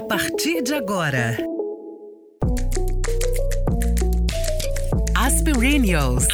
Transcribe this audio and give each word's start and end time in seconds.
A 0.00 0.02
partir 0.08 0.62
de 0.62 0.72
agora. 0.72 1.36
Aspirinios. 5.14 6.26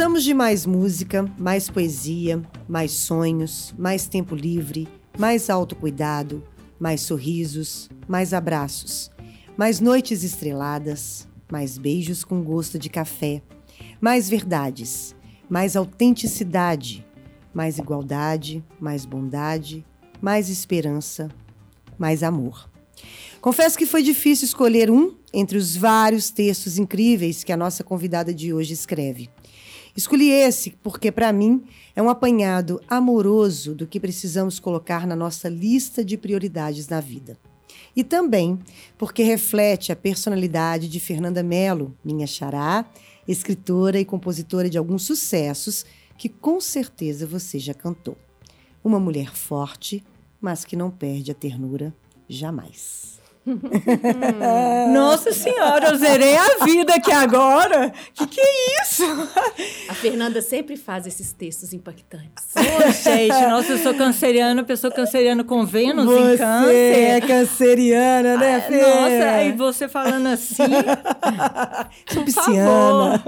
Precisamos 0.00 0.24
de 0.24 0.32
mais 0.32 0.64
música, 0.64 1.30
mais 1.38 1.68
poesia, 1.68 2.40
mais 2.66 2.90
sonhos, 2.90 3.74
mais 3.76 4.08
tempo 4.08 4.34
livre, 4.34 4.88
mais 5.18 5.50
autocuidado, 5.50 6.42
mais 6.78 7.02
sorrisos, 7.02 7.90
mais 8.08 8.32
abraços, 8.32 9.10
mais 9.58 9.78
noites 9.78 10.24
estreladas, 10.24 11.28
mais 11.52 11.76
beijos 11.76 12.24
com 12.24 12.42
gosto 12.42 12.78
de 12.78 12.88
café, 12.88 13.42
mais 14.00 14.26
verdades, 14.26 15.14
mais 15.50 15.76
autenticidade, 15.76 17.06
mais 17.52 17.76
igualdade, 17.76 18.64
mais 18.80 19.04
bondade, 19.04 19.84
mais 20.18 20.48
esperança, 20.48 21.28
mais 21.98 22.22
amor. 22.22 22.70
Confesso 23.38 23.76
que 23.76 23.84
foi 23.84 24.02
difícil 24.02 24.46
escolher 24.46 24.90
um 24.90 25.14
entre 25.30 25.58
os 25.58 25.76
vários 25.76 26.30
textos 26.30 26.78
incríveis 26.78 27.44
que 27.44 27.52
a 27.52 27.56
nossa 27.56 27.84
convidada 27.84 28.32
de 28.32 28.50
hoje 28.54 28.72
escreve. 28.72 29.28
Escolhi 29.96 30.30
esse 30.30 30.70
porque, 30.82 31.10
para 31.10 31.32
mim, 31.32 31.64
é 31.94 32.02
um 32.02 32.08
apanhado 32.08 32.80
amoroso 32.88 33.74
do 33.74 33.86
que 33.86 34.00
precisamos 34.00 34.58
colocar 34.58 35.06
na 35.06 35.16
nossa 35.16 35.48
lista 35.48 36.04
de 36.04 36.16
prioridades 36.16 36.88
na 36.88 37.00
vida. 37.00 37.38
E 37.94 38.04
também 38.04 38.58
porque 38.96 39.22
reflete 39.22 39.92
a 39.92 39.96
personalidade 39.96 40.88
de 40.88 41.00
Fernanda 41.00 41.42
Mello, 41.42 41.96
minha 42.04 42.26
xará, 42.26 42.88
escritora 43.26 43.98
e 43.98 44.04
compositora 44.04 44.70
de 44.70 44.78
alguns 44.78 45.02
sucessos 45.02 45.84
que 46.16 46.28
com 46.28 46.60
certeza 46.60 47.26
você 47.26 47.58
já 47.58 47.74
cantou. 47.74 48.16
Uma 48.82 49.00
mulher 49.00 49.34
forte, 49.34 50.04
mas 50.40 50.64
que 50.64 50.76
não 50.76 50.90
perde 50.90 51.30
a 51.30 51.34
ternura 51.34 51.94
jamais. 52.28 53.19
Nossa 54.92 55.32
senhora, 55.32 55.88
eu 55.88 55.96
zerei 55.96 56.36
a 56.36 56.64
vida 56.64 56.94
aqui 56.94 57.10
agora. 57.10 57.92
Que 58.14 58.26
que 58.26 58.40
é 58.40 58.82
isso? 58.82 59.02
A 59.88 59.94
Fernanda 59.94 60.42
sempre 60.42 60.76
faz 60.76 61.06
esses 61.06 61.32
textos 61.32 61.72
impactantes. 61.72 62.44
Ô, 62.56 62.90
gente, 62.92 63.46
nossa, 63.48 63.72
eu 63.72 63.78
sou 63.78 63.94
canceriana, 63.94 64.62
pessoa 64.62 64.92
canceriana 64.92 65.42
com 65.42 65.64
Vênus 65.64 66.04
você 66.06 66.34
em 66.34 66.38
câncer. 66.38 66.72
é 66.98 67.20
canceriana, 67.20 68.36
né, 68.36 68.56
Ah, 68.56 68.60
Fê? 68.60 68.80
Nossa, 68.82 69.42
e 69.44 69.52
você 69.52 69.88
falando 69.88 70.26
assim. 70.26 70.62
Sou 72.12 72.24
pisciana. 72.24 73.22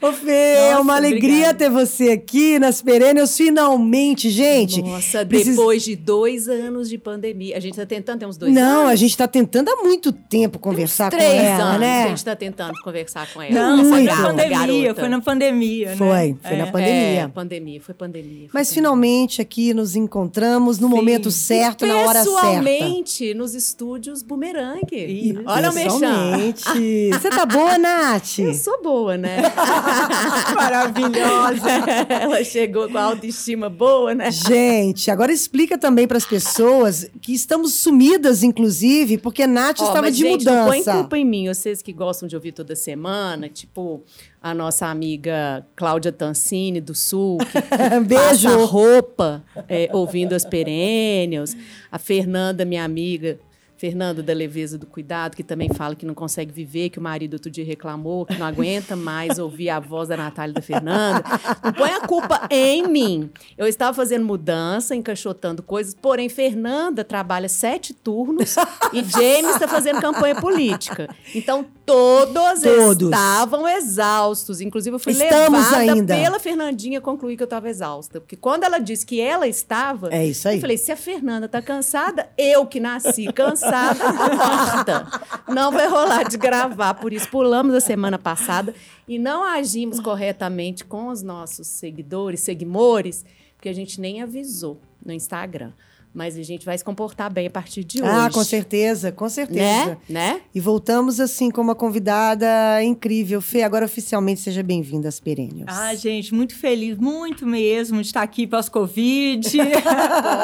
Ô, 0.00 0.12
Fê, 0.12 0.56
é 0.70 0.76
uma 0.78 0.96
alegria 0.96 1.50
obrigada. 1.50 1.58
ter 1.58 1.70
você 1.70 2.10
aqui 2.10 2.58
nas 2.58 2.80
Perennials, 2.82 3.36
finalmente, 3.36 4.30
gente. 4.30 4.82
Nossa, 4.82 5.24
depois 5.24 5.82
de 5.82 5.96
dois 5.96 6.48
anos 6.48 6.88
de 6.88 6.98
pandemia. 6.98 7.56
A 7.56 7.60
gente 7.60 7.76
tá 7.76 7.86
tentando, 7.86 8.20
tem 8.20 8.28
uns 8.28 8.36
dois 8.36 8.52
Não, 8.52 8.80
anos? 8.82 8.92
a 8.92 8.96
gente 8.96 9.16
tá 9.16 9.23
tentando 9.28 9.68
há 9.70 9.76
muito 9.82 10.12
tempo 10.12 10.58
conversar 10.58 11.10
com 11.10 11.16
ela, 11.18 11.64
anos 11.64 11.80
né? 11.80 12.00
que 12.02 12.06
a 12.06 12.08
gente 12.08 12.24
tá 12.24 12.36
tentando 12.36 12.74
conversar 12.82 13.26
com 13.32 13.42
ela. 13.42 13.52
Não, 13.54 13.84
foi 13.84 14.02
na 14.02 14.14
garota, 14.14 14.34
pandemia, 14.34 14.94
foi 14.94 15.08
na 15.08 15.20
pandemia, 15.20 15.88
né? 15.90 15.96
Foi, 15.96 16.36
foi 16.42 16.56
na 16.56 16.66
É. 16.66 16.70
pandemia. 16.70 17.20
É, 17.22 17.28
pandemia, 17.28 17.80
foi 17.80 17.94
pandemia. 17.94 18.48
foi 18.48 18.50
Mas 18.52 18.68
pandemia. 18.68 18.74
finalmente 18.74 19.40
aqui 19.42 19.74
nos 19.74 19.96
encontramos 19.96 20.78
no 20.78 20.88
Sim. 20.88 20.94
momento 20.94 21.30
certo, 21.30 21.86
na 21.86 21.96
hora 21.98 22.22
certa. 22.22 22.30
Pessoalmente, 22.30 23.34
nos 23.34 23.54
estúdios 23.54 24.22
Bumerangue. 24.22 24.96
Isso. 24.96 25.42
Olha 25.46 25.70
o 25.70 25.74
mexão. 25.74 26.00
Pessoalmente. 26.00 26.64
Você 27.12 27.30
tá 27.30 27.46
boa, 27.46 27.78
Nath? 27.78 28.38
Eu 28.38 28.54
sou 28.54 28.82
boa, 28.82 29.16
né? 29.16 29.42
Maravilhosa. 30.54 31.68
Ela 32.08 32.44
chegou 32.44 32.88
com 32.88 32.98
a 32.98 33.02
autoestima 33.02 33.68
boa, 33.68 34.14
né? 34.14 34.30
Gente, 34.30 35.10
agora 35.10 35.32
explica 35.32 35.76
também 35.78 36.06
para 36.06 36.16
as 36.18 36.24
pessoas 36.24 37.08
que 37.20 37.32
estamos 37.34 37.74
sumidas, 37.74 38.42
inclusive, 38.42 39.13
porque 39.18 39.46
Nath 39.46 39.80
Ó, 39.80 39.86
estava 39.88 40.10
de 40.10 40.18
gente, 40.18 40.44
Não 40.44 40.66
põe 40.66 40.78
mudança. 40.78 40.92
culpa 40.98 41.18
em 41.18 41.24
mim, 41.24 41.48
vocês 41.48 41.80
que 41.82 41.92
gostam 41.92 42.28
de 42.28 42.34
ouvir 42.34 42.52
toda 42.52 42.74
semana, 42.76 43.48
tipo 43.48 44.02
a 44.42 44.52
nossa 44.54 44.86
amiga 44.86 45.66
Cláudia 45.74 46.12
Tancini, 46.12 46.80
do 46.80 46.94
Sul, 46.94 47.38
que 47.38 48.00
Beijo. 48.06 48.48
passa 48.48 48.64
roupa 48.66 49.44
é, 49.68 49.88
ouvindo 49.92 50.32
as 50.34 50.44
perênios. 50.44 51.56
A 51.90 51.98
Fernanda, 51.98 52.64
minha 52.64 52.84
amiga, 52.84 53.38
Fernanda 53.76 54.22
da 54.22 54.32
Leveza 54.32 54.78
do 54.78 54.86
Cuidado, 54.86 55.36
que 55.36 55.42
também 55.42 55.68
fala 55.74 55.94
que 55.94 56.06
não 56.06 56.14
consegue 56.14 56.52
viver, 56.52 56.90
que 56.90 56.98
o 56.98 57.02
marido 57.02 57.34
outro 57.34 57.50
dia 57.50 57.64
reclamou, 57.64 58.24
que 58.24 58.36
não 58.38 58.46
aguenta 58.46 58.94
mais 58.96 59.38
ouvir 59.38 59.68
a 59.70 59.80
voz 59.80 60.08
da 60.08 60.16
Natália 60.16 60.52
e 60.52 60.54
da 60.54 60.62
Fernanda. 60.62 61.22
Não 61.62 61.72
põe 61.72 61.90
a 61.90 62.00
culpa 62.00 62.46
em 62.50 62.86
mim. 62.86 63.30
Eu 63.58 63.66
estava 63.66 63.92
fazendo 63.94 64.24
mudança, 64.24 64.94
encaixotando 64.94 65.62
coisas, 65.62 65.94
porém, 65.94 66.28
Fernanda 66.28 67.02
trabalha 67.04 67.48
sete 67.48 67.92
turnos 67.92 68.54
e 68.92 69.02
James 69.02 69.54
está 69.54 69.66
fazendo 69.68 70.00
campanha 70.00 70.36
política. 70.40 71.08
Então, 71.34 71.66
todos, 71.84 72.62
Todos. 72.62 73.08
estavam 73.10 73.68
exaustos. 73.68 74.60
Inclusive, 74.60 74.94
eu 74.94 75.00
fui 75.00 75.12
Estamos 75.12 75.58
levada 75.58 75.76
ainda. 75.78 76.14
pela 76.14 76.38
Fernandinha 76.38 77.00
concluir 77.00 77.36
que 77.36 77.42
eu 77.42 77.46
estava 77.46 77.68
exausta. 77.68 78.20
Porque 78.20 78.36
quando 78.36 78.64
ela 78.64 78.78
disse 78.78 79.04
que 79.04 79.20
ela 79.20 79.46
estava, 79.46 80.14
É 80.14 80.24
isso 80.24 80.48
aí. 80.48 80.56
eu 80.56 80.60
falei, 80.60 80.78
se 80.78 80.92
a 80.92 80.96
Fernanda 80.96 81.48
tá 81.48 81.60
cansada, 81.60 82.28
eu 82.38 82.64
que 82.66 82.78
nasci 82.80 83.32
cansada, 83.32 83.63
tô 83.94 84.36
morta. 84.36 85.20
Não 85.48 85.70
vai 85.70 85.88
rolar 85.88 86.24
de 86.24 86.36
gravar. 86.36 86.94
Por 86.94 87.12
isso, 87.12 87.28
pulamos 87.28 87.74
a 87.74 87.80
semana 87.80 88.18
passada 88.18 88.74
e 89.06 89.18
não 89.18 89.44
agimos 89.44 90.00
corretamente 90.00 90.84
com 90.84 91.08
os 91.08 91.22
nossos 91.22 91.66
seguidores, 91.66 92.40
seguimores, 92.40 93.24
porque 93.56 93.68
a 93.68 93.72
gente 93.74 94.00
nem 94.00 94.22
avisou 94.22 94.80
no 95.04 95.12
Instagram. 95.12 95.72
Mas 96.14 96.38
a 96.38 96.42
gente 96.44 96.64
vai 96.64 96.78
se 96.78 96.84
comportar 96.84 97.28
bem 97.28 97.48
a 97.48 97.50
partir 97.50 97.82
de 97.82 98.00
hoje. 98.00 98.08
Ah, 98.08 98.30
com 98.32 98.44
certeza, 98.44 99.10
com 99.10 99.28
certeza. 99.28 99.58
Né? 99.58 99.98
Né? 100.08 100.40
E 100.54 100.60
voltamos 100.60 101.18
assim 101.18 101.50
com 101.50 101.60
uma 101.60 101.74
convidada 101.74 102.46
incrível. 102.84 103.42
Fê, 103.42 103.64
agora 103.64 103.84
oficialmente 103.84 104.40
seja 104.40 104.62
bem-vinda 104.62 105.08
às 105.08 105.18
Perennials. 105.18 105.66
Ah, 105.66 105.92
gente, 105.96 106.32
muito 106.32 106.56
feliz, 106.56 106.96
muito 106.96 107.44
mesmo 107.44 108.00
de 108.00 108.06
estar 108.06 108.22
aqui 108.22 108.46
pós-Covid. 108.46 109.58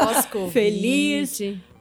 Pós-Covid. 0.02 0.52
Feliz. 0.52 1.41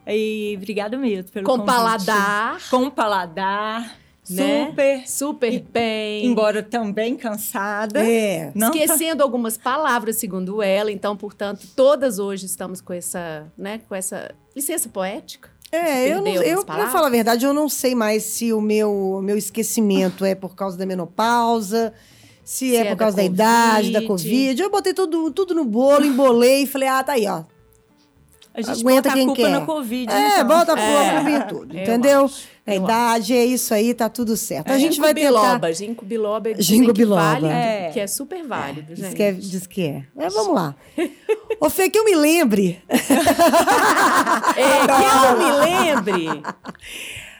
E 0.09 0.55
obrigada 0.57 0.97
mesmo 0.97 1.31
pelo 1.31 1.45
Com 1.45 1.51
convite. 1.59 1.67
paladar. 1.67 2.61
Com 2.69 2.89
paladar. 2.89 3.97
Né? 4.29 4.67
Super. 4.67 5.07
Super 5.07 5.59
bem. 5.73 6.25
Embora 6.27 6.61
também 6.61 7.15
cansada. 7.15 7.99
É. 8.05 8.51
Não 8.53 8.71
tá- 8.71 8.77
Esquecendo 8.77 9.23
algumas 9.23 9.57
palavras, 9.57 10.17
segundo 10.17 10.61
ela. 10.61 10.91
Então, 10.91 11.17
portanto, 11.17 11.67
todas 11.75 12.19
hoje 12.19 12.45
estamos 12.45 12.79
com 12.79 12.93
essa, 12.93 13.47
né, 13.57 13.81
com 13.89 13.95
essa 13.95 14.31
licença 14.55 14.87
poética. 14.87 15.49
É, 15.71 16.07
eu, 16.11 16.21
não, 16.21 16.27
eu 16.31 16.63
pra 16.65 16.89
falar 16.89 17.07
a 17.07 17.11
verdade, 17.11 17.45
eu 17.45 17.53
não 17.53 17.69
sei 17.69 17.93
mais 17.93 18.23
se 18.23 18.51
o 18.51 18.59
meu, 18.59 19.19
meu 19.23 19.37
esquecimento 19.37 20.25
é 20.25 20.33
por 20.33 20.55
causa 20.55 20.75
da 20.75 20.83
menopausa, 20.85 21.93
se, 22.43 22.75
é, 22.75 22.79
é 22.79 22.83
por 22.85 22.89
da 22.89 22.95
causa 22.97 23.17
da 23.17 23.23
idade, 23.23 23.91
da 23.91 24.01
Covid. 24.01 24.29
Covid. 24.29 24.61
Eu 24.63 24.69
botei 24.71 24.93
tudo, 24.95 25.29
tudo 25.31 25.53
no 25.53 25.65
bolo, 25.65 26.03
embolei 26.05 26.63
e 26.63 26.67
falei, 26.67 26.87
ah, 26.87 27.03
tá 27.03 27.13
aí, 27.13 27.27
ó. 27.27 27.43
A 28.59 28.73
gente 28.73 28.81
Aguenta 28.81 29.01
bota 29.01 29.09
a 29.09 29.13
quem 29.13 29.25
culpa 29.27 29.41
quer. 29.41 29.49
na 29.49 29.61
Covid. 29.65 30.11
É, 30.13 30.27
então. 30.33 30.47
bota 30.47 30.73
a 30.73 30.79
É, 30.79 31.15
culpa 31.15 31.29
em 31.31 31.41
tudo, 31.47 31.75
eu 31.77 31.81
entendeu? 31.83 32.25
acho, 32.25 32.47
a 32.67 32.75
eu 32.75 32.83
idade 32.83 33.33
é 33.33 33.45
isso 33.45 33.73
aí, 33.73 33.93
tá 33.93 34.09
tudo 34.09 34.35
certo. 34.37 34.71
A 34.71 34.77
gente 34.77 34.99
vai 34.99 35.13
tentar... 35.13 35.27
biloba, 35.29 35.73
ginkgo 35.73 36.05
biloba, 36.05 36.49
Ginkgo 36.61 36.93
que 36.93 36.99
biloba. 37.01 37.21
vale, 37.21 37.47
É. 37.47 37.89
que 37.93 37.99
é 37.99 38.07
super 38.07 38.43
válido, 38.45 38.93
Diz 38.93 38.99
gente. 39.05 39.15
que 39.15 39.23
é. 39.23 39.31
Diz 39.31 39.67
que 39.67 39.81
é. 39.83 40.03
É, 40.17 40.29
vamos 40.29 40.53
lá. 40.53 40.75
Ô, 41.59 41.69
Fê, 41.69 41.89
que 41.89 41.97
eu 41.97 42.05
me 42.05 42.15
lembre 42.15 42.81
É, 44.55 44.87
que 44.87 45.25
eu 45.27 45.37
me 45.37 45.51
lembre. 45.59 46.41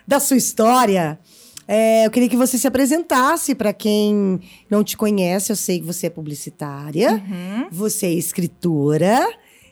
da 0.07 0.19
sua 0.19 0.37
história, 0.37 1.19
é, 1.67 2.05
eu 2.05 2.11
queria 2.11 2.27
que 2.29 2.35
você 2.37 2.57
se 2.57 2.67
apresentasse 2.67 3.53
para 3.53 3.71
quem 3.71 4.39
não 4.69 4.83
te 4.83 4.97
conhece. 4.97 5.51
Eu 5.51 5.55
sei 5.55 5.79
que 5.79 5.85
você 5.85 6.07
é 6.07 6.09
publicitária, 6.09 7.11
Uhum. 7.11 7.67
você 7.71 8.07
é 8.07 8.11
escritora 8.13 9.27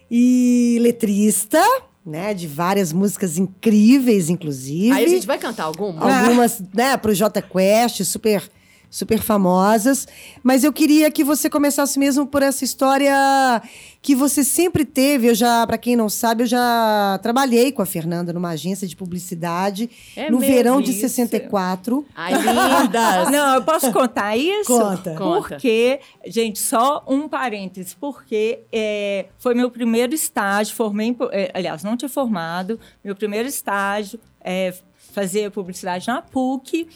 e 0.09 0.77
letrista, 0.81 1.61
né? 2.05 2.33
De 2.33 2.47
várias 2.47 2.93
músicas 2.93 3.37
incríveis, 3.37 4.29
inclusive. 4.29 4.91
Aí 4.91 5.05
a 5.05 5.09
gente 5.09 5.27
vai 5.27 5.37
cantar 5.37 5.65
alguma? 5.65 6.21
Algumas, 6.21 6.61
né, 6.73 6.95
pro 6.97 7.13
J 7.13 7.41
Quest, 7.41 8.03
super 8.03 8.49
super 8.89 9.21
famosas. 9.21 10.07
Mas 10.43 10.63
eu 10.63 10.71
queria 10.71 11.11
que 11.11 11.23
você 11.23 11.49
começasse 11.49 11.99
mesmo 11.99 12.25
por 12.25 12.41
essa 12.41 12.63
história 12.63 13.61
que 14.01 14.15
você 14.15 14.43
sempre 14.43 14.85
teve. 14.85 15.27
Eu 15.27 15.35
já, 15.35 15.65
para 15.67 15.77
quem 15.77 15.95
não 15.95 16.07
sabe, 16.09 16.43
eu 16.43 16.47
já 16.47 17.19
trabalhei 17.21 17.71
com 17.71 17.81
a 17.81 17.85
Fernanda 17.85 18.31
numa 18.31 18.49
agência 18.49 18.87
de 18.87 18.95
publicidade 18.95 19.89
É 20.15 20.29
no 20.31 20.39
verão 20.39 20.81
de 20.81 20.91
isso? 20.91 21.01
64. 21.01 22.05
Ai, 22.15 22.33
lindas! 22.33 23.31
Não, 23.31 23.55
eu 23.55 23.63
posso 23.63 23.91
contar 23.91 24.37
isso? 24.37 24.67
Conta. 24.67 25.15
Conta. 25.15 25.49
Porque, 25.49 25.99
gente, 26.25 26.59
só 26.59 27.03
um 27.07 27.27
parênteses, 27.27 27.93
porque 27.93 28.59
é, 28.71 29.25
foi 29.37 29.53
meu 29.53 29.69
primeiro 29.69 30.13
estágio, 30.13 30.75
formei, 30.75 31.15
é, 31.31 31.51
aliás, 31.53 31.83
não 31.83 31.97
tinha 31.97 32.09
formado, 32.09 32.79
meu 33.03 33.15
primeiro 33.15 33.47
estágio, 33.47 34.19
é, 34.41 34.73
fazer 35.13 35.51
publicidade 35.51 36.07
na 36.07 36.21
PUC, 36.21 36.87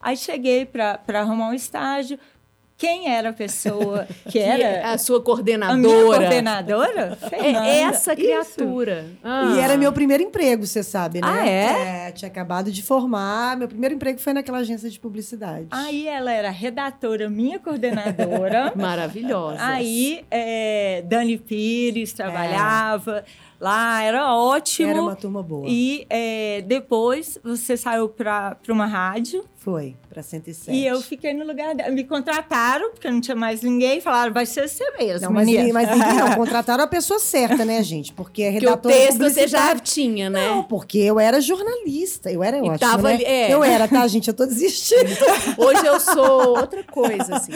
aí 0.00 0.16
cheguei 0.16 0.64
para 0.66 1.00
arrumar 1.14 1.48
um 1.48 1.54
estágio, 1.54 2.18
quem 2.76 3.08
era 3.12 3.30
a 3.30 3.32
pessoa 3.32 4.06
que 4.26 4.32
Que 4.32 4.38
é 4.38 4.60
era 4.60 4.92
a 4.92 4.98
sua 4.98 5.18
a 5.18 5.20
coordenadora. 5.20 5.76
minha 5.78 6.04
coordenadora? 6.04 7.16
Fernanda. 7.16 7.66
É 7.66 7.80
essa 7.80 8.14
criatura. 8.14 9.06
Ah. 9.24 9.52
E 9.56 9.58
era 9.58 9.76
meu 9.76 9.92
primeiro 9.92 10.22
emprego, 10.22 10.64
você 10.64 10.84
sabe, 10.84 11.20
né? 11.20 11.26
Ah, 11.28 11.44
é? 11.44 12.12
Tinha 12.12 12.28
acabado 12.30 12.70
de 12.70 12.80
formar. 12.80 13.56
Meu 13.56 13.66
primeiro 13.66 13.96
emprego 13.96 14.20
foi 14.20 14.32
naquela 14.32 14.58
agência 14.58 14.88
de 14.88 15.00
publicidade. 15.00 15.66
Aí 15.72 16.06
ela 16.06 16.30
era 16.32 16.50
redatora, 16.50 17.28
minha 17.28 17.58
coordenadora. 17.58 18.72
Maravilhosa. 18.78 19.58
Aí, 19.60 20.24
é, 20.30 21.02
Dani 21.04 21.36
Pires 21.36 22.12
trabalhava 22.12 23.24
lá, 23.60 24.02
era 24.02 24.34
ótimo. 24.34 24.88
Era 24.88 25.02
uma 25.02 25.16
turma 25.16 25.42
boa. 25.42 25.64
E 25.68 26.06
é, 26.08 26.62
depois 26.66 27.38
você 27.42 27.76
saiu 27.76 28.08
para 28.08 28.56
uma 28.68 28.86
rádio 28.86 29.44
Foi, 29.56 29.96
pra 30.08 30.22
107. 30.22 30.76
e 30.76 30.86
eu 30.86 31.00
fiquei 31.00 31.34
no 31.34 31.44
lugar 31.46 31.74
dela. 31.74 31.90
Me 31.90 32.04
contrataram, 32.04 32.90
porque 32.92 33.10
não 33.10 33.20
tinha 33.20 33.34
mais 33.36 33.60
ninguém, 33.62 34.00
falaram, 34.00 34.32
vai 34.32 34.46
ser 34.46 34.68
você 34.68 34.84
mesmo, 34.98 35.26
Não, 35.26 35.32
mas, 35.32 35.48
mas 35.72 35.88
não. 35.98 36.34
Contrataram 36.38 36.84
a 36.84 36.86
pessoa 36.86 37.18
certa, 37.18 37.64
né, 37.64 37.82
gente? 37.82 38.12
Porque 38.12 38.42
é 38.42 38.52
Porque 38.52 38.66
o 38.66 38.68
redatora 38.70 38.94
texto 38.94 39.18
você 39.18 39.48
já 39.48 39.74
tinha, 39.76 40.30
né? 40.30 40.48
Não, 40.48 40.62
porque 40.62 40.98
eu 40.98 41.18
era 41.18 41.40
jornalista. 41.40 42.30
Eu 42.30 42.42
era 42.42 42.58
E 42.58 42.60
ótima, 42.60 42.78
tava 42.78 43.08
né? 43.08 43.14
ali- 43.14 43.24
é. 43.24 43.52
Eu 43.52 43.64
era, 43.64 43.88
tá, 43.88 44.06
gente? 44.06 44.28
Eu 44.28 44.34
tô 44.34 44.46
desistindo. 44.46 45.08
Hoje 45.58 45.84
eu 45.86 45.98
sou 46.00 46.58
outra 46.58 46.82
coisa, 46.84 47.36
assim. 47.36 47.52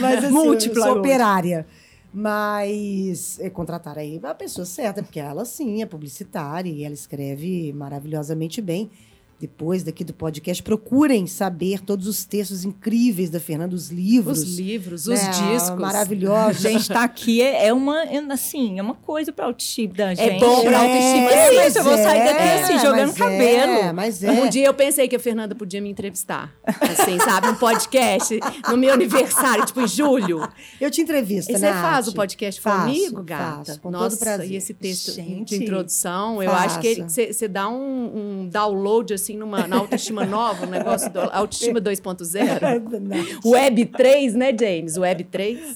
Mas 0.00 0.24
assim, 0.24 0.32
Múltipla 0.34 0.78
eu 0.78 0.82
sou 0.82 0.90
hoje. 0.92 1.00
operária. 1.00 1.66
Mas 2.12 3.38
é, 3.40 3.50
contrataram 3.50 4.00
aí 4.00 4.18
a 4.22 4.34
pessoa 4.34 4.64
certa, 4.64 5.02
porque 5.02 5.20
ela 5.20 5.44
sim 5.44 5.82
é 5.82 5.86
publicitária 5.86 6.70
e 6.70 6.84
ela 6.84 6.94
escreve 6.94 7.72
maravilhosamente 7.72 8.60
bem. 8.60 8.90
Depois 9.38 9.82
daqui 9.82 10.02
do 10.02 10.14
podcast, 10.14 10.62
procurem 10.62 11.26
saber 11.26 11.80
todos 11.80 12.06
os 12.06 12.24
textos 12.24 12.64
incríveis 12.64 13.28
da 13.28 13.38
Fernanda, 13.38 13.74
os 13.74 13.90
livros. 13.90 14.38
Os 14.42 14.58
livros, 14.58 15.06
né, 15.06 15.14
os 15.14 15.20
discos. 15.38 15.78
Maravilhosos. 15.78 16.62
Gente, 16.62 16.88
tá 16.88 17.04
aqui 17.04 17.42
é 17.42 17.66
é 17.66 17.72
uma, 17.72 18.04
é, 18.04 18.18
assim, 18.30 18.78
é 18.78 18.82
uma 18.82 18.94
coisa 18.94 19.32
para 19.32 19.46
autoestima 19.46 19.92
da 19.94 20.14
gente. 20.14 20.40
bom 20.40 20.62
pra 20.64 20.78
autoestima, 20.78 21.30
É, 21.30 21.48
sim, 21.50 21.56
mas 21.56 21.76
eu 21.76 21.84
vou 21.84 21.96
sair 21.96 22.24
daqui 22.24 22.42
assim, 22.64 22.78
jogando 22.78 23.08
mas 23.08 23.18
cabelo. 23.18 23.72
É, 23.72 23.92
mas 23.92 24.22
é. 24.22 24.30
Um 24.30 24.48
dia 24.48 24.66
eu 24.66 24.74
pensei 24.74 25.06
que 25.08 25.16
a 25.16 25.20
Fernanda 25.20 25.54
podia 25.54 25.80
me 25.80 25.90
entrevistar. 25.90 26.52
Assim, 26.64 27.18
sabe? 27.18 27.48
Um 27.48 27.54
podcast 27.56 28.38
no 28.70 28.76
meu 28.76 28.92
aniversário, 28.94 29.66
tipo 29.66 29.80
em 29.80 29.88
julho. 29.88 30.48
Eu 30.80 30.90
te 30.90 31.00
entrevisto, 31.00 31.50
E 31.50 31.54
né? 31.54 31.58
você 31.58 31.66
faz 31.72 32.08
o 32.08 32.14
podcast 32.14 32.60
Faço, 32.60 32.86
comigo, 32.86 33.22
gata? 33.22 33.64
faço, 33.66 33.80
com 33.80 33.90
Nossa, 33.90 34.10
todo 34.16 34.18
prazer. 34.20 34.50
e 34.50 34.56
esse 34.56 34.72
texto 34.72 35.12
Gente, 35.12 35.56
de 35.58 35.64
introdução, 35.64 36.42
eu 36.42 36.50
acho 36.52 36.80
que 36.80 36.96
faço. 36.96 37.10
você 37.10 37.32
você 37.32 37.48
dá 37.48 37.68
um, 37.68 38.42
um 38.44 38.48
download, 38.48 39.12
assim, 39.12 39.25
numa, 39.34 39.66
na 39.66 39.76
autoestima 39.78 40.26
nova, 40.26 40.66
um 40.66 40.70
negócio 40.70 41.10
do 41.10 41.20
autoestima 41.20 41.80
2.0. 41.80 43.40
Web 43.44 43.86
3, 43.86 44.34
né, 44.34 44.54
James? 44.58 44.98
Web 44.98 45.24
3. 45.24 45.74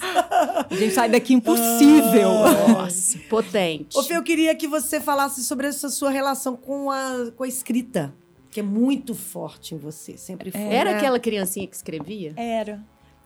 A 0.71 0.75
gente 0.75 0.93
sai 0.93 1.09
daqui 1.09 1.33
impossível. 1.33 2.31
Nossa, 2.69 3.19
potente. 3.31 3.97
Ô, 3.97 4.03
Fê, 4.03 4.17
eu 4.17 4.23
queria 4.23 4.55
que 4.55 4.69
você 4.69 5.01
falasse 5.01 5.43
sobre 5.45 5.67
essa 5.67 5.89
sua 5.89 6.11
relação 6.11 6.57
com 6.57 6.91
a, 6.91 7.31
com 7.37 7.45
a 7.45 7.49
escrita, 7.49 8.15
que 8.51 8.61
é 8.61 8.63
muito 8.63 9.15
forte 9.15 9.75
em 9.75 9.79
você, 9.79 10.17
sempre 10.17 10.51
foi. 10.51 10.61
Era 10.61 10.93
né? 10.93 10.99
aquela 10.99 11.19
criancinha 11.19 11.67
que 11.67 11.77
escrevia? 11.77 12.35
Era. 12.37 12.81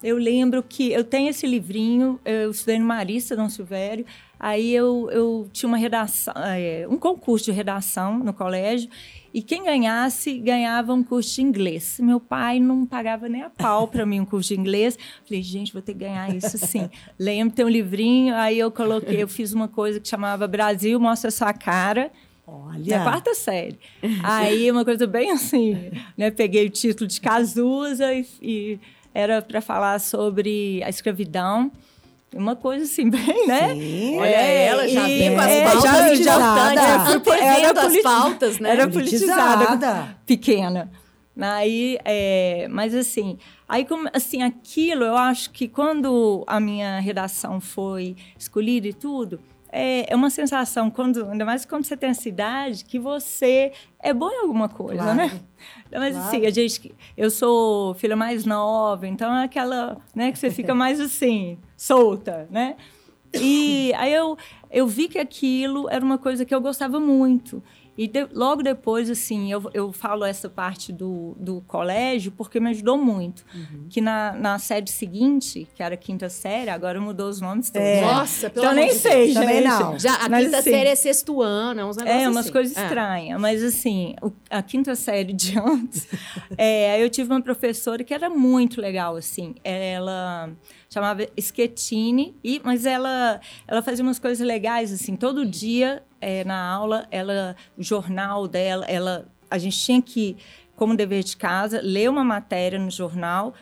Eu 0.04 0.18
lembro 0.18 0.62
que 0.62 0.92
eu 0.92 1.02
tenho 1.02 1.30
esse 1.30 1.46
livrinho, 1.46 2.20
eu 2.26 2.50
estudei 2.50 2.78
no 2.78 2.84
Marista 2.84 3.34
Dom 3.34 3.48
Silvério, 3.48 4.04
aí 4.38 4.74
eu, 4.74 5.08
eu 5.10 5.48
tinha 5.50 5.66
uma 5.66 5.78
redação, 5.78 6.34
é, 6.36 6.86
um 6.86 6.98
concurso 6.98 7.46
de 7.46 7.52
redação 7.52 8.18
no 8.18 8.34
colégio, 8.34 8.90
e 9.34 9.42
quem 9.42 9.64
ganhasse, 9.64 10.38
ganhava 10.38 10.94
um 10.94 11.02
curso 11.02 11.34
de 11.34 11.42
inglês. 11.42 11.98
Meu 12.00 12.20
pai 12.20 12.60
não 12.60 12.86
pagava 12.86 13.28
nem 13.28 13.42
a 13.42 13.50
pau 13.50 13.88
para 13.88 14.06
mim 14.06 14.20
um 14.20 14.24
curso 14.24 14.54
de 14.54 14.60
inglês. 14.60 14.96
Falei, 15.26 15.42
gente, 15.42 15.72
vou 15.72 15.82
ter 15.82 15.92
que 15.92 15.98
ganhar 15.98 16.32
isso 16.32 16.56
sim. 16.56 16.88
Lembro, 17.18 17.52
tem 17.52 17.64
um 17.64 17.68
livrinho, 17.68 18.32
aí 18.36 18.60
eu 18.60 18.70
coloquei, 18.70 19.20
eu 19.20 19.26
fiz 19.26 19.52
uma 19.52 19.66
coisa 19.66 19.98
que 19.98 20.06
chamava 20.06 20.46
Brasil 20.46 21.00
Mostra 21.00 21.32
Sua 21.32 21.52
Cara, 21.52 22.12
Olha. 22.46 22.98
na 22.98 23.02
quarta 23.02 23.34
série. 23.34 23.76
Aí, 24.22 24.70
uma 24.70 24.84
coisa 24.84 25.04
bem 25.04 25.32
assim, 25.32 25.90
né? 26.16 26.30
Peguei 26.30 26.66
o 26.66 26.70
título 26.70 27.08
de 27.08 27.20
Cazuza 27.20 28.14
e, 28.14 28.24
e 28.40 28.78
era 29.12 29.42
para 29.42 29.60
falar 29.60 29.98
sobre 29.98 30.80
a 30.84 30.88
escravidão. 30.88 31.72
Uma 32.36 32.56
coisa 32.56 32.84
assim, 32.84 33.08
bem, 33.08 33.20
né? 33.46 33.74
Sim. 33.74 34.18
Olha 34.18 34.28
ela, 34.28 34.88
já 34.88 35.08
E- 35.08 35.18
vem 35.18 35.34
com 35.34 35.40
as 35.40 35.50
é, 35.50 35.64
pautas 35.64 35.82
já- 36.18 36.34
já- 36.34 37.06
antevendo 37.08 37.42
era 37.42 37.70
as 37.70 37.80
politi- 37.86 38.02
pautas, 38.02 38.58
né? 38.58 38.70
Era 38.70 38.88
politizada, 38.88 39.66
Politizada. 39.66 40.18
pequena. 40.26 40.90
Aí, 41.40 41.98
é, 42.04 42.68
mas 42.70 42.94
assim, 42.94 43.38
aí 43.68 43.84
como, 43.84 44.08
assim, 44.12 44.42
aquilo, 44.42 45.02
eu 45.04 45.16
acho 45.16 45.50
que 45.50 45.66
quando 45.66 46.44
a 46.46 46.60
minha 46.60 47.00
redação 47.00 47.60
foi 47.60 48.14
escolhida 48.38 48.86
e 48.86 48.92
tudo, 48.92 49.40
é, 49.76 50.12
é 50.12 50.14
uma 50.16 50.30
sensação, 50.30 50.88
quando, 50.90 51.28
ainda 51.30 51.44
mais 51.44 51.64
quando 51.64 51.84
você 51.84 51.96
tem 51.96 52.10
essa 52.10 52.28
idade, 52.28 52.84
que 52.84 52.98
você 52.98 53.72
é 54.00 54.14
bom 54.14 54.30
em 54.30 54.40
alguma 54.42 54.68
coisa, 54.68 55.02
Claro. 55.02 55.16
né? 55.16 55.40
Mas 55.90 56.14
Claro. 56.14 56.28
assim, 56.28 56.46
a 56.46 56.50
gente, 56.50 56.94
eu 57.16 57.30
sou 57.30 57.92
filha 57.94 58.14
mais 58.14 58.44
nova, 58.46 59.06
então 59.06 59.34
é 59.34 59.44
aquela, 59.44 59.96
né, 60.14 60.30
que 60.30 60.38
você 60.38 60.50
fica 60.50 60.72
mais 60.76 61.00
assim, 61.00 61.58
solta, 61.76 62.46
né? 62.50 62.76
E 63.34 63.92
aí 63.94 64.12
eu, 64.14 64.38
eu 64.70 64.86
vi 64.86 65.08
que 65.08 65.18
aquilo 65.18 65.88
era 65.90 66.04
uma 66.04 66.18
coisa 66.18 66.44
que 66.44 66.54
eu 66.54 66.60
gostava 66.60 67.00
muito. 67.00 67.60
E 67.96 68.08
de- 68.08 68.26
logo 68.32 68.62
depois, 68.62 69.08
assim, 69.08 69.52
eu, 69.52 69.70
eu 69.72 69.92
falo 69.92 70.24
essa 70.24 70.48
parte 70.48 70.92
do, 70.92 71.36
do 71.38 71.60
colégio 71.66 72.32
porque 72.32 72.58
me 72.58 72.70
ajudou 72.70 72.98
muito. 72.98 73.44
Que 73.88 74.00
na, 74.00 74.32
na 74.32 74.58
série 74.58 74.90
seguinte, 74.90 75.68
que 75.74 75.82
era 75.82 75.94
a 75.94 75.96
quinta 75.96 76.28
série, 76.28 76.70
agora 76.70 77.00
mudou 77.00 77.28
os 77.28 77.40
nomes 77.40 77.70
todos. 77.70 77.86
É. 77.86 78.00
né? 78.00 78.12
Nossa, 78.12 78.50
pelo 78.50 78.64
Então 78.66 78.72
amor 78.72 78.80
nem 78.84 78.88
de 78.92 78.98
sei, 78.98 79.24
Deus. 79.26 79.34
Também 79.34 79.62
não. 79.62 79.98
Já, 79.98 80.14
a 80.24 80.28
Mas, 80.28 80.44
quinta 80.44 80.58
assim, 80.58 80.70
série 80.70 80.88
é 80.88 80.94
sexto 80.96 81.40
ano, 81.40 81.80
é 81.80 81.84
uns 81.84 81.96
negócios 81.96 82.22
É, 82.22 82.28
umas 82.28 82.38
assim. 82.44 82.52
coisas 82.52 82.76
É. 82.76 82.82
estranhas. 82.84 83.40
Mas, 83.40 83.62
assim, 83.62 84.16
o- 84.20 84.32
a 84.50 84.62
quinta 84.62 84.94
série 84.96 85.32
de 85.32 85.56
antes, 85.60 86.08
é, 86.58 87.02
eu 87.02 87.08
tive 87.08 87.30
uma 87.30 87.40
professora 87.40 88.02
que 88.02 88.12
era 88.12 88.28
muito 88.28 88.80
legal, 88.80 89.14
assim. 89.16 89.54
Ela 89.62 90.50
chamava 90.90 91.26
Schettini, 91.40 92.34
e, 92.42 92.60
mas 92.64 92.86
ela, 92.86 93.40
ela 93.66 93.82
fazia 93.82 94.02
umas 94.04 94.18
coisas 94.18 94.44
legais, 94.46 94.92
assim. 94.92 95.16
Todo 95.16 95.44
dia, 95.44 96.02
é, 96.24 96.42
na 96.42 96.58
aula, 96.58 97.06
ela, 97.10 97.54
o 97.76 97.82
jornal 97.82 98.48
dela, 98.48 98.86
ela, 98.86 99.28
a 99.50 99.58
gente 99.58 99.78
tinha 99.78 100.00
que, 100.00 100.36
como 100.74 100.96
dever 100.96 101.22
de 101.22 101.36
casa, 101.36 101.80
ler 101.82 102.08
uma 102.08 102.24
matéria 102.24 102.78
no 102.78 102.90
jornal 102.90 103.52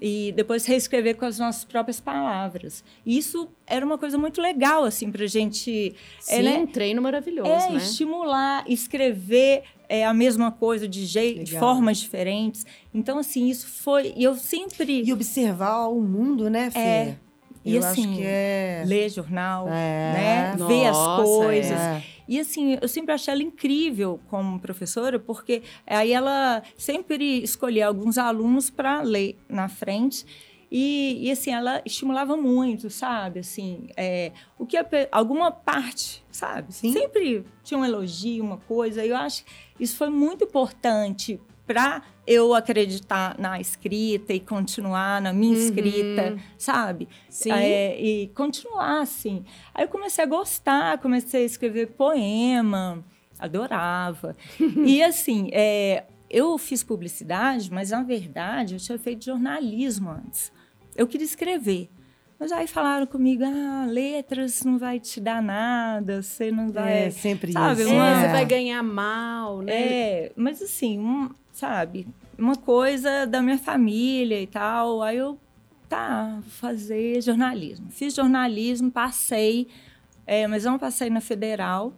e 0.00 0.32
depois 0.32 0.64
reescrever 0.64 1.16
com 1.16 1.26
as 1.26 1.38
nossas 1.38 1.64
próprias 1.64 2.00
palavras. 2.00 2.82
Isso 3.04 3.48
era 3.66 3.84
uma 3.84 3.98
coisa 3.98 4.16
muito 4.16 4.40
legal, 4.40 4.84
assim, 4.84 5.10
pra 5.10 5.26
gente... 5.26 5.94
é, 6.28 6.36
Sim, 6.36 6.42
né? 6.42 6.58
um 6.58 6.66
treino 6.66 7.02
maravilhoso, 7.02 7.50
É, 7.50 7.70
né? 7.70 7.76
estimular, 7.76 8.64
escrever 8.66 9.64
é, 9.86 10.04
a 10.06 10.14
mesma 10.14 10.50
coisa 10.50 10.88
de, 10.88 11.04
jeito, 11.04 11.44
de 11.44 11.58
formas 11.58 11.98
diferentes. 11.98 12.64
Então, 12.94 13.18
assim, 13.18 13.48
isso 13.48 13.66
foi. 13.68 14.14
E 14.16 14.24
eu 14.24 14.34
sempre. 14.36 15.02
E 15.02 15.12
observar 15.12 15.86
o 15.88 16.00
mundo, 16.00 16.48
né, 16.48 16.70
Fê? 16.70 16.78
É. 16.78 17.16
E 17.66 17.74
Eu 17.76 17.84
assim, 17.84 18.18
é... 18.22 18.84
ler 18.86 19.08
jornal, 19.10 19.66
É. 19.68 19.72
né? 19.72 20.56
Ver 20.66 20.86
as 20.86 20.96
Nossa, 20.96 21.22
coisas. 21.44 21.72
é. 21.72 22.02
E 22.28 22.38
assim, 22.40 22.78
eu 22.80 22.88
sempre 22.88 23.12
achei 23.12 23.32
ela 23.34 23.42
incrível 23.42 24.20
como 24.28 24.58
professora, 24.60 25.18
porque 25.18 25.62
aí 25.86 26.12
ela 26.12 26.62
sempre 26.76 27.42
escolhia 27.42 27.86
alguns 27.88 28.18
alunos 28.18 28.70
para 28.70 29.02
ler 29.02 29.36
na 29.48 29.68
frente. 29.68 30.24
E, 30.70 31.18
e, 31.26 31.30
assim, 31.30 31.52
ela 31.52 31.80
estimulava 31.84 32.36
muito, 32.36 32.90
sabe? 32.90 33.40
Assim, 33.40 33.86
é, 33.96 34.32
o 34.58 34.66
que 34.66 34.76
a 34.76 34.84
alguma 35.12 35.50
parte, 35.52 36.24
sabe? 36.30 36.74
Sim. 36.74 36.92
Sempre 36.92 37.44
tinha 37.62 37.78
um 37.78 37.84
elogio, 37.84 38.42
uma 38.44 38.56
coisa. 38.58 39.04
E 39.04 39.10
eu 39.10 39.16
acho 39.16 39.44
que 39.44 39.84
isso 39.84 39.96
foi 39.96 40.10
muito 40.10 40.44
importante 40.44 41.40
para 41.66 42.02
eu 42.26 42.54
acreditar 42.54 43.36
na 43.38 43.60
escrita 43.60 44.32
e 44.32 44.40
continuar 44.40 45.20
na 45.20 45.32
minha 45.32 45.56
escrita, 45.56 46.36
sabe? 46.56 47.08
Sim. 47.28 47.52
É, 47.52 48.00
e 48.00 48.28
continuar 48.28 49.00
assim. 49.00 49.44
Aí 49.74 49.84
eu 49.84 49.88
comecei 49.88 50.24
a 50.24 50.26
gostar, 50.26 50.98
comecei 50.98 51.42
a 51.42 51.46
escrever 51.46 51.88
poema, 51.88 53.04
adorava. 53.38 54.36
e 54.84 55.02
assim, 55.02 55.50
é, 55.52 56.04
eu 56.30 56.56
fiz 56.58 56.82
publicidade, 56.82 57.70
mas 57.72 57.90
na 57.90 58.02
verdade 58.02 58.74
eu 58.74 58.80
tinha 58.80 58.98
feito 58.98 59.24
jornalismo 59.24 60.10
antes. 60.10 60.52
Eu 60.94 61.06
queria 61.06 61.24
escrever. 61.26 61.90
Mas 62.38 62.52
aí 62.52 62.66
falaram 62.66 63.06
comigo, 63.06 63.42
ah, 63.44 63.86
letras 63.88 64.62
não 64.62 64.78
vai 64.78 65.00
te 65.00 65.20
dar 65.20 65.40
nada, 65.42 66.20
você 66.20 66.50
não 66.50 66.70
vai... 66.70 67.04
É, 67.06 67.10
sempre 67.10 67.50
sabe, 67.52 67.80
isso. 67.82 67.90
É, 67.90 67.94
uma- 67.94 68.20
você 68.20 68.28
vai 68.28 68.44
ganhar 68.44 68.82
mal, 68.82 69.62
né? 69.62 69.72
É, 69.72 70.32
mas 70.36 70.60
assim, 70.60 70.98
um, 70.98 71.30
sabe, 71.56 72.06
uma 72.38 72.54
coisa 72.54 73.26
da 73.26 73.40
minha 73.40 73.58
família 73.58 74.40
e 74.40 74.46
tal. 74.46 75.02
Aí 75.02 75.16
eu, 75.16 75.38
tá, 75.88 76.38
vou 76.42 76.50
fazer 76.50 77.22
jornalismo. 77.22 77.90
Fiz 77.90 78.14
jornalismo, 78.14 78.90
passei, 78.90 79.66
é, 80.26 80.46
mas 80.46 80.64
não 80.64 80.78
passei 80.78 81.08
na 81.08 81.20
federal. 81.20 81.94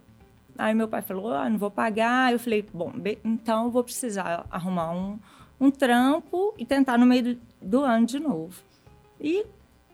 Aí 0.57 0.73
meu 0.73 0.87
pai 0.87 1.01
falou, 1.01 1.33
ah, 1.33 1.49
não 1.49 1.57
vou 1.57 1.69
pagar. 1.69 2.31
Eu 2.31 2.39
falei, 2.39 2.65
bom, 2.73 2.93
então 3.23 3.65
eu 3.65 3.71
vou 3.71 3.83
precisar 3.83 4.45
arrumar 4.49 4.91
um, 4.91 5.19
um 5.59 5.69
trampo 5.69 6.53
e 6.57 6.65
tentar 6.65 6.97
no 6.97 7.05
meio 7.05 7.35
do, 7.35 7.41
do 7.61 7.83
ano 7.83 8.05
de 8.05 8.19
novo. 8.19 8.63
E 9.19 9.45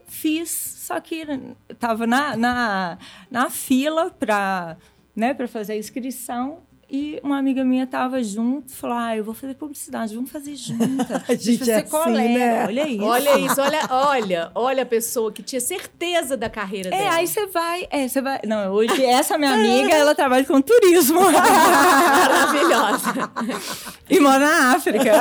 fiz, 0.06 0.52
só 0.52 1.00
que 1.00 1.22
eu 1.68 1.76
tava 1.76 2.06
na, 2.06 2.38
na, 2.38 2.98
na 3.32 3.50
fila 3.50 4.12
para 4.12 4.78
né, 5.16 5.34
fazer 5.48 5.74
a 5.74 5.78
inscrição 5.78 6.60
e 6.96 7.20
uma 7.22 7.38
amiga 7.38 7.64
minha 7.66 7.86
tava 7.86 8.24
junto, 8.24 8.72
falou, 8.72 8.96
ah, 8.98 9.18
eu 9.18 9.24
vou 9.24 9.34
fazer 9.34 9.54
publicidade, 9.56 10.16
vamos 10.16 10.32
fazer 10.32 10.56
juntas. 10.56 11.22
A 11.30 11.36
gente 11.36 11.58
vai 11.58 11.70
é 11.70 11.80
ser 11.80 11.82
assim, 11.82 11.90
colega, 11.90 12.40
né? 12.40 12.66
olha 12.66 12.88
isso. 12.88 13.04
Olha 13.04 13.38
isso, 13.40 13.62
olha, 13.62 13.80
olha, 13.90 14.52
olha 14.56 14.84
a 14.84 14.86
pessoa 14.86 15.32
que 15.32 15.44
tinha 15.44 15.60
certeza 15.60 16.38
da 16.38 16.50
carreira 16.50 16.90
É, 16.90 16.98
dela. 16.98 17.16
aí 17.16 17.28
você 17.28 17.46
vai, 17.48 17.88
é, 17.90 18.08
você 18.08 18.22
vai. 18.22 18.40
Não, 18.46 18.72
hoje 18.72 19.04
essa 19.06 19.38
minha 19.38 19.52
amiga, 19.56 19.94
ela 19.94 20.16
trabalha 20.16 20.46
com 20.46 20.62
turismo. 20.62 21.20
Maravilhosa. 21.30 23.14
e 24.10 24.20
mora 24.20 24.40
na 24.40 24.76
África. 24.76 25.12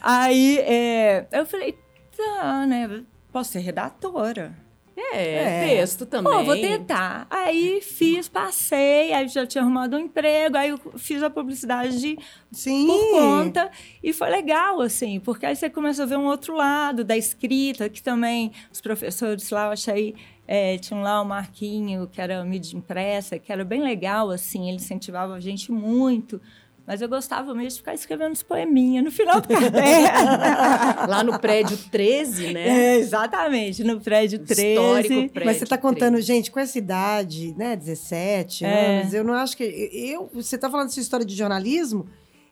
aí 0.00 0.58
é, 0.58 1.26
eu 1.32 1.46
falei, 1.46 1.76
tá, 2.16 2.66
né? 2.66 3.02
Posso 3.32 3.52
ser 3.52 3.58
redatora. 3.60 4.54
É, 4.98 5.34
É. 5.34 5.68
texto 5.68 6.06
também. 6.06 6.32
Pô, 6.32 6.42
vou 6.44 6.54
tentar. 6.56 7.26
Aí 7.28 7.80
fiz, 7.82 8.28
passei, 8.28 9.12
aí 9.12 9.28
já 9.28 9.46
tinha 9.46 9.62
arrumado 9.62 9.96
um 9.96 10.00
emprego, 10.00 10.56
aí 10.56 10.70
eu 10.70 10.78
fiz 10.96 11.22
a 11.22 11.28
publicidade 11.28 12.00
de- 12.00 12.18
Sim. 12.50 12.86
por 12.86 13.10
conta. 13.10 13.70
E 14.02 14.12
foi 14.12 14.30
legal, 14.30 14.80
assim, 14.80 15.20
porque 15.20 15.44
aí 15.44 15.54
você 15.54 15.68
começa 15.68 16.02
a 16.02 16.06
ver 16.06 16.16
um 16.16 16.24
outro 16.26 16.54
lado 16.56 17.04
da 17.04 17.16
escrita, 17.16 17.88
que 17.90 18.02
também 18.02 18.52
os 18.72 18.80
professores 18.80 19.50
lá, 19.50 19.66
eu 19.66 19.72
achei. 19.72 20.14
É, 20.48 20.78
tinham 20.78 21.02
lá 21.02 21.20
o 21.20 21.24
Marquinho, 21.24 22.06
que 22.06 22.20
era 22.20 22.44
mídia 22.44 22.76
impressa, 22.76 23.36
que 23.36 23.50
era 23.50 23.64
bem 23.64 23.82
legal, 23.82 24.30
assim, 24.30 24.68
ele 24.68 24.76
incentivava 24.76 25.34
a 25.34 25.40
gente 25.40 25.72
muito. 25.72 26.40
Mas 26.86 27.02
eu 27.02 27.08
gostava 27.08 27.52
mesmo 27.52 27.70
de 27.70 27.76
ficar 27.78 27.94
escrevendo 27.94 28.32
os 28.32 28.42
poeminhas 28.44 29.04
no 29.04 29.10
final 29.10 29.40
do 29.40 29.48
caderno. 29.48 29.72
Lá 31.08 31.24
no 31.24 31.38
prédio 31.38 31.76
13, 31.90 32.52
né? 32.52 32.68
é, 32.68 32.98
exatamente, 32.98 33.82
no 33.82 34.00
prédio 34.00 34.38
13. 34.38 34.68
Histórico 34.68 35.14
prédio 35.14 35.46
Mas 35.46 35.56
você 35.56 35.64
está 35.64 35.76
contando, 35.76 36.20
gente, 36.20 36.50
com 36.50 36.60
essa 36.60 36.78
idade, 36.78 37.54
né, 37.58 37.74
17 37.74 38.64
É. 38.64 39.00
anos, 39.00 39.12
eu 39.12 39.24
não 39.24 39.34
acho 39.34 39.56
que. 39.56 39.64
Eu, 39.64 40.30
você 40.32 40.54
está 40.54 40.70
falando 40.70 40.86
dessa 40.86 41.00
história 41.00 41.26
de 41.26 41.34
jornalismo? 41.34 42.06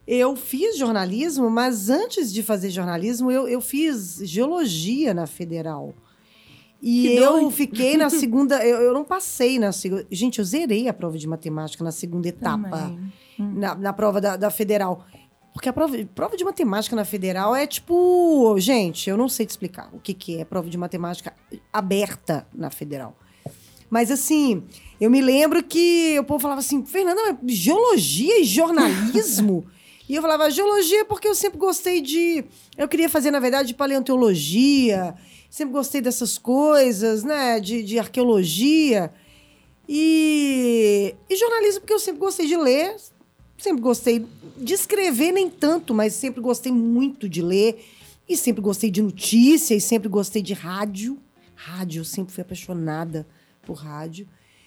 Eu 0.06 0.36
fiz 0.36 0.76
jornalismo, 0.76 1.48
mas 1.48 1.88
antes 1.88 2.32
de 2.32 2.42
fazer 2.42 2.70
jornalismo, 2.70 3.30
eu, 3.30 3.48
eu 3.48 3.60
fiz 3.60 4.18
geologia 4.22 5.14
na 5.14 5.26
federal. 5.26 5.94
E 6.86 7.02
Que 7.08 7.16
eu 7.16 7.32
doido. 7.32 7.50
fiquei 7.50 7.96
na 7.96 8.10
segunda. 8.10 8.62
Eu, 8.62 8.76
eu 8.82 8.92
não 8.92 9.04
passei 9.04 9.58
na 9.58 9.72
segunda. 9.72 10.06
Gente, 10.10 10.38
eu 10.38 10.44
zerei 10.44 10.86
a 10.86 10.92
prova 10.92 11.16
de 11.16 11.26
matemática 11.26 11.82
na 11.82 11.90
segunda 11.90 12.28
etapa, 12.28 12.68
Também. 12.68 13.10
na, 13.38 13.74
na 13.74 13.92
prova 13.94 14.20
da, 14.20 14.36
da 14.36 14.50
federal. 14.50 15.06
Porque 15.54 15.66
a 15.68 15.72
prova, 15.72 15.96
prova 16.14 16.36
de 16.36 16.44
matemática 16.44 16.94
na 16.94 17.04
federal 17.06 17.56
é 17.56 17.66
tipo. 17.66 18.54
Gente, 18.58 19.08
eu 19.08 19.16
não 19.16 19.30
sei 19.30 19.46
te 19.46 19.50
explicar 19.50 19.88
o 19.94 19.98
que, 19.98 20.12
que 20.12 20.36
é 20.36 20.44
prova 20.44 20.68
de 20.68 20.76
matemática 20.76 21.32
aberta 21.72 22.46
na 22.52 22.68
federal. 22.70 23.16
Mas 23.88 24.10
assim, 24.10 24.64
eu 25.00 25.10
me 25.10 25.22
lembro 25.22 25.62
que 25.62 26.18
o 26.18 26.24
povo 26.24 26.40
falava 26.40 26.58
assim, 26.60 26.84
Fernanda, 26.84 27.38
mas 27.40 27.54
geologia 27.56 28.40
e 28.40 28.44
jornalismo? 28.44 29.64
e 30.08 30.16
eu 30.16 30.20
falava, 30.20 30.50
geologia 30.50 31.04
porque 31.06 31.28
eu 31.28 31.34
sempre 31.34 31.58
gostei 31.58 32.00
de. 32.02 32.44
Eu 32.76 32.88
queria 32.88 33.08
fazer, 33.08 33.30
na 33.30 33.38
verdade, 33.40 33.72
paleontologia, 33.72 35.14
sempre 35.54 35.73
gostei 35.73 36.00
dessas 36.00 36.37
coisas, 36.37 37.23
né? 37.23 37.61
De, 37.61 37.84
de 37.84 37.96
arqueologia. 37.96 39.12
E, 39.88 41.14
e 41.30 41.37
jornalismo 41.37 41.80
porque 41.82 41.92
eu 41.92 41.99
sempre 42.00 42.18
gostei 42.18 42.49
de 42.49 42.56
ler, 42.56 42.96
sempre 43.56 43.80
gostei 43.80 44.26
de 44.56 44.75
escrever, 44.75 45.30
nem 45.30 45.49
tanto, 45.49 45.94
mas 45.94 46.14
sempre 46.14 46.40
gostei 46.40 46.73
muito 46.73 47.28
de 47.28 47.40
ler. 47.40 47.84
E 48.28 48.37
sempre 48.37 48.62
gostei 48.62 48.90
de 48.90 49.00
notícia, 49.00 49.75
e 49.76 49.80
sempre 49.80 50.08
gostei 50.08 50.42
de 50.42 50.54
rádio. 50.54 51.18
Rádio, 51.54 52.00
eu 52.00 52.04
sempre 52.04 52.34
fui 52.34 52.42
apaixonada 52.42 53.25
por 53.62 53.75
rádio. 53.75 54.26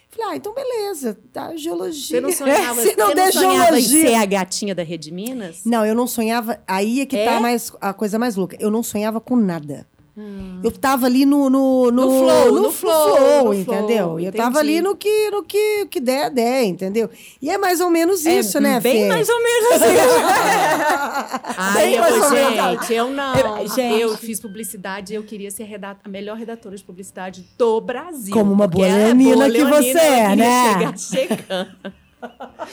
Falei, 0.10 0.32
ah, 0.32 0.36
então 0.38 0.54
beleza, 0.54 1.20
tá, 1.34 1.54
geologia. 1.58 2.22
Você 2.22 2.22
não 2.22 2.32
sonhava, 2.32 2.80
Se 2.82 2.96
não 2.96 3.08
você 3.08 3.16
não 3.16 3.32
sonhava 3.34 3.78
em 3.80 3.84
ser 3.84 4.14
a 4.14 4.26
gatinha 4.26 4.74
da 4.74 4.84
Rede 4.84 5.12
Minas? 5.12 5.66
Não, 5.66 5.86
eu 5.86 5.94
não 5.94 6.08
sonhava. 6.08 6.62
Aí 6.66 7.02
é 7.02 7.06
que 7.06 7.18
É? 7.18 7.26
tá 7.26 7.42
mais, 7.42 7.74
a 7.82 7.94
coisa 7.94 8.18
mais 8.18 8.38
louca. 8.38 8.56
Eu 8.58 8.72
não 8.72 8.82
sonhava 8.82 9.20
com 9.20 9.36
nada. 9.36 9.86
Eu 10.64 10.72
tava 10.72 11.06
ali 11.06 11.26
no. 11.26 11.50
No, 11.50 11.92
No 11.92 12.02
flow, 12.10 12.52
no 12.52 12.62
no 12.64 12.72
flow, 12.72 13.18
flow, 13.18 13.44
no 13.46 13.54
entendeu? 13.54 14.06
flow, 14.06 14.20
E 14.20 14.24
eu 14.26 14.30
entendi. 14.30 14.44
tava 14.44 14.60
ali 14.60 14.82
no 14.82 14.96
que, 14.96 15.30
no 15.30 15.44
que, 15.44 15.86
que 15.86 16.00
der, 16.00 16.32
der, 16.32 16.64
entendeu? 16.64 17.10
E 17.42 17.50
é 17.52 17.58
mais 17.58 17.80
ou 17.80 17.90
menos 17.92 18.26
isso, 18.26 18.58
é 18.58 18.62
né, 18.62 18.80
Bem 18.80 19.04
Fê? 19.04 19.08
mais 19.10 19.30
ou 19.30 19.44
menos 19.44 19.72
assim. 19.74 19.98
Ai, 21.58 21.74
Bem 21.86 21.94
eu, 21.96 22.02
mais 22.02 22.16
ou 22.16 22.30
menos. 22.32 22.54
gente, 22.82 22.94
eu 22.94 23.10
não. 23.12 23.36
Eu- 23.36 23.68
gente. 23.68 24.02
Eu 24.02 24.18
fiz 24.18 24.40
publicidade 24.40 25.14
e 25.14 25.16
eu 25.16 25.24
queria 25.24 25.52
ser 25.52 25.68
a 26.04 26.10
melhor 26.10 26.36
redatora 26.38 26.76
de 26.76 26.84
publicidade 26.84 27.46
do 27.58 27.80
Brasil. 27.82 28.34
Como 28.34 28.52
uma 28.52 28.68
boa 28.68 28.88
ela 28.88 28.98
leonina 29.14 29.50
que 29.52 29.64
você 29.66 29.98
é, 30.00 30.36
né? 30.36 30.74
chegar 30.74 30.98
chegando. 31.78 31.94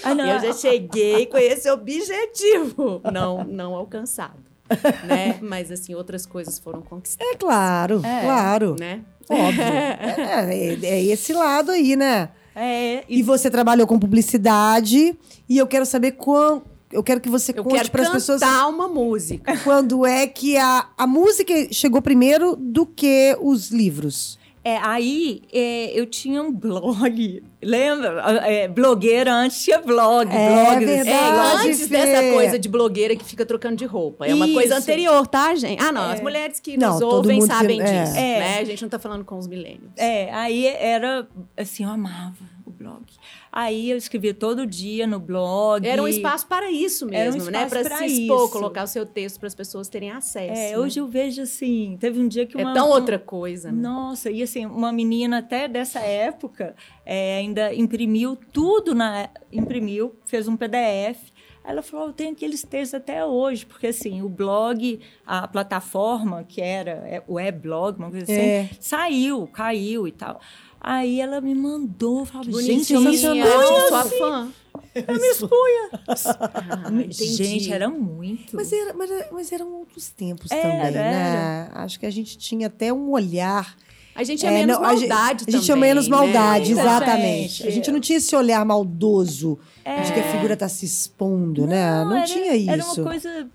Ah, 0.02 0.10
Eu 0.12 0.40
já 0.40 0.52
cheguei 0.54 1.26
com 1.26 1.36
esse 1.36 1.70
objetivo 1.70 3.02
não, 3.12 3.44
não 3.44 3.74
alcançado, 3.74 4.38
né? 5.06 5.38
Mas, 5.42 5.71
assim, 5.71 5.94
outras 5.94 6.25
coisas 6.26 6.59
foram 6.59 6.80
conquistadas, 6.83 7.33
É 7.33 7.37
claro, 7.37 8.00
É. 8.04 8.21
claro. 8.23 8.76
né? 8.78 9.00
Óbvio. 9.28 9.64
É, 9.64 10.75
é- 10.75 10.87
é 10.87 11.04
esse 11.04 11.33
lado 11.33 11.71
aí, 11.71 11.97
né? 11.97 12.28
É, 12.56 13.02
E 13.09 13.23
você 13.23 13.50
trabalhou 13.50 13.87
com 13.87 13.99
publicidade 13.99 15.16
e 15.49 15.59
eu 15.59 15.66
quero 15.66 15.85
saber 15.87 16.12
quão. 16.12 16.62
Eu 16.92 17.02
quero 17.02 17.21
que 17.21 17.28
você 17.28 17.52
Eu 17.56 17.64
conte 17.64 17.90
para 17.90 18.02
as 18.02 18.09
cantar 18.09 18.14
pessoas 18.14 18.42
uma 18.42 18.87
música. 18.87 19.56
quando 19.64 20.06
é 20.06 20.26
que 20.28 20.56
a, 20.56 20.87
a 20.97 21.06
música 21.06 21.52
chegou 21.73 22.00
primeiro 22.00 22.54
do 22.54 22.87
que 22.87 23.37
os 23.40 23.71
livros. 23.71 24.38
É, 24.64 24.78
aí 24.78 25.42
é, 25.52 25.90
eu 25.92 26.06
tinha 26.06 26.42
um 26.42 26.50
blog, 26.50 27.42
lembra? 27.62 28.23
É, 28.47 28.66
blogueira 28.66 29.30
antes 29.30 29.62
tinha 29.62 29.78
blog. 29.78 30.35
É 30.35 30.49
blogs, 30.49 30.87
verdade. 30.87 31.11
É, 31.11 31.68
antes 31.68 31.80
Fê. 31.80 31.88
dessa 31.88 32.33
coisa 32.33 32.59
de 32.59 32.68
blogueira 32.68 33.14
que 33.14 33.25
fica 33.25 33.44
trocando 33.44 33.76
de 33.76 33.85
roupa. 33.85 34.26
É 34.26 34.35
uma 34.35 34.49
coisa 34.49 34.78
Isso. 34.78 34.83
anterior, 34.83 35.26
tá, 35.26 35.54
gente? 35.54 35.83
Ah, 35.83 35.92
não. 35.92 36.11
As 36.11 36.21
mulheres 36.23 36.61
que 36.61 36.78
Não, 36.78 36.94
nos 36.94 37.02
ouvem 37.02 37.42
sabem 37.42 37.83
é. 37.83 37.85
disso. 37.85 38.16
É. 38.16 38.38
Né? 38.38 38.59
A 38.61 38.64
gente 38.64 38.80
não 38.80 38.88
tá 38.88 38.99
falando 38.99 39.25
com 39.25 39.37
os 39.37 39.47
milênios. 39.47 39.92
É, 39.99 40.33
aí 40.33 40.66
era 40.66 41.28
assim, 41.59 41.85
eu 41.85 41.90
amava 41.90 42.53
blog. 42.85 43.05
Aí 43.50 43.91
eu 43.91 43.97
escrevia 43.97 44.35
todo 44.35 44.67
dia 44.67 45.07
no 45.07 45.19
blog. 45.19 45.87
Era 45.87 46.03
um 46.03 46.09
espaço 46.09 46.47
para 46.47 46.71
isso 46.71 47.09
Era 47.12 47.31
um 47.31 47.35
mesmo, 47.35 47.50
né? 47.50 47.67
Para 47.69 47.83
se 47.99 48.05
expor, 48.07 48.45
isso. 48.45 48.53
colocar 48.53 48.85
o 48.85 48.87
seu 48.87 49.07
texto 49.07 49.38
para 49.38 49.47
as 49.47 49.55
pessoas 49.55 49.88
terem 49.88 50.11
acesso. 50.11 50.61
É, 50.61 50.71
né? 50.73 50.79
hoje 50.79 51.00
eu 51.00 51.07
vejo 51.07 51.43
assim, 51.43 51.97
teve 51.99 52.21
um 52.21 52.29
dia 52.29 52.47
que 52.47 52.59
É 52.61 52.62
uma... 52.64 52.75
tão 52.75 52.88
um- 52.88 52.93
outra 52.93 53.19
coisa, 53.19 53.73
né? 53.73 53.81
Nossa, 53.81 54.31
e 54.31 54.43
assim, 54.43 54.67
uma 54.67 54.93
menina 54.93 55.38
até 55.38 55.67
dessa 55.67 56.00
época 56.00 56.75
é, 57.05 57.38
ainda 57.38 57.75
imprimiu 57.75 58.37
tudo 58.53 58.95
na. 58.95 59.29
imprimiu, 59.53 60.14
fez 60.25 60.47
um 60.49 60.57
PDF. 60.57 61.33
Ela 61.67 61.81
falou: 61.81 62.09
eu 62.09 62.12
tenho 62.12 62.33
aqueles 62.33 62.62
textos 62.62 62.93
até 62.95 63.25
hoje, 63.25 63.64
porque 63.64 63.87
assim, 63.87 64.21
o 64.21 64.29
blog, 64.29 65.00
a 65.26 65.49
plataforma 65.49 66.45
que 66.45 66.61
era 66.61 66.91
é, 67.07 67.23
o 67.26 67.41
e-blog, 67.41 67.99
uma 67.99 68.11
coisa 68.11 68.25
assim, 68.25 68.35
É. 68.35 68.69
saiu, 68.79 69.47
caiu 69.47 70.07
e 70.07 70.12
tal. 70.12 70.38
Aí 70.87 71.19
ela 71.21 71.41
me 71.41 71.55
mandou, 71.55 72.26
falava, 72.26 72.53
gente, 72.62 72.93
eu 72.93 73.00
me 73.00 73.07
eu 73.09 73.12
expunha. 73.14 73.47
sou 73.88 73.97
assim, 73.97 74.19
fã. 74.19 74.49
Eu 74.95 75.14
me 75.14 75.29
expunha. 75.29 75.91
Ah, 76.07 76.91
gente, 77.11 77.73
era 77.73 77.88
muito. 77.88 78.55
Mas, 78.55 78.71
era, 78.73 78.93
mas, 78.93 79.11
era- 79.11 79.29
mas 79.33 79.50
eram 79.53 79.73
outros 79.73 80.11
tempos 80.11 80.50
Era, 80.50 80.62
também, 80.62 80.93
né? 80.93 81.69
era. 81.73 81.83
Acho 81.85 81.99
que 81.99 82.07
a 82.07 82.11
gente 82.11 82.37
tinha 82.37 82.67
até 82.67 82.93
um 82.93 83.11
olhar. 83.12 83.75
A 84.14 84.23
gente 84.23 84.41
tinha 84.41 84.53
É, 84.53 84.55
menos 84.55 84.76
não, 84.79 84.85
a 84.85 84.95
gente- 84.95 85.09
maldade 85.09 85.45
A 85.49 85.50
gente 85.50 85.64
tinha 85.64 85.75
também, 85.75 85.88
menos 85.91 86.07
né? 86.09 86.17
maldade, 86.17 86.75
Muita 86.75 86.88
exatamente. 86.88 87.49
gente. 87.55 87.67
A 87.67 87.71
gente 87.71 87.91
não 87.91 87.99
tinha 88.00 88.19
esse 88.19 88.37
olhar 88.37 88.64
maldoso 88.64 89.59
de 89.79 90.12
que 90.12 90.21
a 90.21 90.23
É. 90.25 90.33
figura 90.33 90.57
tá 90.57 90.69
se 90.69 90.85
expondo, 90.85 91.67
né? 91.67 92.05
Não 92.05 92.17
era- 92.19 92.26
tinha 92.26 92.55
isso. 92.55 92.71
Era 92.71 92.85
uma 92.85 92.95
coisa 93.05 93.49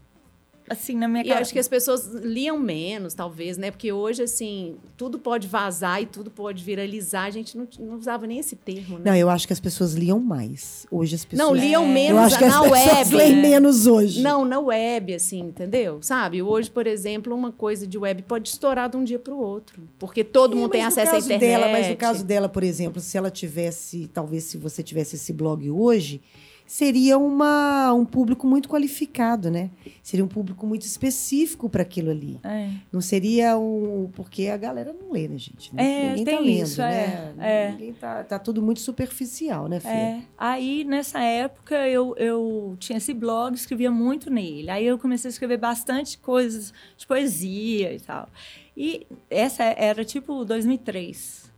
assim, 0.70 0.96
na 0.96 1.08
minha 1.08 1.24
E 1.24 1.28
cara. 1.28 1.42
acho 1.42 1.52
que 1.52 1.60
as 1.60 1.68
pessoas 1.68 2.08
liam 2.24 2.58
menos, 2.60 3.14
talvez, 3.14 3.58
né? 3.58 3.72
Porque 3.72 3.92
hoje, 3.92 4.24
assim, 4.24 4.76
tudo 4.96 5.18
pode 5.20 5.48
vazar 5.48 6.02
e 6.02 6.06
tudo 6.06 6.30
pode 6.32 6.64
viralizar. 6.64 7.24
A 7.26 7.30
gente 7.32 7.58
não, 7.58 7.68
não 7.80 7.96
usava 7.98 8.26
nem 8.28 8.40
esse 8.40 8.56
termo, 8.56 8.98
né? 9.00 9.12
Não, 9.12 9.16
eu 9.18 9.30
acho 9.30 9.48
que 9.48 9.54
as 9.54 9.60
pessoas 9.60 9.94
liam 9.94 10.20
mais. 10.20 10.86
Hoje 10.92 11.16
as 11.16 11.26
pessoas. 11.26 11.48
Não, 11.50 11.56
liam 11.56 11.84
Eu 11.84 11.88
menos 11.90 12.22
acho 12.22 12.38
que 12.38 12.44
as 12.46 12.54
na 12.54 12.62
pessoas 12.62 12.88
web. 13.12 13.16
leem 13.16 13.36
menos 13.36 13.88
hoje. 13.88 14.22
Não, 14.22 14.46
na 14.46 14.60
web, 14.60 15.14
assim, 15.14 15.40
entendeu? 15.40 16.00
Sabe? 16.02 16.42
Hoje, 16.42 16.70
por 16.70 16.86
exemplo, 16.88 17.34
uma 17.36 17.52
coisa 17.52 17.88
de 17.88 17.98
web 17.98 18.22
pode 18.24 18.50
estourar 18.50 18.90
de 18.90 18.98
um 18.98 19.04
dia 19.04 19.20
para 19.20 19.34
o 19.34 19.40
outro. 19.42 19.82
Porque 19.98 20.24
todo 20.24 20.54
É, 20.56 20.60
mundo 20.60 20.72
tem 20.72 20.84
acesso 20.84 21.16
à 21.16 21.18
internet. 21.20 21.40
Dela, 21.40 21.68
mas 21.70 21.88
no 21.90 21.96
caso 21.96 22.24
dela, 22.24 22.48
por 22.50 22.64
exemplo, 22.64 23.02
se 23.02 23.18
ela 23.18 23.32
tivesse, 23.32 24.10
talvez 24.14 24.44
se 24.44 24.58
você 24.58 24.84
tivesse 24.84 25.16
esse 25.16 25.34
blog 25.34 25.70
hoje, 25.70 26.22
seria 26.70 27.18
uma, 27.18 27.92
um 27.94 28.06
público 28.06 28.46
muito 28.46 28.70
qualificado, 28.70 29.50
né? 29.50 29.72
Seria 30.04 30.24
um 30.24 30.28
público 30.28 30.68
muito 30.68 30.84
específico 30.84 31.68
para 31.68 31.82
aquilo 31.82 32.12
ali. 32.12 32.40
É. 32.44 32.70
Não 32.92 33.02
seria 33.02 33.58
um. 33.58 34.08
Porque 34.14 34.46
a 34.50 34.56
galera 34.56 34.94
não 34.94 35.12
lê, 35.12 35.28
né, 35.28 35.36
gente? 35.40 35.72
É, 35.76 36.10
Ninguém 36.10 36.26
tá 36.26 36.40
lendo, 36.40 36.64
isso, 36.64 36.80
né? 36.80 37.34
é, 37.40 37.66
é. 37.66 37.72
Ninguém 37.72 37.94
tá, 37.94 38.24
tá 38.24 38.38
tudo 38.38 38.62
muito 38.62 38.82
superficial, 38.82 39.68
né, 39.68 39.80
Fê? 39.80 39.88
É. 39.90 40.22
Aí, 40.38 40.84
nessa 40.84 41.20
época, 41.20 41.76
eu, 41.88 42.16
eu 42.18 42.78
tinha 42.80 43.00
esse 43.00 43.16
blog, 43.16 43.56
escrevia 43.56 43.90
muito 43.90 44.30
nele. 44.30 44.70
Aí 44.70 44.86
eu 44.86 45.00
comecei 45.00 45.28
a 45.28 45.32
escrever 45.32 45.58
bastante 45.58 46.20
coisas 46.20 46.72
de 46.96 47.08
poesia 47.08 47.96
e 47.96 48.00
tal. 48.00 48.30
E 48.78 49.08
essa 49.28 49.64
era 49.64 50.06
tipo 50.06 50.46
2003. 50.46 51.49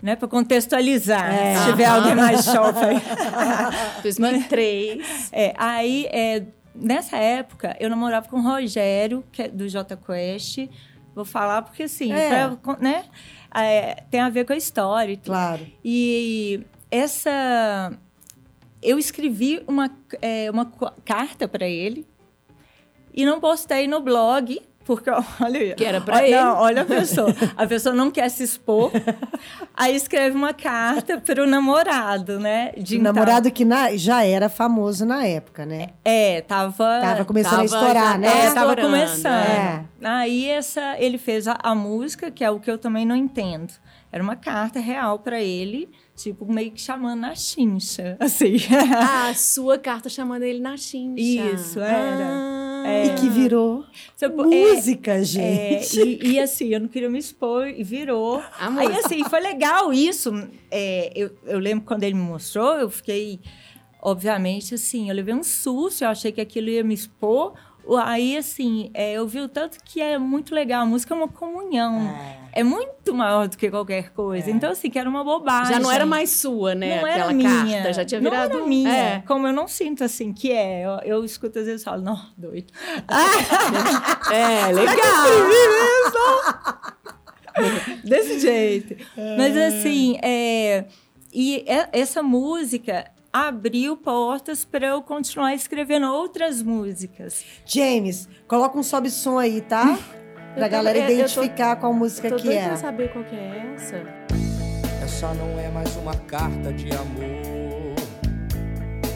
Né, 0.00 0.14
para 0.14 0.28
contextualizar, 0.28 1.34
É. 1.34 1.56
se 1.58 1.64
tiver 1.70 1.86
alguém 1.86 2.14
mais 2.14 2.44
jovem. 2.44 3.00
2003. 4.02 5.28
É, 5.32 5.52
aí, 5.56 6.06
é, 6.12 6.44
nessa 6.74 7.16
época, 7.16 7.76
eu 7.80 7.90
namorava 7.90 8.28
com 8.28 8.36
o 8.38 8.40
Rogério, 8.42 9.24
que 9.32 9.42
é 9.42 9.48
do 9.48 9.68
J 9.68 9.96
Quest. 9.96 10.68
Vou 11.14 11.24
falar 11.24 11.62
porque, 11.62 11.82
assim, 11.84 12.12
É. 12.12 12.48
pra- 12.62 12.76
né, 12.80 13.04
é, 13.52 14.04
tem 14.10 14.20
a 14.20 14.28
ver 14.28 14.44
com 14.44 14.52
a 14.52 14.56
história 14.56 15.12
e 15.12 15.16
tudo. 15.16 15.26
Claro. 15.32 15.66
E 15.84 16.60
essa. 16.90 17.92
Eu 18.80 19.00
escrevi 19.00 19.60
uma, 19.66 19.90
é, 20.22 20.48
uma 20.52 20.70
carta 21.04 21.48
para 21.48 21.66
ele 21.66 22.06
e 23.12 23.26
não 23.26 23.40
postei 23.40 23.88
no 23.88 24.00
blog, 24.00 24.60
porque 24.88 25.10
olha 25.40 25.60
aí. 25.60 25.74
Que 25.74 25.84
era 25.84 26.00
pra 26.00 26.16
olha, 26.16 26.24
ele. 26.24 26.34
Não, 26.36 26.56
olha 26.56 26.82
a 26.82 26.84
pessoa. 26.86 27.28
A 27.56 27.66
pessoa 27.66 27.94
não 27.94 28.10
quer 28.10 28.30
se 28.30 28.42
expor. 28.42 28.90
Aí 29.76 29.94
escreve 29.94 30.34
uma 30.36 30.52
carta 30.52 31.18
para 31.20 31.42
o 31.44 31.46
namorado, 31.46 32.40
né? 32.40 32.72
De 32.76 32.98
Um 32.98 33.02
namorado 33.02 33.50
que 33.50 33.64
na- 33.64 33.94
já 33.96 34.24
era 34.24 34.48
famoso 34.48 35.04
na 35.06 35.24
época, 35.24 35.64
né? 35.64 35.90
É, 36.04 36.40
tava. 36.40 37.00
Tava 37.00 37.24
começando 37.24 37.52
a 37.52 37.56
tava 37.56 37.64
estourar, 37.66 38.12
já- 38.12 38.18
né? 38.18 38.46
É, 38.46 38.54
tava 38.54 38.74
começando. 38.76 39.26
é. 39.26 39.84
Aí 40.02 40.48
essa, 40.48 40.96
ele 40.98 41.18
fez 41.18 41.46
a, 41.46 41.56
a 41.62 41.74
música, 41.74 42.30
que 42.30 42.42
é 42.42 42.50
o 42.50 42.58
que 42.58 42.70
eu 42.70 42.78
também 42.78 43.04
não 43.06 43.14
entendo. 43.14 43.72
Era 44.10 44.22
uma 44.22 44.36
carta 44.36 44.80
real 44.80 45.18
para 45.18 45.42
ele, 45.42 45.88
tipo, 46.16 46.50
meio 46.50 46.70
que 46.72 46.80
chamando 46.80 47.20
na 47.20 47.34
chincha, 47.34 48.16
assim. 48.20 48.56
Ah, 48.96 49.28
a 49.28 49.34
sua 49.34 49.78
carta 49.78 50.08
chamando 50.08 50.42
ele 50.44 50.60
na 50.60 50.76
chincha. 50.76 51.20
Isso, 51.54 51.78
era. 51.80 52.26
Ah. 52.26 53.04
E 53.04 53.14
que 53.20 53.28
virou 53.28 53.84
Tipo, 54.16 54.42
é- 54.52 54.74
música, 54.74 55.12
É, 55.12 55.22
gente. 55.24 56.00
e, 56.00 56.30
e 56.32 56.40
assim, 56.40 56.68
eu 56.68 56.80
não 56.80 56.88
queria 56.88 57.10
me 57.10 57.18
expor 57.18 57.66
e 57.68 57.84
virou. 57.84 58.38
A 58.58 58.68
Aí 58.78 58.96
assim, 58.96 59.22
foi 59.24 59.40
legal 59.40 59.92
isso. 59.92 60.32
É, 60.70 61.12
eu, 61.14 61.30
eu 61.44 61.58
lembro 61.58 61.84
quando 61.84 62.04
ele 62.04 62.14
me 62.14 62.22
mostrou, 62.22 62.76
eu 62.78 62.88
fiquei, 62.88 63.40
obviamente, 64.00 64.74
assim, 64.74 65.08
eu 65.10 65.14
levei 65.14 65.34
um 65.34 65.42
susto, 65.42 66.02
eu 66.04 66.08
achei 66.08 66.32
que 66.32 66.40
aquilo 66.40 66.68
ia 66.70 66.82
me 66.84 66.94
expor. 66.94 67.52
Aí, 67.96 68.36
assim, 68.36 68.90
é, 68.92 69.12
eu 69.14 69.26
vi 69.26 69.40
o 69.40 69.48
tanto 69.48 69.78
que 69.84 70.00
é 70.00 70.18
muito 70.18 70.54
legal. 70.54 70.82
A 70.82 70.86
música 70.86 71.14
é 71.14 71.16
uma 71.16 71.28
comunhão. 71.28 72.12
É, 72.52 72.62
muito 72.64 73.14
maior 73.14 73.46
do 73.48 73.56
que 73.56 73.70
qualquer 73.70 74.10
coisa. 74.12 74.50
Então, 74.50 74.70
assim, 74.72 74.90
que 74.90 74.98
era 74.98 75.08
uma 75.08 75.22
bobagem. 75.24 75.72
Já 75.74 75.80
não 75.80 75.90
era 75.90 76.04
mais 76.04 76.30
sua, 76.30 76.74
né? 76.74 77.00
Não 77.00 77.06
Aquela 77.06 77.24
era 77.26 77.32
minha. 77.32 77.72
carta. 77.82 77.92
Já 77.92 78.04
tinha 78.04 78.20
Não 78.20 78.30
virado. 78.30 78.56
era 78.58 78.66
minha. 78.66 78.92
É. 78.92 79.22
Como 79.26 79.46
eu 79.46 79.52
não 79.52 79.68
sinto 79.68 80.02
assim 80.04 80.32
que 80.32 80.50
é. 80.52 80.84
Eu, 80.84 80.90
eu 81.18 81.24
escuto 81.24 81.58
às 81.58 81.66
vezes 81.66 81.82
e 81.82 81.84
falo, 81.84 82.02
não, 82.02 82.20
doido. 82.36 82.72
É, 84.32 84.66
legal. 84.72 84.96
Desse 88.04 88.38
jeito. 88.40 88.96
Mas 89.36 89.56
assim, 89.56 90.18
é, 90.22 90.84
e 91.32 91.64
é- 91.66 91.88
essa 91.92 92.22
música 92.22 93.10
abriu 93.32 93.96
portas 93.96 94.64
para 94.64 94.86
eu 94.88 95.02
continuar 95.02 95.54
escrevendo 95.54 96.06
outras 96.12 96.62
músicas. 96.62 97.44
James, 97.66 98.28
coloca 98.46 98.78
um 98.78 98.82
sobe 98.82 99.10
som 99.10 99.38
aí, 99.38 99.60
tá? 99.60 99.98
Pra 100.54 100.66
Eu 100.66 100.70
galera 100.70 100.98
tô- 100.98 101.04
eu- 101.04 101.10
eu 101.10 101.16
tô- 101.16 101.22
identificar 101.42 101.76
qual 101.76 101.92
música 101.92 102.30
Tô 102.30 102.36
que 102.36 102.52
é. 102.52 102.66
pra 102.68 102.76
saber 102.76 103.12
qual 103.12 103.24
que 103.24 103.36
é 103.36 103.74
essa. 103.74 103.96
Essa 105.04 105.32
não 105.34 105.58
é 105.58 105.68
mais 105.68 105.94
uma 105.96 106.14
carta 106.14 106.72
de 106.72 106.90
amor. 106.90 107.94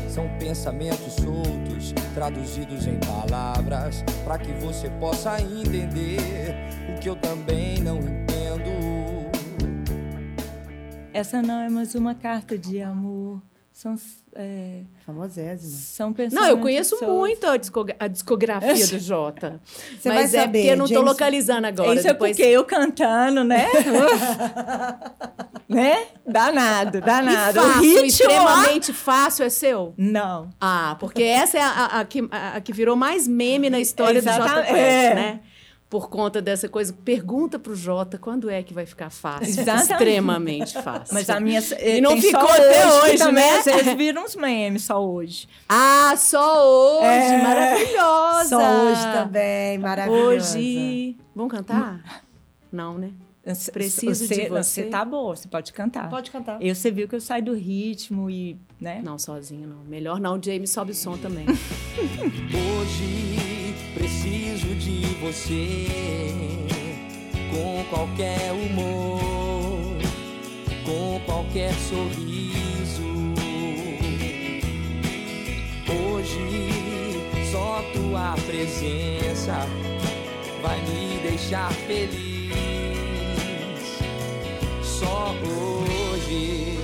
São 0.09 0.29
pensamentos 0.39 1.15
soltos, 1.15 1.93
traduzidos 2.15 2.87
em 2.87 2.99
palavras, 3.01 4.05
para 4.25 4.39
que 4.39 4.53
você 4.53 4.89
possa 5.01 5.41
entender 5.41 6.19
o 6.95 7.01
que 7.01 7.09
eu 7.09 7.17
também 7.17 7.79
não 7.79 7.97
entendo. 7.97 8.71
Essa 11.13 11.43
não 11.43 11.61
é 11.61 11.69
mais 11.69 11.95
uma 11.95 12.15
carta 12.15 12.57
de 12.59 12.81
amor. 12.83 13.43
São, 13.73 13.97
é, 14.37 14.83
Famosésima. 15.07 15.77
são 15.79 16.13
pensamentos 16.13 16.47
Não, 16.47 16.47
eu 16.57 16.59
conheço 16.63 16.91
soltos. 16.99 17.09
muito 17.17 17.47
a, 17.47 17.57
discogra- 17.57 17.97
a 17.99 18.07
discografia 18.07 18.87
do 18.87 18.99
Jota. 18.99 19.61
Você 19.99 20.09
Mas 20.11 20.33
vai 20.33 20.41
é 20.41 20.45
saber, 20.45 20.59
porque 20.59 20.73
eu 20.73 20.77
não 20.77 20.87
James- 20.87 21.05
localizando 21.07 21.67
agora. 21.67 21.95
Isso 21.99 22.07
é 22.07 22.13
depois... 22.13 22.37
porque 22.37 22.49
eu 22.49 22.65
cantando, 22.65 23.43
né? 23.43 23.67
né? 25.69 26.07
Danado, 26.27 26.99
E 26.99 27.01
danado. 27.01 27.59
O 27.59 27.63
fácil, 27.63 27.81
ritmo, 27.83 28.03
ó. 28.03 28.05
extremamente 28.07 28.93
fácil 28.93 29.45
é 29.45 29.49
seu? 29.49 29.95
Não. 29.97 30.51
Ah, 30.61 30.97
porque 31.01 31.23
essa 31.23 31.59
é 31.59 31.63
a, 31.63 31.69
a- 31.71 32.01
a 32.01 32.05
que, 32.05 32.29
a- 32.31 32.61
que 32.61 32.73
virou 32.73 32.95
mais 32.97 33.27
meme 33.27 33.71
na 33.71 33.81
história 33.81 34.21
do 34.21 34.25
Jota 34.29 34.45
Exatamente. 34.45 34.67
Quest, 34.75 34.79
É. 34.79 35.15
né? 35.15 35.41
Por 35.93 36.09
conta 36.09 36.41
dessa 36.41 36.71
coisa. 36.71 36.91
Pergunta 36.91 37.59
pro 37.59 37.77
Jota 37.77 38.17
quando 38.17 38.49
é 38.49 38.63
que 38.63 38.73
vai 38.73 38.87
ficar 38.87 39.11
fácil. 39.11 39.61
Exatamente. 39.61 39.93
Extremamente 39.93 40.83
fácil. 40.83 41.13
Mas 41.13 41.29
a 41.29 41.39
minha. 41.39 41.61
E 41.83 42.01
não 42.01 42.19
ficou 42.19 42.49
até 42.49 42.87
hoje, 42.91 43.19
também, 43.19 43.45
né? 43.45 43.63
Vezes 43.63 43.95
viram 43.95 44.25
uns 44.25 44.35
memes 44.35 44.85
só 44.85 45.07
hoje. 45.07 45.47
Ah, 45.69 46.15
só 46.17 46.99
hoje! 46.99 47.09
É. 47.09 47.43
Maravilhosa! 47.43 48.49
Só 48.49 48.85
hoje 48.85 49.03
também, 49.13 49.77
maravilhosa. 49.77 50.57
Hoje. 50.57 51.17
Vamos 51.37 51.53
cantar? 51.53 52.25
Não, 52.73 52.97
né? 52.97 53.11
Preciso 53.71 54.15
você, 54.15 54.45
de 54.45 54.49
você. 54.49 54.63
Você 54.63 54.83
tá 54.85 55.05
boa, 55.05 55.37
você 55.37 55.47
pode 55.47 55.75
cantar. 55.75 56.09
Pode 56.09 56.31
cantar. 56.31 56.57
Eu, 56.63 56.75
você 56.75 56.91
viu 56.91 57.07
que 57.07 57.17
eu 57.17 57.21
saio 57.21 57.45
do 57.45 57.53
ritmo 57.53 58.31
e, 58.31 58.57
né? 58.81 59.03
Não, 59.05 59.19
sozinho 59.19 59.69
não. 59.69 59.85
Melhor 59.85 60.19
não. 60.19 60.39
O 60.39 60.43
James 60.43 60.71
sobe 60.71 60.93
o 60.93 60.95
som 60.95 61.19
também. 61.19 61.45
Hoje 62.81 63.52
você 65.23 65.87
com 67.53 67.85
qualquer 67.91 68.51
humor, 68.53 69.97
com 70.85 71.21
qualquer 71.25 71.73
sorriso. 71.75 73.03
Hoje 75.89 76.69
só 77.53 77.85
tua 77.93 78.35
presença 78.47 79.65
vai 80.61 80.81
me 80.81 81.21
deixar 81.23 81.73
feliz. 81.73 82.53
Só 84.83 85.33
hoje. 85.47 86.79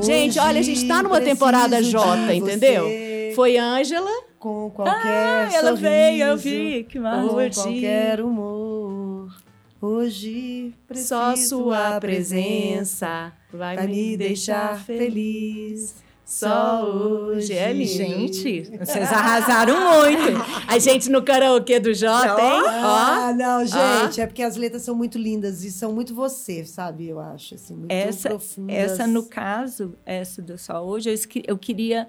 Gente, 0.00 0.38
olha, 0.38 0.60
a 0.60 0.62
gente 0.62 0.86
tá 0.86 1.02
numa 1.02 1.20
temporada 1.20 1.82
J, 1.82 2.26
de 2.28 2.34
entendeu? 2.34 2.86
Foi 3.34 3.56
Ângela. 3.56 4.25
Com 4.46 4.70
qualquer 4.70 4.94
Ah, 4.94 5.48
ela 5.52 5.70
sorriso, 5.70 5.76
veio, 5.82 6.24
eu 6.24 6.36
vi, 6.36 6.84
que 6.84 6.98
Com 6.98 7.02
maravilha. 7.02 7.50
qualquer 7.52 8.20
humor. 8.20 9.34
Hoje 9.82 10.72
preciso 10.86 11.08
Só 11.08 11.34
sua 11.34 11.98
presença 11.98 13.32
vai, 13.52 13.74
vai 13.74 13.88
me 13.88 14.16
deixar 14.16 14.78
feliz. 14.84 15.96
Só 16.24 16.84
hoje. 16.84 17.52
É 17.54 17.72
lindo. 17.72 17.90
Gente, 17.90 18.62
vocês 18.78 19.10
arrasaram 19.12 19.74
muito. 19.80 20.44
A 20.68 20.78
gente 20.78 21.10
no 21.10 21.22
karaokê 21.22 21.80
do 21.80 21.92
Jota, 21.92 22.40
hein? 22.40 22.62
Ah, 22.66 23.32
não, 23.36 23.64
gente, 23.66 24.20
é 24.20 24.26
porque 24.28 24.42
as 24.44 24.54
letras 24.54 24.82
são 24.82 24.94
muito 24.94 25.18
lindas 25.18 25.64
e 25.64 25.72
são 25.72 25.92
muito 25.92 26.14
você, 26.14 26.64
sabe? 26.64 27.08
Eu 27.08 27.18
acho, 27.18 27.56
assim, 27.56 27.74
muito 27.74 27.90
essa, 27.90 28.28
profundas. 28.28 28.76
essa, 28.76 29.06
no 29.08 29.24
caso, 29.24 29.94
essa 30.06 30.40
do 30.40 30.56
Só 30.56 30.84
Hoje, 30.84 31.10
eu, 31.10 31.42
eu 31.48 31.58
queria 31.58 32.06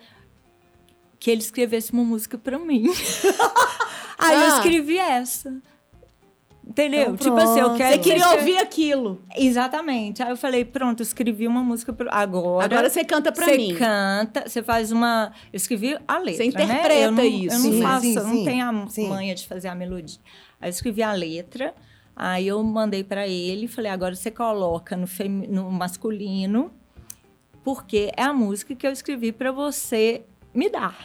que 1.19 1.31
ele 1.31 1.41
escrevesse 1.41 1.91
uma 1.93 2.03
música 2.03 2.37
pra 2.37 2.57
mim. 2.59 2.85
Aí 4.19 4.35
eu 4.35 4.41
Ah. 4.41 4.57
escrevi 4.57 4.97
essa. 4.97 5.55
Entendeu? 6.65 7.13
Então, 7.13 7.15
tipo 7.15 7.37
assim, 7.37 7.59
eu 7.61 7.73
quero. 7.75 7.93
Você 7.95 7.99
queria 7.99 8.29
ouvir 8.31 8.57
aquilo. 8.57 9.21
Exatamente. 9.37 10.21
Aí 10.21 10.29
eu 10.29 10.35
falei, 10.35 10.65
pronto, 10.65 10.99
eu 10.99 11.03
escrevi 11.05 11.47
uma 11.47 11.63
música 11.63 11.93
pro- 11.93 12.09
agora. 12.11 12.65
Agora 12.65 12.89
você 12.89 13.05
canta 13.05 13.31
pra 13.31 13.45
você 13.45 13.57
mim. 13.57 13.73
canta, 13.75 14.43
você 14.49 14.61
faz 14.61 14.91
uma. 14.91 15.31
Eu 15.53 15.57
escrevi 15.57 15.97
a 16.05 16.17
letra. 16.17 16.33
Você 16.43 16.57
né? 16.57 16.63
interpreta 16.65 16.93
eu 17.05 17.11
não, 17.11 17.23
isso, 17.23 17.55
Eu 17.55 17.59
não 17.59 17.71
Sim, 17.71 17.81
faço, 17.81 18.01
sim, 18.01 18.15
eu 18.17 18.23
não 18.27 18.43
tenho 18.43 18.65
a 18.83 18.87
Sim. 18.89 19.07
manha 19.07 19.33
de 19.33 19.47
fazer 19.47 19.69
a 19.69 19.75
melodia. 19.75 20.19
Aí 20.59 20.67
eu 20.67 20.71
escrevi 20.71 21.01
a 21.01 21.13
letra, 21.13 21.73
aí 22.13 22.47
eu 22.47 22.61
mandei 22.61 23.03
pra 23.03 23.25
ele 23.25 23.65
e 23.65 23.67
falei, 23.69 23.89
agora 23.89 24.13
você 24.13 24.29
coloca 24.29 24.97
no, 24.97 25.07
femi- 25.07 25.47
no 25.47 25.71
masculino, 25.71 26.69
porque 27.63 28.11
é 28.17 28.23
a 28.23 28.33
música 28.33 28.75
que 28.75 28.85
eu 28.85 28.91
escrevi 28.91 29.31
pra 29.31 29.53
você 29.53 30.23
me 30.53 30.69
dar. 30.69 30.97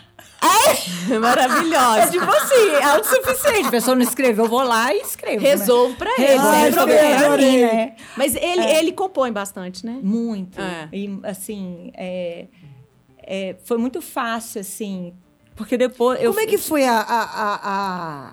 É 0.43 1.19
Maravilhosa. 1.19 2.11
tipo 2.11 2.25
assim, 2.31 2.69
é 2.71 2.85
autossuficiente. 2.85 3.69
A 3.69 3.71
pessoa 3.71 3.95
não 3.95 4.03
escreveu, 4.03 4.45
eu 4.45 4.51
vou 4.51 4.63
lá 4.63 4.93
e 4.93 4.99
escrevo. 5.01 5.43
né? 5.43 5.51
Resolvo 5.51 5.97
pra 5.97 7.05
ele. 7.07 7.17
Pra 7.19 7.37
mim, 7.37 7.59
né? 7.59 7.97
Mas 8.17 8.35
ele, 8.35 8.65
ele 8.65 8.93
compõe 8.93 9.31
bastante, 9.31 9.85
né? 9.87 9.99
Muito. 10.03 10.61
É. 10.61 10.89
E, 10.93 11.19
assim, 11.23 11.93
é, 11.95 12.47
é, 13.19 13.57
foi 13.65 13.79
muito 13.79 14.03
fácil, 14.03 14.61
assim, 14.61 15.15
porque 15.55 15.77
depois... 15.77 16.21
eu 16.21 16.31
Como 16.33 16.41
é 16.41 16.47
que 16.47 16.59
foi 16.59 16.85
a, 16.85 16.99
a, 16.99 17.23
a, 17.23 17.61
a, 17.63 18.33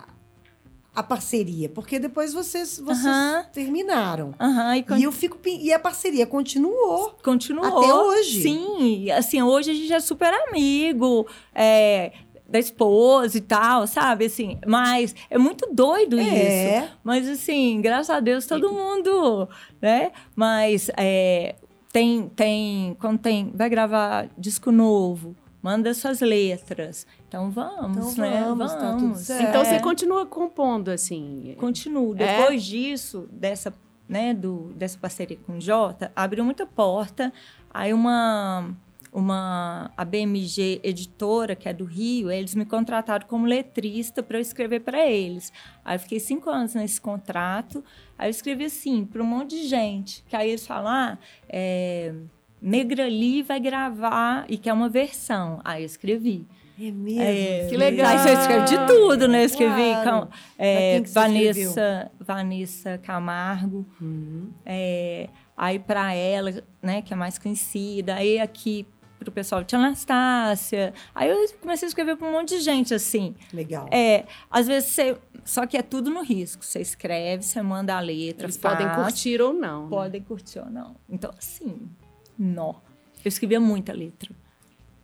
a 0.99 1.03
parceria? 1.03 1.69
Porque 1.69 1.97
depois 1.99 2.33
vocês, 2.33 2.79
vocês 2.79 3.47
terminaram. 3.53 4.33
E, 4.77 4.83
con- 4.83 4.95
E, 4.97 5.03
eu 5.03 5.12
fico, 5.12 5.38
e 5.47 5.71
a 5.73 5.79
parceria 5.79 6.25
continuou. 6.27 7.15
continuou. 7.23 7.65
até 7.65 7.93
hoje? 7.93 8.41
Sim, 8.41 9.12
assim, 9.12 9.41
hoje 9.41 9.71
a 9.71 9.73
gente 9.73 9.93
é 9.93 9.99
super 9.99 10.33
amigo, 10.49 11.25
é, 11.53 12.12
da 12.47 12.57
esposa 12.59 13.38
e 13.38 13.41
tal, 13.41 13.85
sabe? 13.88 14.25
Assim, 14.25 14.57
mas 14.65 15.15
é 15.29 15.38
muito 15.38 15.69
doido 15.71 16.19
isso. 16.19 16.29
É. 16.35 16.89
Mas, 17.03 17.27
assim, 17.27 17.79
graças 17.81 18.09
a 18.09 18.19
Deus, 18.19 18.45
todo 18.45 18.71
mundo, 18.71 19.47
né? 19.81 20.12
Mas 20.35 20.89
é, 20.97 21.55
tem, 21.93 22.27
tem, 22.35 22.97
quando 22.99 23.19
tem, 23.19 23.51
vai 23.53 23.69
gravar 23.69 24.27
disco 24.38 24.71
novo, 24.71 25.35
manda 25.62 25.93
suas 25.93 26.21
letras. 26.21 27.05
Então, 27.30 27.52
vamos, 27.52 28.13
Então 28.13 28.26
né? 28.26 28.44
vamos, 28.44 28.74
tá 28.74 28.96
tudo 28.98 29.15
certo. 29.15 29.50
Então 29.50 29.63
você 29.63 29.76
É. 29.76 29.80
continua 29.80 30.26
compondo, 30.26 30.89
assim. 30.89 31.56
Continuo. 31.60 32.15
É? 32.18 32.38
Depois 32.39 32.63
disso, 32.63 33.30
dessa, 33.32 33.72
né, 34.08 34.34
do, 34.34 34.74
dessa 34.76 34.98
parceria 34.98 35.38
com 35.46 35.58
o 35.58 35.62
Jota, 35.62 36.12
abriu 36.15 36.44
muita 36.44 36.65
porta. 36.65 37.32
Aí 37.72 37.94
uma, 37.94 38.76
uma 39.13 39.92
a 39.96 40.04
BMG 40.04 40.82
editora, 40.84 41.56
que 41.56 41.70
é 41.70 41.74
do 41.74 41.86
Rio, 41.86 42.32
eles 42.32 42.56
me 42.56 42.65
contrataram 42.65 43.28
como 43.28 43.46
letrista 43.46 44.24
para 44.24 44.39
eu 44.39 44.42
escrever 44.42 44.80
para 44.80 45.06
eles. 45.08 45.54
Aí 45.86 45.98
eu 45.98 46.00
fiquei 46.00 46.20
cinco 46.20 46.50
anos 46.50 46.74
nesse 46.74 47.00
contrato. 47.00 47.84
Aí 48.18 48.28
eu 48.28 48.32
escrevi 48.32 48.65
assim 48.65 49.06
para 49.06 49.22
um 49.22 49.26
monte 49.28 49.52
de 49.52 49.68
gente. 49.68 50.24
Que 50.28 50.36
aí 50.36 50.50
eles 50.50 50.65
falam, 50.65 50.92
ah, 50.92 51.18
é, 51.48 52.12
Negrali 52.60 53.44
vai 53.44 53.60
gravar 53.60 54.46
e 54.50 54.58
quer 54.58 54.74
uma 54.74 54.89
versão. 54.89 55.62
Aí 55.63 55.84
eu 55.84 55.86
escrevi. 55.86 56.48
É 56.80 56.92
mesmo. 56.92 57.22
É, 57.22 57.68
Que 57.70 57.76
legal. 57.78 58.08
Aí 58.08 58.18
você 58.20 58.32
escreve 58.34 58.65
de 58.65 58.88
tudo, 58.88 59.28
né? 59.28 59.44
Escrevi 59.44 59.92
Claro. 60.04 60.28
com, 60.28 60.34
é? 60.58 61.02
Vanessa, 61.02 62.12
Vanessa 62.20 62.98
Camargo. 63.00 63.86
Uhum. 64.02 64.50
É, 64.65 65.28
aí 65.58 65.78
para 65.80 66.13
ela, 66.13 66.63
né, 66.82 67.02
que 67.02 67.13
é 67.13 67.15
mais 67.18 67.38
conhecida. 67.38 68.15
Aí 68.15 68.39
aqui 68.39 68.88
pro 69.18 69.32
pessoal 69.32 69.63
de 69.63 69.76
Anastácia. 69.76 70.94
Aí 71.13 71.30
eu 71.30 71.38
comecei 71.60 71.86
a 71.86 71.89
escrever 71.89 72.15
para 72.15 72.26
um 72.28 72.32
monte 72.32 72.58
de 72.58 72.62
gente, 72.62 72.94
assim. 72.94 73.36
Legal. 73.54 73.88
É, 73.92 74.26
às 74.50 74.65
vezes 74.68 74.89
você... 74.89 75.18
Só 75.44 75.65
que 75.65 75.76
é 75.78 75.82
tudo 75.82 76.10
no 76.10 76.22
risco. 76.22 76.63
Você 76.63 76.80
escreve, 76.80 77.44
você 77.44 77.62
manda 77.62 77.96
a 77.96 78.00
letra, 78.00 78.46
Eles 78.46 78.56
faz, 78.58 78.78
podem 78.78 78.96
curtir 78.96 79.42
ou 79.42 79.52
não. 79.54 79.84
né? 79.84 79.89
Podem 79.89 80.22
curtir 80.22 80.60
ou 80.60 80.70
não. 80.70 80.96
Então, 81.10 81.32
assim, 81.38 81.89
nó. 82.38 82.76
Eu 83.24 83.28
escrevia 83.28 83.60
muita 83.60 83.92
letra. 83.92 84.32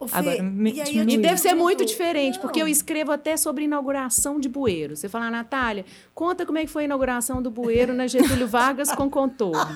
Fê, 0.08 0.18
Agora, 0.18 0.44
me- 0.44 0.72
e 0.74 0.82
aí 0.82 0.98
E 1.00 1.18
deve 1.18 1.38
ser 1.40 1.54
muito 1.54 1.86
diferente, 1.86 2.40
porque 2.40 2.60
eu 2.62 2.66
Não. 2.66 2.72
escrevo 2.72 3.12
até 3.12 3.36
sobre 3.38 3.64
inauguração 3.66 4.40
de 4.40 4.48
bueiro. 4.50 4.96
Você 4.96 5.08
fala, 5.10 5.30
Natália, 5.32 5.86
conta 6.14 6.46
como 6.46 6.58
é 6.58 6.62
que 6.66 6.72
foi 6.72 6.84
a 6.84 6.86
inauguração 6.86 7.42
do 7.42 7.50
bueiro 7.52 7.94
na 7.94 8.08
Getúlio 8.08 8.48
Vargas 8.48 8.92
com 8.94 9.10
contorno. 9.10 9.76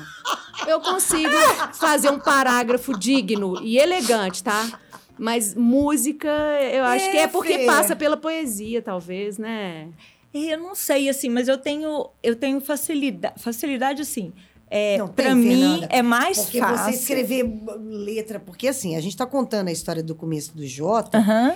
Eu 0.68 0.80
consigo 0.82 1.34
fazer 1.74 2.10
um 2.12 2.20
parágrafo 2.20 2.98
digno 2.98 3.62
e 3.64 3.78
elegante, 3.78 4.44
tá? 4.44 4.80
Mas 5.18 5.54
música, 5.56 6.30
eu 6.72 6.84
acho 6.86 7.06
É, 7.06 7.10
que 7.12 7.18
é 7.18 7.28
porque 7.28 7.60
Fê. 7.60 7.66
passa 7.66 7.96
pela 7.96 8.16
poesia, 8.18 8.82
talvez, 8.82 9.38
né? 9.38 9.90
Eu 10.34 10.60
não 10.60 10.76
sei, 10.76 11.10
assim, 11.10 11.28
mas 11.28 11.48
eu 11.48 11.58
tenho, 11.58 12.08
eu 12.22 12.36
tenho 12.36 12.62
facilidade, 12.62 13.42
facilidade 13.42 14.02
assim. 14.02 14.32
É, 14.72 14.98
para 15.16 15.34
mim 15.34 15.50
Fernanda. 15.50 15.88
é 15.92 16.02
mais 16.02 16.38
Porque 16.40 16.60
fácil. 16.60 16.94
você 16.94 17.00
escrever 17.00 17.44
letra... 17.88 18.40
Porque 18.40 18.68
assim, 18.68 18.96
a 18.96 19.02
gente 19.02 19.18
tá 19.18 19.26
contando 19.26 19.68
a 19.68 19.72
história 19.72 20.04
do 20.04 20.14
começo 20.14 20.56
do 20.56 20.66
Jota. 20.66 21.18
Aham. 21.18 21.54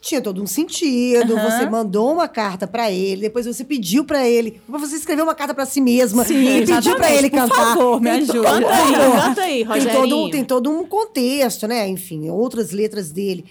Tinha 0.00 0.20
todo 0.20 0.40
um 0.40 0.46
sentido. 0.46 1.36
Aham. 1.36 1.50
Você 1.50 1.68
mandou 1.68 2.12
uma 2.12 2.28
carta 2.28 2.64
pra 2.64 2.92
ele, 2.92 3.22
depois 3.22 3.46
você 3.46 3.64
pediu 3.64 4.04
pra 4.04 4.24
ele, 4.28 4.60
você 4.68 4.94
escreveu 4.94 5.24
uma 5.24 5.34
carta 5.34 5.52
pra 5.52 5.66
si 5.66 5.80
mesma 5.80 6.24
Sim, 6.24 6.58
e 6.58 6.66
pediu 6.66 6.94
pra 6.94 7.10
ele 7.12 7.28
Por 7.28 7.36
cantar. 7.40 7.54
favor, 7.74 8.00
me 8.00 8.10
ajuda. 8.10 8.42
Canta 8.52 9.40
aí, 9.42 9.64
Por 9.64 9.74
canta 9.74 9.80
aí, 9.80 9.84
tem 9.84 9.92
todo, 9.92 10.30
tem 10.30 10.44
todo 10.44 10.70
um 10.70 10.86
contexto, 10.86 11.66
né? 11.66 11.88
Enfim, 11.88 12.30
outras 12.30 12.70
letras 12.70 13.10
dele. 13.10 13.44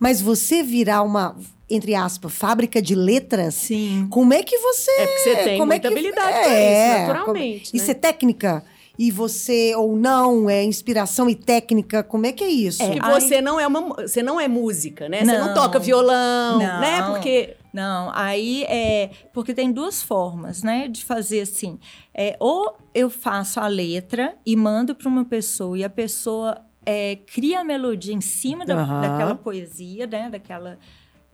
Mas 0.00 0.20
você 0.22 0.62
virar 0.62 1.02
uma, 1.02 1.36
entre 1.68 1.94
aspas, 1.94 2.32
fábrica 2.32 2.80
de 2.80 2.94
letras, 2.94 3.54
Sim. 3.54 4.06
como 4.10 4.32
é 4.32 4.42
que 4.42 4.56
você. 4.58 4.90
É 4.90 5.06
porque 5.06 5.18
você 5.22 5.36
tem 5.44 5.58
como 5.58 5.72
é 5.72 5.76
muita 5.76 5.88
que- 5.88 5.94
habilidade 5.94 6.32
pra 6.32 6.48
é, 6.54 6.98
isso, 6.98 7.06
naturalmente. 7.12 7.76
Isso 7.76 7.86
né? 7.86 7.90
é 7.92 7.94
técnica? 7.94 8.64
E 8.98 9.10
você, 9.10 9.74
ou 9.76 9.96
não, 9.96 10.50
é 10.50 10.62
inspiração 10.62 11.28
e 11.30 11.34
técnica? 11.34 12.02
Como 12.02 12.26
é 12.26 12.32
que 12.32 12.44
é 12.44 12.48
isso? 12.48 12.82
É, 12.82 12.90
que 12.90 13.00
você 13.00 13.40
não 13.40 13.58
é 13.58 13.66
uma, 13.66 13.94
você 13.94 14.22
não 14.22 14.38
é 14.38 14.46
música, 14.46 15.08
né? 15.08 15.20
Você 15.24 15.38
não 15.38 15.46
Não. 15.48 15.54
toca 15.54 15.78
violão, 15.78 16.58
Não. 16.58 16.80
né? 16.80 17.02
Porque 17.10 17.56
Não, 17.72 18.10
aí 18.14 18.64
é. 18.64 19.08
Porque 19.32 19.54
tem 19.54 19.70
duas 19.72 20.02
formas, 20.02 20.62
né, 20.62 20.86
de 20.88 21.02
fazer 21.04 21.42
assim. 21.42 21.78
É, 22.14 22.36
ou 22.40 22.76
eu 22.94 23.08
faço 23.08 23.58
a 23.60 23.66
letra 23.68 24.34
e 24.44 24.54
mando 24.56 24.94
para 24.94 25.08
uma 25.08 25.24
pessoa 25.24 25.78
e 25.78 25.84
a 25.84 25.88
pessoa 25.88 26.60
é, 26.92 27.16
cria 27.34 27.60
a 27.60 27.64
melodia 27.64 28.12
em 28.12 28.20
cima 28.20 28.64
da, 28.66 28.74
Aham. 28.74 29.00
daquela 29.02 29.34
poesia, 29.36 30.06
né, 30.08 30.28
daquela. 30.28 30.76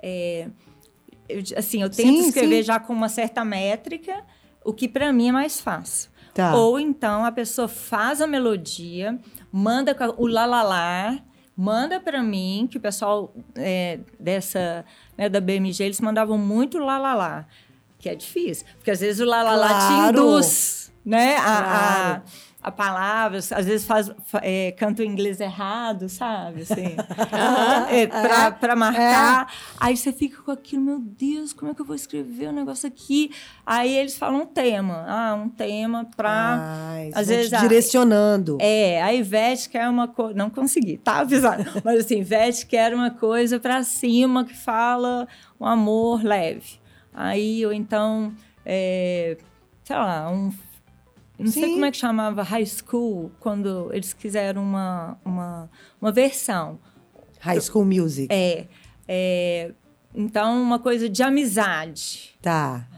é, 0.03 0.49
eu, 1.29 1.43
assim, 1.57 1.83
eu 1.83 1.89
tento 1.91 2.21
Sim, 2.23 2.29
escrever 2.29 2.59
sim. 2.59 2.63
já 2.65 2.79
com 2.79 2.93
uma 2.93 3.09
certa 3.09 3.45
métrica, 3.45 4.23
o 4.65 4.73
que 4.73 4.87
para 4.87 5.13
mim 5.13 5.29
é 5.29 5.33
mais 5.33 5.61
fácil. 5.61 6.11
Tá. 6.35 6.55
Ou 6.55 6.79
então 6.79 7.25
a 7.25 7.33
pessoa 7.33 7.67
faz 7.69 8.21
a 8.21 8.27
melodia, 8.27 9.19
manda 9.51 9.97
o 10.19 10.27
lalala, 10.27 11.19
manda 11.57 11.99
para 11.99 12.23
mim, 12.23 12.69
que 12.71 12.77
o 12.77 12.81
pessoal 12.81 13.35
é, 13.57 13.99
dessa, 14.21 14.85
né, 15.17 15.29
da 15.31 15.41
BMG, 15.41 15.83
eles 15.85 16.01
mandavam 16.01 16.37
muito 16.37 16.79
lalala, 16.79 17.47
que 17.99 18.09
é 18.11 18.15
difícil, 18.15 18.67
porque 18.77 18.91
às 18.91 19.01
vezes 19.01 19.21
o 19.21 19.25
lalala 19.25 19.67
te 19.69 19.87
Claro. 19.87 20.19
induz, 20.21 20.93
né, 21.05 21.35
Claro. 21.37 21.67
a, 21.67 22.17
a 22.17 22.23
palavras, 22.71 23.53
às 23.53 23.67
vezes 23.67 23.87
faz, 23.87 24.11
fa- 24.25 24.41
é, 24.43 24.73
canta 24.73 25.03
o 25.03 25.05
inglês 25.05 25.41
errado, 25.41 26.09
sabe, 26.09 26.63
assim, 26.63 26.97
é, 27.91 28.07
pra, 28.07 28.51
pra 28.51 28.77
marcar, 28.77 29.53
aí 29.79 29.97
você 29.97 30.13
fica 30.13 30.43
com 30.43 30.51
aquilo, 30.51 30.83
meu 30.83 30.99
Deus, 31.01 31.53
como 31.53 31.71
é 31.71 31.75
que 31.75 31.81
eu 31.81 31.85
vou 31.87 31.95
escrever 31.97 32.49
o 32.49 32.53
negócio 32.53 32.87
aqui? 32.89 33.31
Aí 33.65 33.97
eles 33.97 34.17
falam 34.19 34.43
um 34.43 34.47
tema, 34.47 35.05
ah, 35.09 35.35
um 35.35 35.49
tema 35.49 36.09
pra... 36.17 36.59
Ai, 36.61 37.11
às 37.15 37.29
vezes, 37.29 37.53
ah, 37.53 37.61
direcionando. 37.61 38.59
É, 38.61 39.03
a 39.03 39.13
Ivete 39.15 39.69
quer 39.69 39.89
uma 39.89 40.09
coisa. 40.09 40.35
Não 40.35 40.51
consegui, 40.51 40.97
tá 40.99 41.19
avisado. 41.21 41.65
Mas 41.85 42.01
assim, 42.01 42.19
Ivete 42.21 42.67
quer 42.67 42.95
uma 42.95 43.11
coisa 43.11 43.59
pra 43.59 43.83
cima 43.83 44.45
que 44.45 44.55
fala 44.57 45.27
um 45.61 45.67
amor 45.67 46.23
leve. 46.23 46.79
Aí, 47.13 47.65
ou 47.65 47.73
então, 47.73 48.33
é, 48.65 49.37
sei 49.85 49.97
lá, 49.97 50.29
um. 50.31 50.53
Não 51.39 51.51
sei 51.51 51.65
Sim. 51.65 51.73
como 51.73 51.85
é 51.85 51.91
que 51.91 51.97
chamava 51.99 52.43
High 52.43 52.67
School, 52.67 53.31
quando 53.39 53.91
eles 53.93 54.13
quiseram 54.13 54.63
uma, 54.63 55.19
uma, 55.25 55.71
uma 56.01 56.11
versão. 56.13 56.79
High 57.41 57.61
School 57.61 57.85
Music. 57.85 58.29
É, 58.31 58.67
é, 59.07 59.73
então, 60.15 60.61
uma 60.63 60.79
coisa 60.79 61.09
de 61.09 61.23
amizade. 61.23 62.35
Tá. 62.41 62.89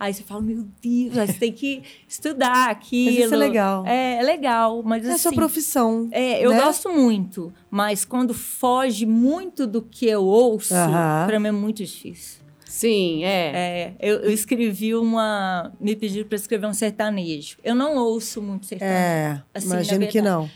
Aí 0.00 0.14
você 0.14 0.22
fala, 0.22 0.40
meu 0.42 0.64
Deus, 0.80 1.14
você 1.14 1.32
tem 1.32 1.52
que 1.52 1.82
estudar 2.08 2.70
aquilo. 2.70 3.24
isso 3.24 3.34
é 3.34 3.36
legal. 3.36 3.84
É, 3.86 4.18
é 4.18 4.22
legal, 4.22 4.82
mas 4.84 5.04
É 5.04 5.10
assim... 5.10 5.22
sua 5.22 5.32
profissão. 5.32 6.08
É, 6.12 6.44
eu 6.44 6.50
né? 6.50 6.60
gosto 6.60 6.88
muito, 6.88 7.52
mas 7.68 8.04
quando 8.04 8.32
foge 8.32 9.04
muito 9.06 9.66
do 9.66 9.82
que 9.82 10.06
eu 10.06 10.22
ouço, 10.24 10.72
Aham. 10.74 11.26
pra 11.26 11.40
mim 11.40 11.48
é 11.48 11.52
muito 11.52 11.78
difícil. 11.84 12.40
Sim, 12.78 13.24
é. 13.24 13.52
É, 13.54 13.94
eu, 14.00 14.20
eu 14.20 14.30
escrevi 14.30 14.94
uma. 14.94 15.72
Me 15.80 15.96
pediram 15.96 16.28
para 16.28 16.36
escrever 16.36 16.66
um 16.66 16.74
sertanejo. 16.74 17.58
Eu 17.64 17.74
não 17.74 17.96
ouço 17.96 18.40
muito 18.40 18.66
sertanejo. 18.66 18.96
É, 18.96 19.42
Assim, 19.52 19.66
imagino 19.66 20.06
que 20.06 20.22
não. 20.22 20.48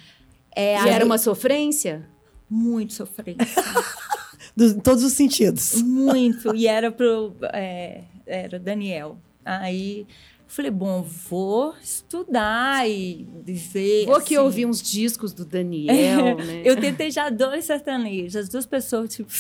É, 0.55 0.75
E 0.85 0.89
era 0.89 1.05
uma 1.05 1.19
sofrência? 1.19 2.09
Muito 2.49 2.93
sofrência. 2.93 3.47
Em 4.59 4.81
todos 4.81 5.03
os 5.03 5.15
sentidos. 5.15 5.83
muito. 5.83 6.55
E 6.55 6.67
era 6.67 6.93
pro. 6.93 7.35
é, 7.53 8.03
era 8.27 8.59
Daniel. 8.59 9.19
Aí 9.45 10.07
falei, 10.47 10.71
bom, 10.71 11.03
vou 11.03 11.75
estudar 11.83 12.89
e 12.89 13.27
ver. 13.47 14.05
Vou 14.05 14.17
assim. 14.17 14.37
ouvir 14.37 14.67
uns 14.67 14.83
discos 14.83 15.33
do 15.33 15.47
Daniel, 15.47 16.37
né? 16.45 16.61
Eu 16.63 16.79
tentei 16.79 17.11
já 17.11 17.31
dois 17.31 17.65
sertanejos, 17.65 18.37
as 18.37 18.49
duas 18.51 18.67
pessoas, 18.67 19.15
tipo. 19.15 19.33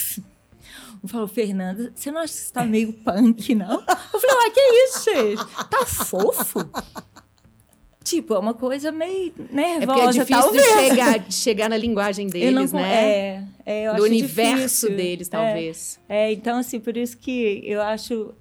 Um 1.02 1.08
falou, 1.08 1.26
Fernanda, 1.28 1.92
você 1.94 2.10
não 2.10 2.20
acha 2.20 2.32
que 2.32 2.38
você 2.40 2.52
tá 2.52 2.64
meio 2.64 2.92
punk, 2.92 3.54
não? 3.54 3.80
Eu 4.12 4.20
falei, 4.20 4.36
uai, 4.36 4.50
que 4.50 4.60
isso, 4.60 5.04
gente? 5.04 5.44
Tá 5.68 5.84
fofo? 5.86 6.60
Tipo, 8.04 8.34
é 8.34 8.38
uma 8.38 8.52
coisa 8.54 8.90
meio 8.90 9.28
É 9.28 9.30
porque 9.30 9.52
é 9.52 9.76
nervosa, 9.78 10.12
difícil 10.24 10.52
de 10.52 10.62
chegar, 10.62 11.18
de 11.20 11.34
chegar 11.34 11.68
na 11.70 11.76
linguagem 11.76 12.26
não 12.26 12.32
deles, 12.32 12.72
con- 12.72 12.78
né? 12.78 13.04
É, 13.64 13.84
é, 13.84 13.94
Do 13.94 14.02
universo 14.02 14.86
difícil. 14.88 14.96
deles, 14.96 15.28
É. 15.28 15.30
talvez. 15.30 16.00
É, 16.08 16.32
então, 16.32 16.58
assim, 16.58 16.80
por 16.80 16.96
isso 16.96 17.16
que 17.16 17.62
eu 17.64 17.80
acho. 17.80 18.34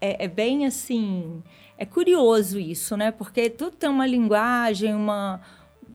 É, 0.00 0.24
é 0.24 0.28
bem 0.28 0.66
assim. 0.66 1.42
É 1.78 1.84
curioso 1.86 2.58
isso, 2.58 2.96
né? 2.96 3.12
Porque 3.12 3.48
tudo 3.48 3.76
tem 3.76 3.88
uma 3.88 4.06
linguagem, 4.06 4.92
uma. 4.94 5.40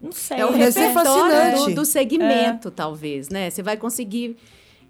Não 0.01 0.13
sei. 0.13 0.37
É 0.39 0.45
o 0.45 0.51
repertório 0.51 0.93
fascinante. 0.93 1.65
do, 1.71 1.75
do 1.75 1.85
segmento, 1.85 2.71
talvez, 2.71 3.27
né? 3.27 3.49
Você 3.49 3.61
vai 3.61 3.75
conseguir 3.75 4.37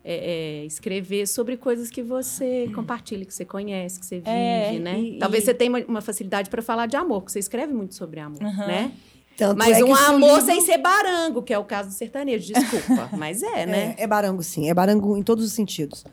é, 0.04 0.62
é, 0.62 0.66
escrever 0.66 1.28
sobre 1.28 1.58
coisas 1.58 1.90
que 1.90 2.02
você 2.02 2.70
compartilha, 2.74 3.26
que 3.26 3.34
você 3.34 3.46
conhece, 3.46 4.00
que 4.00 4.06
você 4.06 4.16
vive, 4.18 4.30
É, 4.30 4.80
né? 4.80 5.00
e- 5.00 5.18
talvez 5.20 5.44
e- 5.44 5.46
você 5.48 5.54
tenha 5.54 5.86
uma, 5.88 6.02
facilidade 6.02 6.50
para 6.50 6.62
falar 6.62 6.86
de 6.86 6.96
amor, 6.96 7.22
porque 7.22 7.34
você 7.34 7.40
escreve 7.40 7.74
muito 7.74 7.96
sobre 7.96 8.20
amor, 8.20 8.42
Aham. 8.44 8.68
né? 8.68 8.92
Tanto 9.38 9.58
Mas 9.58 9.78
é 9.78 9.84
um 9.86 9.96
amor 9.96 10.30
livro- 10.40 10.46
sem 10.46 10.62
ser 10.62 10.78
barango, 10.80 11.42
que 11.42 11.54
é 11.54 11.58
o 11.58 11.64
caso 11.64 11.90
do 11.90 11.96
sertanejo, 11.96 12.54
desculpa. 12.54 13.10
mas 13.18 13.42
é, 13.42 13.66
né? 13.66 13.96
É, 13.98 14.04
é 14.04 14.08
barango, 14.08 14.44
sim. 14.44 14.70
É 14.70 14.74
barango 14.74 15.16
em 15.18 15.24
todos 15.24 15.46
os 15.46 15.54
sentidos. 15.54 16.04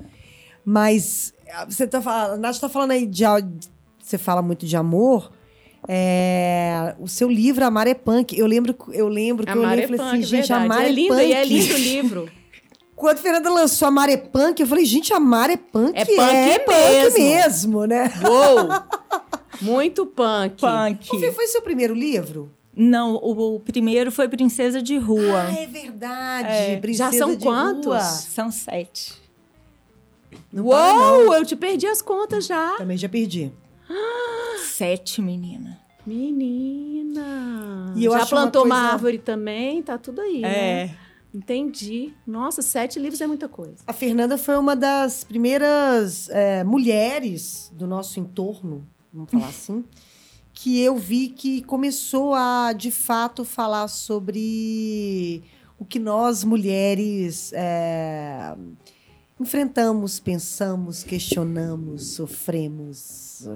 Mas 0.65 1.33
ah, 1.53 1.65
você 1.65 1.87
tá 1.87 2.01
falando, 2.01 2.35
a 2.35 2.37
Nath 2.37 2.59
tá 2.59 2.69
falando 2.69 2.91
aí 2.93 3.07
de. 3.07 3.25
Você 4.01 4.17
fala 4.19 4.43
muito 4.43 4.65
de 4.67 4.77
amor. 4.77 5.33
É, 5.89 6.95
o 6.99 7.07
seu 7.09 7.31
livro 7.31 7.65
Amar 7.65 7.87
é 7.87 7.95
Punk. 7.95 8.37
Eu 8.39 8.47
lembro, 8.47 8.75
eu 8.93 9.09
lembro 9.09 9.45
que 9.47 9.53
eu 9.53 9.59
Amar 9.61 9.73
olhei 9.73 9.83
é 9.83 9.85
e 9.85 9.89
falei 9.89 9.99
punk, 9.99 10.11
assim, 10.11 10.23
gente, 10.23 10.49
verdade. 10.49 10.65
Amar 10.65 10.83
é 10.85 10.89
é, 10.89 10.93
lindo, 10.93 11.15
Punk. 11.15 11.25
e 11.29 11.33
é 11.33 11.45
lindo 11.45 11.75
o 11.75 11.79
livro. 11.79 12.31
Quando 12.97 13.19
a 13.19 13.21
Fernanda 13.21 13.51
lançou 13.51 13.87
Amar 13.87 14.09
é 14.09 14.17
Punk, 14.17 14.59
eu 14.59 14.67
falei, 14.67 14.87
gente, 14.87 15.13
Amar 15.13 15.51
é 15.51 15.57
Punk. 15.59 15.93
É 15.95 16.05
punk 16.05 16.65
punk 16.65 16.69
mesmo. 16.69 17.19
mesmo, 17.19 17.85
né? 17.85 18.11
Uou! 18.27 18.69
Muito 19.61 20.07
punk. 20.07 20.61
Punk. 20.61 21.21
Fê, 21.21 21.31
foi 21.31 21.47
seu 21.47 21.61
primeiro 21.63 21.95
livro? 21.95 22.51
Não, 22.75 23.15
o, 23.17 23.57
o 23.57 23.61
primeiro 23.61 24.11
foi 24.11 24.29
Princesa 24.29 24.83
de 24.83 24.97
Rua. 24.99 25.45
Ah, 25.49 25.53
é 25.53 25.67
verdade. 25.67 26.49
É. 26.49 26.77
Princesa 26.79 27.13
Já 27.13 27.19
são 27.19 27.35
de 27.37 27.45
quantos? 27.45 27.87
Rua. 27.87 28.01
São 28.01 28.51
sete. 28.51 29.15
Não 30.53 30.65
para, 30.67 30.93
não. 30.95 31.25
Uou! 31.25 31.35
Eu 31.35 31.45
te 31.45 31.57
perdi 31.57 31.87
as 31.87 32.03
contas 32.03 32.47
já. 32.47 32.77
Também 32.77 32.97
já 32.97 33.09
perdi. 33.09 33.53
Sete, 34.63 35.23
menina. 35.23 35.79
Menina! 36.07 37.93
E 37.97 38.05
eu 38.05 38.13
Já 38.13 38.27
plantou 38.27 38.65
uma, 38.65 38.75
coisa- 38.77 38.93
árvore 38.93 39.19
também? 39.19 39.83
Tá 39.83 39.97
tudo 39.99 40.21
aí, 40.21 40.41
né? 40.43 40.95
Entendi. 41.37 42.15
Nossa, 42.27 42.63
sete 42.63 42.99
livros 42.99 43.21
é 43.21 43.27
muita 43.27 43.47
coisa. 43.47 43.77
A 43.87 43.93
Fernanda 43.93 44.39
foi 44.39 44.57
uma 44.57 44.75
das 44.75 45.23
primeiras 45.23 46.31
é, 46.31 46.65
mulheres 46.65 47.71
do 47.75 47.87
nosso 47.87 48.19
entorno, 48.19 48.89
vamos 49.13 49.31
falar 49.31 49.49
assim, 49.49 49.85
que 50.55 50.81
eu 50.81 50.97
vi 50.97 51.29
que 51.29 51.61
começou 51.61 52.35
a, 52.35 52.73
de 52.73 52.91
fato, 52.91 53.45
falar 53.45 53.87
sobre 53.89 55.43
o 55.79 55.85
que 55.85 55.99
nós, 55.99 56.43
mulheres, 56.43 57.53
é, 57.53 58.57
enfrentamos, 59.39 60.19
pensamos, 60.19 61.05
questionamos, 61.05 62.15
sofremos. 62.15 63.47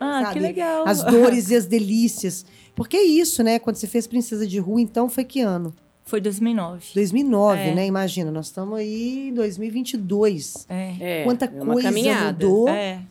Ah, 0.00 0.22
sabe? 0.22 0.32
que 0.32 0.40
legal. 0.40 0.88
As 0.88 1.04
dores 1.04 1.50
e 1.50 1.54
as 1.56 1.66
delícias. 1.66 2.44
Porque 2.74 2.96
é 2.96 3.04
isso, 3.04 3.44
né? 3.44 3.60
Quando 3.60 3.76
você 3.76 3.86
fez 3.86 4.08
Princesa 4.08 4.44
de 4.44 4.58
Rua, 4.58 4.80
então 4.80 5.08
foi 5.08 5.24
que 5.24 5.40
ano? 5.40 5.72
Foi 6.08 6.22
2009. 6.22 6.86
2009, 6.94 7.60
É. 7.60 7.74
né? 7.74 7.86
Imagina, 7.86 8.30
nós 8.30 8.46
estamos 8.46 8.78
aí 8.78 9.28
em 9.28 9.34
2022. 9.34 10.64
É. 10.66 10.94
É, 11.20 11.24
Quanta 11.24 11.44
é 11.44 11.62
uma 11.62 11.74
coisa 11.74 11.88
caminhada. 11.88 12.46
mudou, 12.46 12.66
É. 12.66 13.02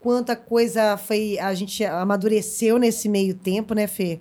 quanta 0.00 0.34
coisa 0.34 0.96
foi 0.96 1.38
a 1.38 1.52
gente 1.52 1.84
amadureceu 1.84 2.78
nesse 2.78 3.10
meio 3.10 3.34
tempo, 3.34 3.74
né, 3.74 3.86
Fê? 3.86 4.20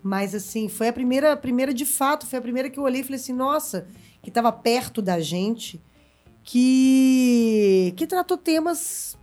Mas 0.00 0.32
assim, 0.32 0.68
foi 0.68 0.86
a 0.86 0.92
primeira, 0.92 1.32
a 1.32 1.36
primeira 1.36 1.74
de 1.74 1.84
fato, 1.84 2.24
foi 2.24 2.38
a 2.38 2.42
primeira 2.42 2.70
que 2.70 2.78
eu 2.78 2.84
olhei 2.84 3.00
e 3.00 3.04
falei 3.04 3.18
assim, 3.18 3.32
nossa, 3.32 3.86
que 4.22 4.30
estava 4.30 4.52
perto 4.52 5.02
da 5.02 5.18
gente, 5.18 5.80
que 6.44 7.92
que 7.96 8.06
tratou 8.06 8.36
temas 8.36 9.16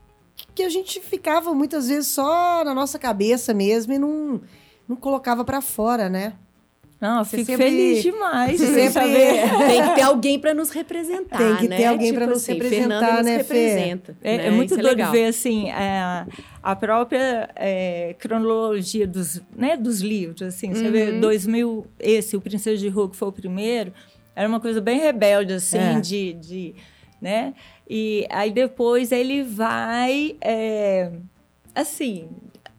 que 0.54 0.64
a 0.64 0.70
gente 0.70 1.00
ficava 1.00 1.54
muitas 1.54 1.88
vezes 1.88 2.08
só 2.08 2.64
na 2.66 2.74
nossa 2.74 3.00
cabeça 3.00 3.54
mesmo 3.54 3.94
e 3.94 3.98
não 3.98 4.42
não 4.88 4.96
colocava 4.98 5.46
para 5.46 5.62
fora, 5.62 6.10
né? 6.10 6.34
Não, 7.02 7.20
eu 7.20 7.26
Você 7.26 7.38
fico 7.38 7.52
sempre- 7.52 7.66
feliz 7.66 8.04
demais 8.04 8.60
de 8.60 8.66
sempre- 8.68 8.90
saber. 8.90 9.50
Tem 9.68 9.84
que 9.84 9.96
ter 9.96 10.02
alguém 10.02 10.38
para 10.40 10.54
nos 10.54 10.70
representar, 10.70 11.38
Tem 11.38 11.56
que 11.56 11.68
né? 11.70 11.78
ter 11.78 11.86
alguém 11.86 12.12
Tipo 12.12 12.26
nos 12.26 12.38
assim, 12.44 12.54
representar, 12.54 12.80
Fernanda 13.00 13.14
nos 13.14 13.26
né, 13.26 13.44
Fê? 13.44 13.54
representa. 13.68 14.18
É, 14.22 14.38
né? 14.38 14.48
é 14.48 14.52
muito 14.52 14.74
Isso 14.74 14.82
doido 14.82 14.98
legal. 14.98 15.12
ver 15.14 15.26
assim 15.28 15.70
é, 15.72 16.26
a 16.62 16.76
própria 16.76 17.50
é, 17.56 18.16
cronologia 18.20 19.08
dos, 19.08 19.42
né, 19.56 19.78
dos 19.78 20.02
livros. 20.02 20.42
Assim, 20.42 20.74
você 20.74 20.92
vê 20.92 21.12
Uhum. 21.12 21.20
2000, 21.22 21.88
esse, 22.00 22.36
o 22.36 22.42
Princesa 22.42 22.78
de 22.78 22.90
Rua, 22.90 23.10
que 23.10 23.16
foi 23.16 23.30
o 23.30 23.32
primeiro, 23.32 23.94
era 24.36 24.48
uma 24.48 24.60
coisa 24.60 24.82
bem 24.82 25.00
rebelde, 25.00 25.54
assim, 25.54 25.78
É. 25.78 26.00
de, 26.02 26.34
de, 26.34 26.76
né? 27.22 27.54
E 27.90 28.28
aí 28.30 28.52
depois 28.52 29.14
ele 29.14 29.42
vai, 29.42 30.36
é, 30.42 31.12
assim, 31.74 32.28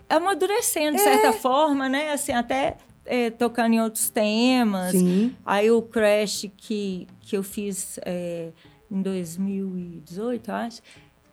amadurecendo 0.08 0.96
de 0.96 1.02
certa 1.02 1.32
forma, 1.32 1.88
né? 1.88 2.12
Assim, 2.12 2.32
até 2.32 2.76
é, 3.04 3.30
tocando 3.30 3.74
em 3.74 3.80
outros 3.80 4.10
temas. 4.10 4.92
Sim. 4.92 5.34
Aí 5.44 5.70
o 5.70 5.82
Crash 5.82 6.46
que, 6.56 7.06
que 7.20 7.36
eu 7.36 7.42
fiz 7.42 7.98
é, 8.04 8.50
em 8.90 9.02
2018, 9.02 10.50
eu 10.50 10.54
acho, 10.54 10.82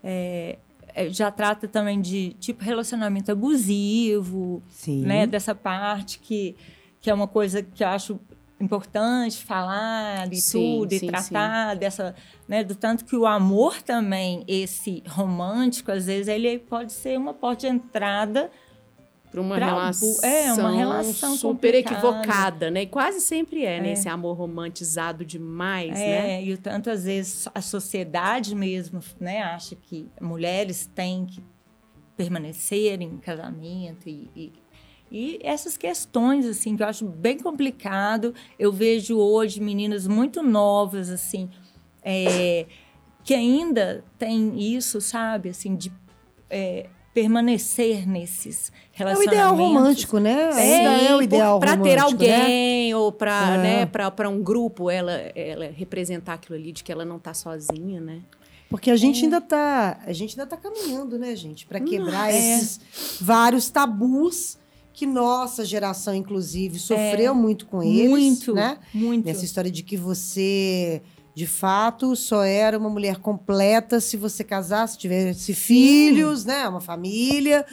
é, 0.04 0.58
é, 0.94 1.10
já 1.10 1.30
trata 1.30 1.68
também 1.68 2.02
de 2.02 2.36
tipo 2.40 2.64
relacionamento 2.64 3.32
abusivo, 3.32 4.62
Sim. 4.70 5.02
né? 5.04 5.28
Dessa 5.28 5.54
parte 5.54 6.20
que, 6.20 6.56
que 7.02 7.10
é 7.10 7.14
uma 7.14 7.28
coisa 7.28 7.62
que 7.62 7.84
eu 7.84 7.88
acho 7.88 8.20
importante 8.60 9.44
falar 9.44 10.32
e 10.32 10.38
Sim, 10.38 10.80
tudo, 10.80 10.90
sim, 10.90 11.06
e 11.06 11.08
tratar 11.08 11.76
dessa, 11.76 12.16
né? 12.48 12.64
Do 12.64 12.74
tanto 12.74 13.06
que 13.06 13.16
o 13.16 13.26
amor 13.26 13.82
também, 13.82 14.44
esse 14.48 15.04
romântico, 15.08 15.92
às 15.92 16.06
vezes, 16.06 16.28
ele 16.28 16.58
pode 16.58 16.92
ser 16.92 17.18
uma 17.18 17.34
porta 17.34 17.68
de 17.68 17.76
entrada 17.76 18.50
Para 19.32 19.42
uma, 19.42 19.56
pra 19.56 19.66
relação 19.66 20.24
é, 20.24 20.54
uma 20.54 20.72
relação 20.72 21.36
super 21.36 21.74
complicada. 21.74 21.96
equivocada, 21.96 22.72
né? 22.72 22.84
E 22.84 22.88
quase 22.88 23.20
sempre 23.20 23.66
é, 23.66 23.82
né? 23.82 23.92
Esse 23.92 24.08
amor 24.08 24.38
romantizado 24.38 25.26
demais, 25.26 25.92
né? 25.92 26.38
É, 26.38 26.44
e 26.44 26.54
o 26.54 26.58
tanto 26.58 26.90
às 26.90 27.04
vezes 27.04 27.48
a 27.54 27.62
sociedade 27.62 28.56
mesmo, 28.56 29.02
né, 29.20 29.44
acha 29.44 29.76
que 29.76 30.10
mulheres 30.22 30.90
têm 30.96 31.26
que 31.26 31.44
permanecer 32.16 33.02
em 33.02 33.18
casamento 33.18 34.10
e, 34.10 34.30
e, 34.36 34.54
e 35.12 35.40
essas 35.44 35.78
questões 35.78 36.46
assim 36.48 36.76
que 36.76 36.82
eu 36.82 36.88
acho 36.88 37.06
bem 37.06 37.38
complicado. 37.38 38.34
Eu 38.58 38.72
vejo 38.72 39.18
hoje 39.18 39.60
meninas 39.60 40.08
muito 40.08 40.42
novas 40.42 41.10
assim 41.10 41.50
é, 42.02 42.66
que 43.24 43.34
ainda 43.34 44.06
têm 44.18 44.58
isso, 44.58 45.02
sabe, 45.02 45.50
assim 45.50 45.76
de 45.76 45.92
é, 46.50 46.90
permanecer 47.22 48.08
nesses 48.08 48.72
É 48.94 49.04
o 49.04 49.08
relacionamentos. 49.08 49.34
ideal 49.34 49.56
romântico, 49.56 50.20
né? 50.20 50.50
Ainda 50.54 50.92
é 51.02 51.16
o 51.16 51.22
ideal 51.24 51.60
para 51.60 51.72
romântico, 51.72 51.90
ter 51.90 52.28
né? 52.28 52.36
alguém 52.36 52.94
ou 52.94 53.12
para 53.12 53.56
É. 53.56 53.58
né, 53.58 53.86
para 53.88 54.30
um 54.30 54.44
grupo 54.44 54.92
ela, 54.92 55.14
ela 55.34 55.66
representar 55.76 56.36
aquilo 56.36 56.60
ali 56.60 56.72
de 56.72 56.84
que 56.84 56.92
ela 56.92 57.04
não 57.04 57.18
tá 57.18 57.34
sozinha, 57.34 58.00
né? 58.00 58.20
Porque 58.70 58.92
a 58.92 58.94
É. 58.94 58.98
gente 58.98 59.24
ainda 59.24 59.42
tá, 59.42 60.00
a 60.06 60.14
gente 60.14 60.40
ainda 60.40 60.48
tá 60.48 60.58
caminhando, 60.58 61.18
né, 61.18 61.36
gente, 61.36 61.66
para 61.66 61.80
quebrar 61.80 62.32
é. 62.32 62.38
esses 62.38 62.80
vários 63.20 63.68
tabus 63.72 64.60
que 64.94 65.08
nossa 65.08 65.66
geração 65.66 66.14
inclusive 66.14 66.78
sofreu 66.78 67.34
muito 67.34 67.66
com 67.66 67.82
eles, 67.82 68.06
É. 68.06 68.08
muito, 68.10 68.54
né? 68.54 68.78
muito. 68.94 69.26
Nessa 69.26 69.44
história 69.44 69.72
de 69.72 69.82
que 69.82 69.98
você 69.98 71.02
de 71.38 71.46
fato 71.46 72.16
só 72.16 72.44
era 72.44 72.80
uma 72.80 72.90
mulher 72.90 73.18
completa 73.18 74.00
se 74.00 74.18
você 74.18 74.44
casasse, 74.44 74.98
tivesse 74.98 75.54
filhos, 75.54 76.44
né, 76.44 76.68
uma 76.68 76.82
família. 76.82 77.64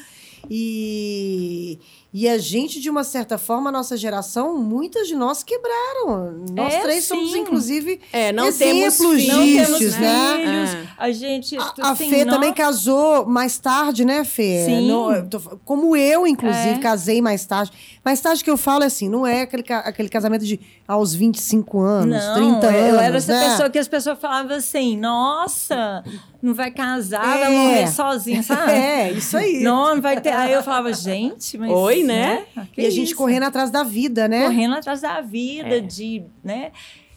E, 0.50 1.78
e 2.16 2.28
a 2.28 2.38
gente, 2.38 2.80
de 2.80 2.88
uma 2.88 3.02
certa 3.02 3.36
forma, 3.36 3.70
a 3.70 3.72
nossa 3.72 3.96
geração, 3.96 4.56
muitas 4.56 5.08
de 5.08 5.16
nós 5.16 5.42
quebraram. 5.42 6.44
Nós 6.54 6.72
É, 6.74 6.80
três 6.80 7.04
somos, 7.06 7.32
sim. 7.32 7.40
inclusive, 7.40 8.00
É, 8.12 8.30
não 8.30 8.46
Exemplos 8.46 8.96
temos 8.96 9.16
filhos, 9.20 9.36
não 9.36 9.44
temos 9.44 9.78
disso, 9.80 10.00
né? 10.00 10.36
filhos. 10.38 10.74
É. 10.74 10.86
A 10.96 11.10
gente. 11.10 11.56
A, 11.58 11.72
a 11.90 11.96
Fê 11.96 12.24
nós- 12.24 12.34
também 12.36 12.52
casou 12.54 13.26
mais 13.26 13.58
tarde, 13.58 14.04
né, 14.04 14.22
Fê? 14.22 14.64
Sim. 14.64 14.88
Tô 15.28 15.40
como 15.64 15.96
eu, 15.96 16.24
inclusive, 16.24 16.70
É. 16.76 16.78
casei 16.78 17.20
mais 17.20 17.44
tarde. 17.44 17.72
Mais 18.04 18.20
tarde 18.20 18.44
que 18.44 18.50
eu 18.50 18.56
falo 18.56 18.84
é 18.84 18.86
assim, 18.86 19.08
não 19.08 19.26
é 19.26 19.40
aquele, 19.42 19.64
aquele 19.68 20.08
casamento 20.08 20.44
de 20.44 20.60
aos 20.86 21.14
25 21.14 21.80
anos, 21.80 22.22
Não, 22.22 22.34
30 22.34 22.66
anos. 22.68 22.80
eu 22.90 22.98
era 23.00 23.16
essa 23.16 23.32
né? 23.32 23.48
pessoa 23.50 23.70
que 23.70 23.78
as 23.78 23.88
pessoas 23.88 24.18
falavam 24.20 24.54
assim: 24.56 24.96
nossa, 24.96 26.04
não 26.42 26.54
vai 26.54 26.70
casar, 26.70 27.24
É. 27.24 27.40
vai 27.40 27.52
morrer 27.52 27.88
sozinha, 27.88 28.42
sabe? 28.44 28.70
É, 28.72 29.10
isso 29.12 29.36
aí. 29.36 29.62
Não, 29.62 29.94
não 29.96 30.02
vai 30.02 30.20
ter. 30.20 30.28
Aí 30.30 30.52
eu 30.52 30.62
falava, 30.62 30.92
gente, 30.92 31.56
mas. 31.58 31.70
Oi, 31.70 32.03
né? 32.04 32.44
Que 32.72 32.82
e 32.82 32.86
a 32.86 32.90
gente 32.90 33.08
isso? 33.08 33.16
correndo 33.16 33.44
atrás 33.44 33.70
da 33.70 33.82
vida, 33.82 34.28
né? 34.28 34.44
correndo 34.44 34.74
atrás 34.74 35.00
da 35.00 35.20
vida, 35.20 35.76
É. 35.76 35.80
de, 35.80 36.22
né? 36.42 36.70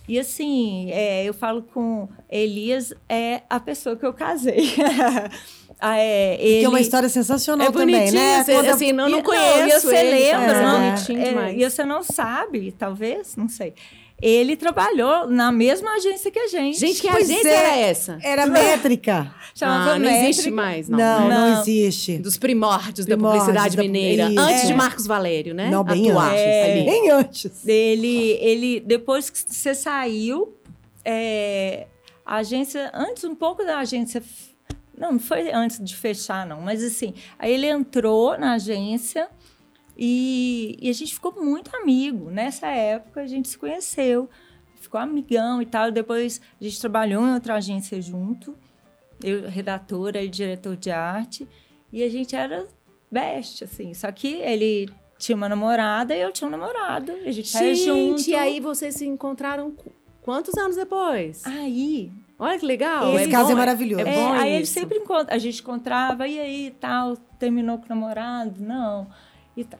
E 0.08 0.17
assim, 0.17 0.89
é, 0.91 1.26
eu 1.26 1.34
falo 1.34 1.62
com 1.63 2.08
Elias, 2.30 2.93
é 3.10 3.41
a 3.50 3.60
pessoa 3.60 3.95
que 3.97 4.06
eu 4.06 4.13
casei. 4.13 4.71
Ah, 5.80 5.95
é, 6.00 6.38
ele, 6.43 6.60
Que 6.62 6.65
é 6.65 6.69
uma 6.69 6.80
história 6.82 7.08
sensacional 7.08 7.67
É 7.67 7.71
também, 7.71 8.12
né? 8.12 8.43
você- 8.43 8.56
Conta- 8.56 8.71
assim, 8.71 8.91
não, 8.91 9.08
não 9.10 9.21
conheço 9.21 9.88
e 9.88 9.91
você 9.91 9.95
ele, 9.95 10.19
lembra, 10.32 10.54
tá? 10.56 10.62
não? 10.63 10.80
bonitinho 10.91 11.21
É, 11.21 11.30
demais. 11.30 11.56
e 11.62 11.69
você 11.69 11.86
não 11.86 12.02
sabe, 12.02 12.71
talvez, 12.71 13.36
não 13.36 13.47
sei. 13.47 13.76
Ele 14.21 14.56
trabalhou 14.56 15.27
na 15.27 15.51
mesma 15.51 15.91
agência 15.95 16.32
que 16.32 16.39
a 16.39 16.47
gente. 16.47 16.80
Gente, 16.80 17.01
que 17.01 17.08
Pois 17.08 17.30
agência 17.30 17.47
é. 17.49 17.53
era 17.53 17.75
essa? 17.77 18.19
Era 18.23 18.45
métrica. 18.49 19.32
chamava 19.53 19.91
Ah, 19.91 19.99
não 19.99 20.10
existe 20.10 20.49
Métrica. 20.49 20.56
mais, 20.56 20.89
não. 20.89 20.97
Não, 20.97 21.30
não, 21.30 21.49
Não. 21.51 21.62
existe. 21.62 22.17
Dos 22.17 22.36
primórdios, 22.38 23.06
da 23.06 23.15
Primórdios 23.15 23.43
publicidade 23.45 23.77
da- 23.77 23.84
mineira. 23.84 24.30
Isso. 24.30 24.39
Antes 24.39 24.65
de 24.67 24.73
É. 24.73 24.75
Marcos 24.75 25.06
Valério, 25.06 25.53
né? 25.53 25.69
Não, 25.69 25.84
bem 25.84 26.10
Atuar 26.10 26.32
antes. 26.32 26.41
ali. 26.41 26.84
Bem 26.86 27.12
antes. 27.12 27.67
Ele, 27.67 28.32
ele, 28.41 28.80
depois 28.80 29.30
que 29.30 29.38
você 29.38 29.75
saiu, 29.75 30.56
é, 31.06 31.86
a 32.25 32.38
agência, 32.38 32.89
antes 32.95 33.23
um 33.23 33.36
pouco 33.36 33.63
da 33.63 33.77
agência, 33.80 34.23
não, 34.97 35.12
não 35.13 35.19
foi 35.19 35.51
antes 35.53 35.84
de 35.84 35.95
fechar, 35.95 36.45
não, 36.45 36.60
mas 36.62 36.84
assim, 36.84 37.13
aí 37.38 37.53
ele 37.53 37.67
entrou 37.67 38.38
na 38.38 38.53
agência 38.53 39.27
e, 39.97 40.77
e 40.79 40.89
a 40.89 40.93
gente 40.93 41.13
ficou 41.13 41.33
muito 41.43 41.75
amigo. 41.75 42.29
Nessa 42.29 42.67
época 42.67 43.21
a 43.21 43.27
gente 43.27 43.47
se 43.47 43.57
conheceu, 43.57 44.29
ficou 44.75 44.99
amigão 44.99 45.62
e 45.62 45.65
tal. 45.65 45.91
Depois 45.91 46.39
a 46.60 46.63
gente 46.63 46.79
trabalhou 46.79 47.25
em 47.27 47.33
outra 47.33 47.55
agência 47.55 47.99
junto, 48.01 48.55
eu, 49.23 49.49
redatora 49.49 50.21
e 50.21 50.29
diretor 50.29 50.75
de 50.77 50.91
arte, 50.91 51.47
e 51.91 52.03
a 52.03 52.10
gente 52.10 52.36
era 52.36 52.67
best, 53.12 53.63
assim. 53.63 53.93
Só 53.93 54.12
que 54.12 54.27
ele 54.36 54.88
tinha 55.17 55.36
uma 55.36 55.49
namorada 55.49 56.15
e 56.15 56.21
eu 56.21 56.31
tinha 56.31 56.47
um 56.47 56.51
namorado. 56.51 57.12
A 57.25 57.31
gente 57.31 57.47
saía 57.47 57.73
junto. 57.73 58.19
Gente, 58.19 58.31
e 58.31 58.36
aí 58.36 58.60
vocês 58.60 58.93
se 58.95 59.05
encontraram 59.07 59.71
qu- 59.71 59.91
quantos 60.21 60.55
anos 60.57 60.75
depois? 60.75 61.43
Aí, 61.45 62.12
Olha 62.39 62.60
que 62.60 62.65
legal. 62.67 63.15
Esse 63.15 63.29
é 63.29 63.31
caso 63.31 63.47
bom, 63.47 63.53
é 63.53 63.55
maravilhoso. 63.55 64.05
É 64.05 64.10
é, 64.10 64.15
bom 64.15 64.33
aí 64.33 64.51
ele 64.53 64.65
sempre 64.67 64.99
encontra, 64.99 65.33
a 65.33 65.39
gente 65.39 65.60
encontrava, 65.60 66.27
e 66.27 66.38
aí, 66.39 66.75
tal, 66.79 67.17
terminou 67.39 67.79
com 67.79 67.86
o 67.86 67.89
namorado? 67.89 68.62
Não, 68.62 69.07
e 69.55 69.63
tal. 69.63 69.79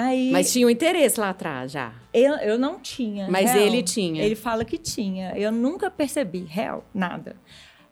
Aí, 0.00 0.30
Mas 0.30 0.52
tinha 0.52 0.66
um 0.66 0.70
interesse 0.70 1.20
lá 1.20 1.30
atrás 1.30 1.70
já. 1.72 1.92
eu, 2.12 2.34
eu 2.36 2.58
não 2.58 2.78
tinha. 2.80 3.28
Mas 3.30 3.52
real. 3.52 3.66
ele 3.66 3.82
tinha. 3.82 4.24
Ele 4.24 4.34
fala 4.34 4.64
que 4.64 4.78
tinha. 4.78 5.32
Eu 5.36 5.52
nunca 5.52 5.90
percebi, 5.90 6.44
real, 6.48 6.84
nada. 6.94 7.36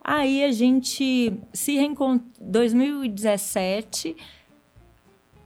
Aí 0.02 0.42
a 0.42 0.50
gente 0.50 1.34
se 1.52 1.76
reencontrou. 1.76 2.28
2017, 2.40 4.16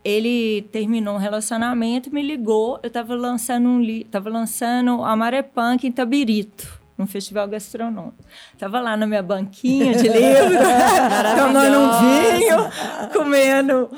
ele 0.04 0.62
terminou 0.70 1.14
um 1.14 1.18
relacionamento, 1.18 2.14
me 2.14 2.22
ligou. 2.22 2.78
Eu 2.82 2.88
estava 2.88 3.14
lançando 3.14 3.68
um 3.68 3.80
li 3.80 4.04
tava 4.04 4.30
lançando 4.30 5.02
a 5.02 5.16
Maré 5.16 5.42
Punk 5.42 5.86
em 5.86 5.92
Tabirito, 5.92 6.80
num 7.02 7.06
festival 7.06 7.46
gastronômico. 7.48 8.24
Tava 8.56 8.80
lá 8.80 8.96
na 8.96 9.06
minha 9.06 9.22
banquinha 9.22 9.94
de 9.94 10.08
livro, 10.08 10.58
tomando 11.36 11.78
um 11.78 11.90
vinho, 12.00 13.12
comendo 13.12 13.90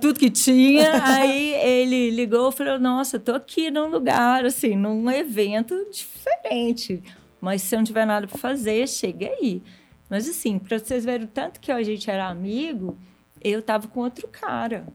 tudo 0.00 0.18
que 0.18 0.30
tinha. 0.30 1.02
Aí 1.04 1.54
ele 1.54 2.10
ligou 2.10 2.50
e 2.50 2.52
falou: 2.52 2.78
Nossa, 2.78 3.18
tô 3.18 3.32
aqui 3.32 3.70
num 3.70 3.88
lugar, 3.88 4.44
assim, 4.44 4.76
num 4.76 5.10
evento 5.10 5.74
diferente. 5.90 7.02
Mas 7.40 7.62
se 7.62 7.74
eu 7.74 7.78
não 7.78 7.84
tiver 7.84 8.06
nada 8.06 8.26
para 8.26 8.38
fazer, 8.38 8.86
chega 8.86 9.26
aí. 9.26 9.62
Mas 10.08 10.28
assim, 10.28 10.58
para 10.58 10.78
vocês 10.78 11.04
verem 11.04 11.24
o 11.24 11.28
tanto 11.28 11.58
que 11.58 11.72
a 11.72 11.82
gente 11.82 12.10
era 12.10 12.28
amigo, 12.28 12.98
eu 13.40 13.62
tava 13.62 13.88
com 13.88 14.00
outro 14.00 14.28
cara. 14.28 14.86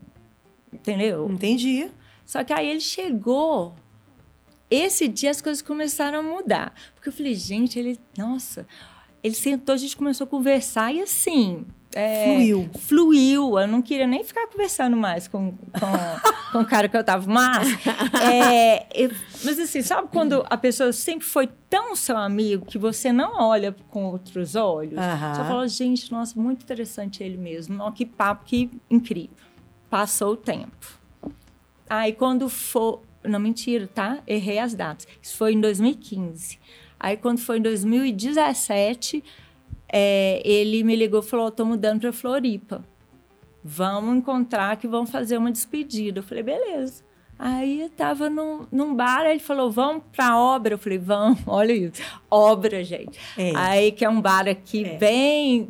Entendeu? 0.71 1.29
Entendi. 1.29 1.89
Só 2.25 2.43
que 2.43 2.53
aí 2.53 2.69
ele 2.69 2.79
chegou. 2.79 3.75
Esse 4.69 5.07
dia 5.07 5.31
as 5.31 5.41
coisas 5.41 5.61
começaram 5.61 6.19
a 6.19 6.23
mudar. 6.23 6.73
Porque 6.95 7.09
eu 7.09 7.13
falei, 7.13 7.33
gente, 7.35 7.77
ele. 7.79 7.99
Nossa. 8.17 8.67
Ele 9.23 9.33
sentou, 9.33 9.73
a 9.73 9.77
gente 9.77 9.95
começou 9.97 10.25
a 10.25 10.29
conversar 10.29 10.93
e 10.93 11.01
assim. 11.01 11.65
é, 11.95 12.23
Fluiu. 12.25 12.69
Fluiu. 12.79 13.59
Eu 13.59 13.67
não 13.67 13.81
queria 13.81 14.05
nem 14.05 14.23
ficar 14.23 14.47
conversando 14.47 14.95
mais 14.95 15.27
com, 15.27 15.51
com, 15.53 15.71
com 16.51 16.59
o 16.59 16.65
cara 16.65 16.87
que 16.87 16.95
eu 16.95 17.03
tava. 17.03 17.29
Mas. 17.31 17.67
é, 18.21 18.85
eu- 18.93 19.11
mas 19.43 19.57
assim, 19.59 19.81
sabe 19.81 20.07
quando 20.11 20.45
a 20.49 20.57
pessoa 20.57 20.91
sempre 20.93 21.25
foi 21.25 21.47
tão 21.69 21.95
seu 21.95 22.17
amigo 22.17 22.65
que 22.65 22.77
você 22.77 23.11
não 23.11 23.41
olha 23.41 23.75
com 23.89 24.05
outros 24.05 24.55
olhos? 24.55 24.97
Aham. 24.97 25.35
Só 25.35 25.45
fala, 25.45 25.67
gente, 25.67 26.11
nossa, 26.11 26.39
muito 26.39 26.61
interessante 26.63 27.23
ele 27.23 27.37
mesmo. 27.37 27.75
Não, 27.75 27.91
que 27.91 28.05
papo, 28.05 28.45
que 28.45 28.69
incrível. 28.89 29.35
Passou 29.89 30.33
o 30.33 30.37
tempo. 30.37 30.99
Aí 31.89 32.11
quando 32.13 32.47
for. 32.49 33.01
Não, 33.27 33.39
mentira, 33.39 33.87
tá? 33.87 34.19
Errei 34.27 34.59
as 34.59 34.73
datas. 34.73 35.07
Isso 35.21 35.37
foi 35.37 35.53
em 35.53 35.61
2015. 35.61 36.59
Aí 36.99 37.17
quando 37.17 37.39
foi 37.39 37.59
em 37.59 37.61
2017, 37.61 39.23
é, 39.91 40.41
ele 40.43 40.83
me 40.83 40.95
ligou 40.95 41.19
e 41.21 41.23
falou: 41.23 41.51
tô 41.51 41.65
mudando 41.65 42.01
para 42.01 42.13
Floripa. 42.13 42.83
Vamos 43.63 44.17
encontrar 44.17 44.77
que 44.77 44.87
vamos 44.87 45.09
fazer 45.09 45.37
uma 45.37 45.51
despedida. 45.51 46.19
Eu 46.19 46.23
falei, 46.23 46.43
beleza. 46.43 47.03
Aí 47.39 47.81
eu 47.81 47.89
tava 47.89 48.29
num, 48.29 48.65
num 48.71 48.95
bar, 48.95 49.25
ele 49.25 49.39
falou, 49.39 49.69
vamos 49.69 50.03
pra 50.11 50.39
obra. 50.39 50.73
Eu 50.73 50.77
falei, 50.77 50.97
vamos, 50.97 51.39
olha 51.45 51.73
isso. 51.73 52.01
Obra, 52.31 52.83
gente. 52.83 53.19
É. 53.37 53.51
Aí 53.55 53.91
que 53.91 54.03
é 54.03 54.09
um 54.09 54.21
bar 54.21 54.47
aqui 54.47 54.83
bem, 54.97 55.69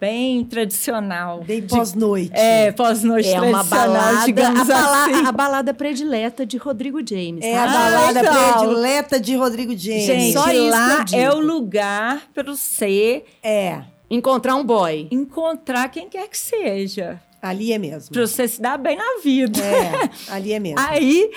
bem 0.00 0.44
tradicional. 0.44 1.42
Bem 1.44 1.62
pós-noite. 1.62 2.30
É, 2.34 2.70
pós-noite 2.72 3.28
É 3.28 3.40
uma 3.40 3.64
balada, 3.64 4.24
a, 4.30 4.64
bala- 4.64 5.04
assim. 5.04 5.26
a 5.26 5.32
balada 5.32 5.74
predileta 5.74 6.44
de 6.44 6.56
Rodrigo 6.56 6.98
James. 7.06 7.44
É 7.44 7.54
tá? 7.54 7.64
a 7.64 7.66
balada 7.66 8.20
legal. 8.20 8.58
predileta 8.58 9.20
de 9.20 9.36
Rodrigo 9.36 9.76
James. 9.76 10.04
Gente, 10.04 10.32
Só 10.32 10.50
isso 10.50 10.70
lá 10.70 11.04
é 11.12 11.30
o 11.30 11.40
lugar 11.40 12.22
para 12.34 12.42
você 12.44 13.24
É, 13.42 13.82
Encontrar 14.10 14.54
um 14.54 14.64
boy. 14.64 15.08
encontrar 15.10 15.88
quem 15.88 16.08
quer 16.08 16.28
que 16.28 16.38
seja. 16.38 17.20
ali 17.42 17.72
é 17.72 17.78
mesmo. 17.78 18.12
Para 18.12 18.26
você 18.26 18.46
se 18.46 18.60
dar 18.60 18.76
bem 18.78 18.96
na 18.96 19.20
vida. 19.22 19.60
É, 19.60 20.10
ali 20.32 20.52
é 20.52 20.60
mesmo. 20.60 20.78
Aí, 20.78 21.30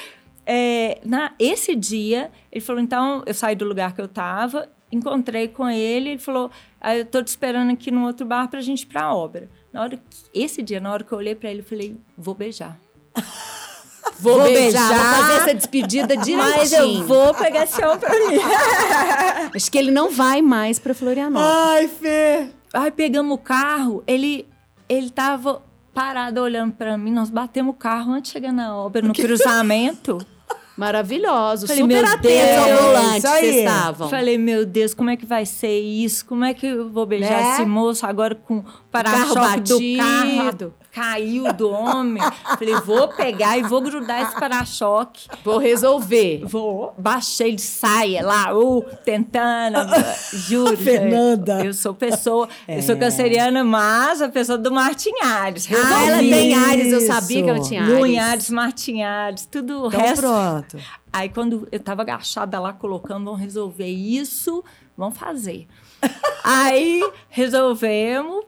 é, 0.46 1.00
na, 1.06 1.32
esse 1.40 1.76
dia, 1.76 2.30
ele 2.52 2.62
falou: 2.64 2.82
então, 2.82 3.24
eu 3.26 3.34
saí 3.34 3.56
do 3.56 3.66
lugar 3.66 3.94
que 3.94 4.02
eu 4.02 4.08
tava, 4.08 4.68
encontrei 4.92 5.48
com 5.48 5.70
ele, 5.70 6.10
ele 6.12 6.20
falou: 6.20 6.50
ah, 6.80 6.96
eu 6.96 7.06
tô 7.06 7.22
te 7.24 7.28
esperando 7.28 7.72
aqui 7.72 7.92
no 7.92 8.06
outro 8.06 8.26
bar 8.26 8.48
pra 8.48 8.62
gente 8.62 8.84
ir 8.84 8.86
pra 8.88 9.14
obra. 9.14 9.50
Na 9.72 9.82
hora 9.82 9.98
que, 9.98 10.04
esse 10.34 10.62
dia, 10.62 10.80
na 10.80 10.92
hora 10.92 11.04
que 11.04 11.12
eu 11.12 11.18
olhei 11.18 11.36
pra 11.36 11.50
ele, 11.50 11.60
eu 11.62 11.66
falei: 11.66 11.98
vou 12.18 12.34
beijar. 12.36 12.78
Vou, 14.22 14.34
Vou 14.36 14.44
beijar, 14.44 14.90
beijar. 14.90 15.16
vou 15.16 15.24
fazer 15.24 15.34
essa 15.42 15.54
despedida 15.56 16.18
direitinho. 16.18 16.38
Mas 16.58 16.74
eu 16.74 17.04
vou 17.06 17.34
pegar 17.34 17.64
esse 17.64 17.82
homem 17.82 18.00
pra 18.00 18.10
mim. 18.28 18.38
Acho 19.56 19.72
que 19.72 19.78
ele 19.78 19.92
não 19.92 20.12
vai 20.12 20.42
mais 20.42 20.78
pra 20.78 20.94
Florianópolis. 20.94 21.50
Ai, 21.50 21.88
Fê. 21.88 22.50
Aí 22.74 22.92
pegamos 22.92 23.34
o 23.34 23.38
carro, 23.38 24.04
ele, 24.06 24.46
ele 24.90 25.10
tava 25.10 25.64
parado 25.94 26.42
olhando 26.42 26.74
pra 26.74 26.98
mim, 26.98 27.12
nós 27.12 27.30
batemos 27.30 27.74
o 27.74 27.78
carro 27.78 28.12
antes 28.12 28.32
de 28.32 28.34
chegar 28.34 28.52
na 28.52 28.76
obra, 28.76 29.02
no 29.02 29.14
cruzamento. 29.14 30.18
Maravilhoso, 30.80 31.68
Falei, 31.68 31.82
super 31.84 32.06
atentos 32.06 32.58
ao 32.72 32.82
volante 32.84 33.22
vocês 33.22 33.56
estavam. 33.58 34.10
Falei, 34.10 34.38
meu 34.38 34.66
Deus, 34.66 34.94
como 34.94 35.10
é 35.10 35.18
que 35.18 35.26
vai 35.26 35.46
ser 35.46 35.78
isso? 35.80 36.26
Como 36.26 36.46
é 36.46 36.54
que 36.54 36.66
eu 36.68 36.90
vou 36.90 37.06
beijar 37.06 37.42
Né? 37.44 37.52
esse 37.54 37.66
moço 37.66 38.06
agora 38.06 38.34
com 38.34 38.64
para-choque 38.90 39.60
do 39.62 39.80
carro? 39.98 40.44
batido. 40.46 40.74
Caiu 40.92 41.54
do 41.54 41.70
homem. 41.70 42.22
Falei, 42.58 42.74
vou 42.84 43.08
pegar 43.10 43.58
e 43.60 43.62
vou 43.62 43.80
grudar 43.80 44.24
esse 44.24 44.34
para-choque. 44.40 45.28
Vou 45.46 45.60
resolver. 45.60 46.42
Vou. 46.46 46.94
Baixei 46.98 47.54
de 47.56 47.62
saia 47.62 48.26
lá, 48.26 48.58
uh, 48.58 48.84
tentando. 49.06 49.78
Juro. 50.34 50.76
Fernanda. 50.76 51.64
Eu 51.64 51.74
sou 51.76 51.94
pessoa, 51.94 52.50
eu 52.68 52.82
sou 52.82 52.98
canceriana, 52.98 53.64
mas 53.64 54.20
a 54.20 54.30
pessoa 54.30 54.58
do 54.58 54.72
Martin 54.72 55.12
Ares. 55.24 55.70
Ah, 55.72 56.06
ela 56.06 56.18
tem 56.18 56.56
Ares, 56.56 56.92
eu 56.92 57.02
sabia 57.02 57.44
que 57.44 57.50
ela 57.50 57.62
tinha 57.62 57.84
Ares. 57.84 57.94
Lua 57.96 58.08
em 58.08 58.20
Ares, 58.20 58.50
Martin 58.50 59.02
Ares, 59.04 59.46
tudo 59.50 59.84
o 59.84 59.88
Então 59.88 60.00
resto. 60.00 60.22
pronto. 60.22 60.69
Aí 61.12 61.30
quando 61.30 61.68
eu 61.72 61.80
tava 61.80 62.02
agachada 62.04 62.60
lá 62.60 62.74
colocando, 62.74 63.26
vamos 63.26 63.40
resolver 63.40 63.88
isso, 63.88 64.64
vamos 64.98 65.18
fazer. 65.18 65.68
aí 66.44 67.02
resolvemos, 67.30 68.46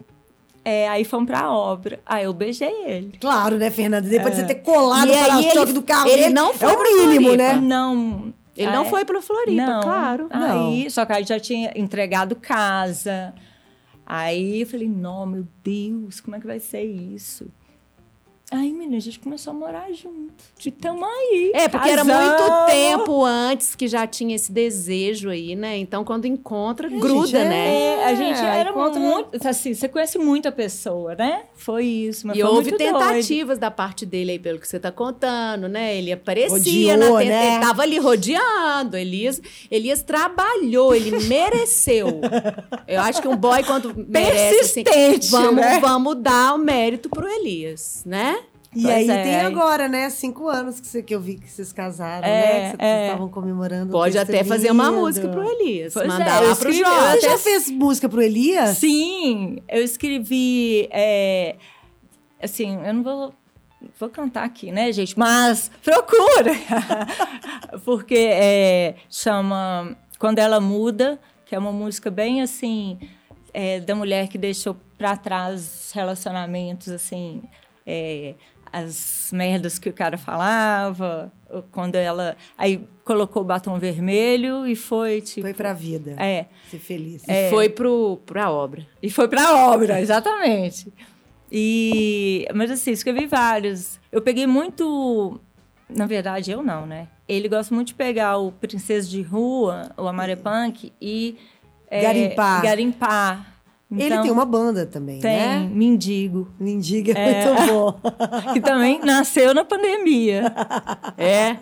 é, 0.64 0.88
aí 0.90 1.04
fomos 1.04 1.28
pra 1.28 1.52
obra. 1.52 2.00
Aí 2.06 2.24
eu 2.26 2.34
beijei 2.34 2.72
ele. 2.86 3.18
Claro, 3.20 3.58
né, 3.58 3.70
Fernanda? 3.72 4.08
Depois 4.08 4.36
de 4.36 4.42
você 4.42 4.48
ter 4.48 4.56
colado 4.62 5.08
E 5.08 5.12
o 5.12 5.62
ele- 5.64 5.74
do 5.74 5.82
carro 5.82 6.08
ele 6.08 6.22
dele, 6.24 6.34
não 6.34 6.54
foi 6.54 6.72
é 6.72 6.76
o 6.78 6.82
mínimo, 6.84 7.28
Floripa. 7.30 7.38
né? 7.38 7.56
Não. 7.56 8.34
Ele 8.56 8.72
não 8.72 8.84
aí- 8.84 8.90
foi 8.90 9.06
pra 9.06 9.22
Floripa, 9.22 9.66
não. 9.66 9.82
claro. 9.82 10.28
Aí, 10.30 10.90
só 10.92 11.06
que 11.06 11.14
aí 11.14 11.24
já 11.24 11.40
tinha 11.40 11.72
entregado 11.76 12.36
casa. 12.36 13.34
Aí 14.06 14.62
eu 14.62 14.68
falei, 14.68 14.90
não, 14.90 15.26
meu 15.26 15.48
Deus, 15.64 16.20
como 16.20 16.36
é 16.36 16.40
que 16.40 16.46
vai 16.46 16.60
ser 16.60 16.84
isso? 16.84 17.48
Aí, 18.54 18.74
menina, 18.74 18.98
a 18.98 19.00
gente 19.00 19.18
começou 19.18 19.52
a 19.52 19.54
morar 19.54 19.90
junto. 19.94 20.34
E 20.66 20.70
tamo 20.70 21.06
aí. 21.06 21.52
É, 21.56 21.70
porque 21.70 21.88
era 21.90 22.04
muito 22.04 22.66
tempo 22.68 23.24
antes 23.24 23.76
que 23.76 23.88
já 23.88 24.06
tinha 24.06 24.36
esse 24.36 24.52
desejo 24.52 25.30
aí, 25.30 25.56
né? 25.56 25.78
Então, 25.78 26.04
quando 26.04 26.26
encontra, 26.26 26.90
gruda, 26.90 27.28
gente, 27.28 27.38
é- 27.38 27.46
né? 27.50 27.76
É, 27.78 28.06
a 28.08 28.14
gente 28.14 28.40
É, 28.42 28.58
era 28.60 28.72
encontra- 28.72 29.00
muito. 29.00 29.48
Assim, 29.48 29.74
você 29.74 29.88
conhece 29.88 30.18
muita 30.18 30.52
pessoa, 30.52 31.16
né? 31.16 31.44
Foi 31.56 31.86
isso. 31.86 32.28
Mas 32.28 32.38
E 32.38 32.42
foi 32.42 32.50
houve 32.50 32.72
muito 32.72 32.78
doido. 32.84 33.00
tentativas 33.00 33.58
da 33.58 33.72
parte 33.72 34.06
dele 34.06 34.32
aí, 34.32 34.40
pelo 34.40 34.60
que 34.60 34.68
você 34.68 34.78
tá 34.82 34.92
contando, 34.92 35.70
né? 35.70 35.96
Ele 35.96 36.12
aparecia 36.12 36.96
Rodeou, 36.98 37.14
na 37.14 37.20
tenta... 37.22 37.32
né? 37.32 37.54
Ele 37.56 37.66
tava 37.66 37.82
ali 37.84 38.00
rodeando. 38.00 38.98
Elias, 38.98 39.42
Elias 39.72 40.04
trabalhou, 40.04 40.94
ele 40.94 41.12
mereceu. 41.26 42.20
Eu 42.86 43.00
acho 43.00 43.22
que 43.22 43.30
um 43.30 43.38
boy, 43.38 43.64
quando 43.64 43.94
merece, 43.96 44.82
assim, 44.82 44.84
vamos, 45.30 45.56
né? 45.56 45.80
vamos 45.80 46.16
dar 46.22 46.54
o 46.54 46.58
mérito 46.58 47.10
pro 47.10 47.26
Elias, 47.26 48.04
né? 48.06 48.40
E 48.74 48.84
Pois 48.84 48.96
aí 48.96 49.10
é. 49.10 49.24
tem 49.24 49.36
agora, 49.42 49.90
né? 49.90 50.10
Cinco 50.10 50.48
anos 50.48 50.80
que, 50.80 50.88
você, 50.88 51.04
que 51.04 51.14
eu 51.14 51.20
vi 51.20 51.36
que 51.38 51.50
vocês 51.50 51.74
casaram, 51.74 52.26
É, 52.26 52.30
né? 52.30 52.72
Que 52.72 52.78
vocês 52.78 52.90
é. 52.90 53.06
estavam 53.08 53.28
comemorando. 53.30 53.92
Pode 53.92 54.18
até 54.18 54.44
fazer 54.46 54.72
uma 54.72 54.90
música 54.92 55.28
pro 55.28 55.44
Elias. 55.44 55.94
Pois 55.94 56.08
mandar 56.08 56.42
é, 56.42 56.48
lá 56.48 56.56
pro 56.56 56.72
Jorge. 56.72 57.20
Você 57.20 57.30
já 57.30 57.38
fez 57.38 57.70
música 57.70 58.08
pro 58.08 58.22
Elias? 58.22 58.78
Sim, 58.78 59.58
eu 59.68 59.84
escrevi. 59.84 60.88
é, 60.92 61.56
assim, 62.42 62.80
eu 62.86 62.94
não 62.94 63.04
vou. 63.04 63.34
Vou 64.00 64.10
cantar 64.10 64.44
aqui, 64.44 64.72
né, 64.72 64.92
gente? 64.92 65.18
Mas 65.18 65.72
procura! 65.84 66.52
Porque 67.84 68.16
é, 68.16 68.94
chama 69.10 69.98
Quando 70.20 70.38
Ela 70.38 70.60
Muda, 70.62 71.20
que 71.48 71.56
é 71.56 71.58
uma 71.58 71.72
música 71.72 72.12
bem 72.12 72.44
assim, 72.44 73.00
é, 73.52 73.80
da 73.80 73.96
mulher 73.96 74.28
que 74.28 74.38
deixou 74.38 74.78
pra 75.00 75.18
trás 75.18 75.88
os 75.88 75.92
relacionamentos, 75.94 76.90
assim, 76.90 77.42
é, 77.88 78.36
as 78.72 79.30
merdas 79.34 79.78
que 79.78 79.90
o 79.90 79.94
cara 79.94 80.18
falava, 80.18 81.32
quando 81.72 81.96
ela. 81.96 82.38
Aí 82.58 82.88
colocou 83.04 83.42
o 83.42 83.46
batom 83.46 83.78
vermelho 83.78 84.66
e 84.66 84.76
foi 84.76 85.22
tipo. 85.22 85.42
Foi 85.42 85.54
pra 85.54 85.74
vida. 85.74 86.16
É. 86.18 86.46
Ser 86.70 86.80
feliz. 86.80 87.24
E 87.28 87.50
foi 87.50 87.70
pro, 87.70 88.20
pra 88.26 88.50
obra. 88.50 88.86
E 89.02 89.10
foi 89.10 89.28
pra 89.28 89.68
obra, 89.68 90.00
exatamente. 90.00 90.92
E, 91.52 92.48
mas 92.56 92.72
assim, 92.72 92.92
escrevi 92.92 93.26
vários. 93.26 94.00
Eu 94.12 94.22
peguei 94.22 94.48
muito. 94.48 95.40
Na 95.90 96.06
verdade, 96.06 96.52
eu 96.52 96.64
não, 96.64 96.86
né? 96.86 97.10
Ele 97.28 97.50
gosta 97.50 97.76
muito 97.76 97.90
de 97.90 97.96
pegar 97.96 98.38
o 98.38 98.52
Princesa 98.52 99.10
de 99.10 99.22
Rua, 99.22 99.92
o 99.98 100.08
Amaré 100.08 100.38
Punk, 100.38 100.94
e. 101.02 101.38
é, 101.90 102.02
Garimpar. 102.02 102.62
Garimpar. 102.62 103.51
Ele 103.92 104.06
Então, 104.06 104.24
tem 104.24 104.32
uma 104.32 104.46
banda 104.46 104.86
também, 104.86 105.20
Tem, 105.20 105.38
né? 105.38 105.70
Mendigo. 105.74 106.48
Mendiga 106.60 107.12
É. 107.14 107.46
muito 107.46 107.68
bom. 107.74 108.00
Que 108.54 108.62
também 108.62 109.00
nasceu 109.04 109.54
na 109.54 109.66
pandemia. 109.66 110.46
É. 111.18 111.58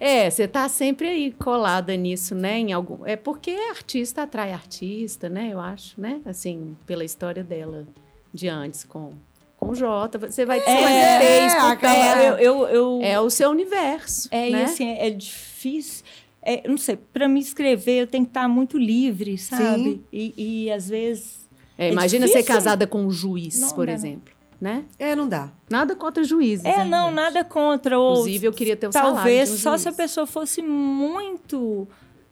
É, 0.00 0.30
você 0.30 0.46
tá 0.46 0.68
sempre 0.68 1.08
aí 1.08 1.32
colada 1.32 1.96
nisso, 1.96 2.32
né? 2.34 2.58
Em 2.58 2.72
algum... 2.72 3.04
É 3.04 3.16
porque 3.16 3.50
artista 3.70 4.22
atrai 4.22 4.52
artista, 4.52 5.28
né? 5.28 5.50
Eu 5.52 5.58
acho, 5.60 6.00
né? 6.00 6.20
Assim, 6.24 6.76
pela 6.86 7.04
história 7.04 7.42
dela 7.42 7.84
de 8.32 8.48
antes 8.48 8.84
com, 8.84 9.10
com 9.56 9.70
o 9.70 9.74
Jota. 9.74 10.16
Você 10.18 10.44
vai 10.46 10.60
ter 10.60 10.70
É, 10.70 11.18
fez 11.18 11.54
por 11.54 11.60
acaba- 11.72 11.94
perto. 11.94 12.18
É, 12.20 12.28
eu, 12.28 12.36
eu, 12.38 12.68
eu- 12.68 13.00
É 13.02 13.20
o 13.20 13.28
seu 13.28 13.50
universo. 13.50 14.28
É, 14.30 14.50
né? 14.50 14.64
assim, 14.64 14.88
é 14.88 15.10
difícil. 15.10 16.04
É, 16.42 16.62
não 16.68 16.78
sei, 16.78 16.96
para 16.96 17.26
me 17.26 17.40
escrever 17.40 18.02
eu 18.02 18.06
tenho 18.06 18.24
que 18.24 18.30
estar 18.30 18.46
muito 18.48 18.78
livre, 18.78 19.36
sabe? 19.36 20.00
E, 20.12 20.32
e 20.66 20.70
às 20.70 20.88
vezes. 20.88 21.37
É, 21.78 21.88
é 21.88 21.92
imagina 21.92 22.26
ser 22.26 22.32
difícil. 22.38 22.54
casada 22.54 22.86
com 22.86 23.02
um 23.06 23.10
juiz, 23.10 23.60
Não, 23.60 23.70
por 23.70 23.86
não. 23.86 23.94
exemplo. 23.94 24.34
Né? 24.60 24.84
É, 24.98 25.14
não 25.14 25.28
dá. 25.28 25.50
Nada 25.70 25.94
contra 25.94 26.24
juízes. 26.24 26.64
É, 26.64 26.78
né, 26.78 26.84
não, 26.84 27.06
gente? 27.06 27.14
nada 27.14 27.44
contra. 27.44 27.96
Ou 27.96 28.10
Inclusive, 28.14 28.46
eu 28.48 28.52
queria 28.52 28.76
ter 28.76 28.88
o 28.88 28.92
salário 28.92 29.14
Talvez 29.14 29.48
de 29.50 29.54
um 29.54 29.58
só 29.58 29.70
juiz. 29.70 29.82
se 29.82 29.88
a 29.88 29.92
pessoa 29.92 30.26
fosse 30.26 30.60
muito 30.60 31.86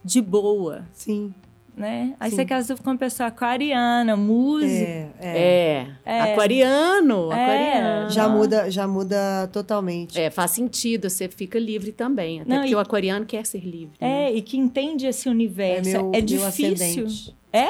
de 0.04 0.20
boa, 0.20 0.84
Sim. 0.92 1.32
né? 1.76 2.14
Aí 2.18 2.30
Sim. 2.30 2.36
você 2.36 2.44
casa 2.44 2.74
com 2.74 2.90
uma 2.90 2.96
pessoa 2.96 3.28
aquariana, 3.28 4.16
música. 4.16 4.68
É, 4.74 5.08
é. 5.20 5.86
É. 6.04 6.20
Aquariano. 6.32 7.30
É. 7.30 7.44
Aquariano. 7.44 8.10
Já 8.10 8.28
muda, 8.28 8.70
já 8.72 8.88
muda 8.88 9.48
totalmente. 9.52 10.18
É, 10.20 10.28
faz 10.28 10.50
sentido, 10.50 11.08
você 11.08 11.28
fica 11.28 11.60
livre 11.60 11.92
também. 11.92 12.40
Até 12.40 12.50
Não, 12.50 12.56
porque 12.58 12.72
e- 12.72 12.74
o 12.76 12.78
aquariano 12.80 13.24
quer 13.24 13.46
ser 13.46 13.60
livre. 13.60 13.92
né? 14.00 14.30
É, 14.30 14.34
e 14.34 14.42
que 14.42 14.56
entende 14.56 15.06
esse 15.06 15.28
universo. 15.28 15.88
É 15.90 15.92
meu- 15.92 16.08
é 16.08 16.16
meu 16.18 16.22
difícil. 16.22 16.74
ascendente. 16.74 17.36
É? 17.52 17.68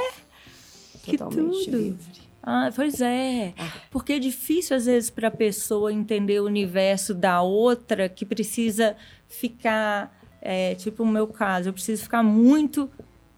Que 1.10 1.16
Totalmente 1.18 1.64
tudo. 1.66 1.76
livre. 1.78 2.26
Ah, 2.42 2.70
pois 2.74 3.00
é. 3.00 3.52
Porque 3.90 4.12
é 4.14 4.18
difícil, 4.18 4.76
às 4.76 4.86
vezes, 4.86 5.10
para 5.10 5.28
a 5.28 5.30
pessoa 5.32 5.92
entender 5.92 6.40
o 6.40 6.44
universo 6.46 7.12
da 7.14 7.42
outra 7.42 8.08
que 8.08 8.24
precisa 8.24 8.96
ficar. 9.28 10.14
é, 10.40 10.76
tipo 10.76 11.02
o 11.02 11.06
meu 11.06 11.26
caso, 11.26 11.68
eu 11.70 11.72
preciso 11.72 12.04
ficar 12.04 12.22
muito 12.22 12.88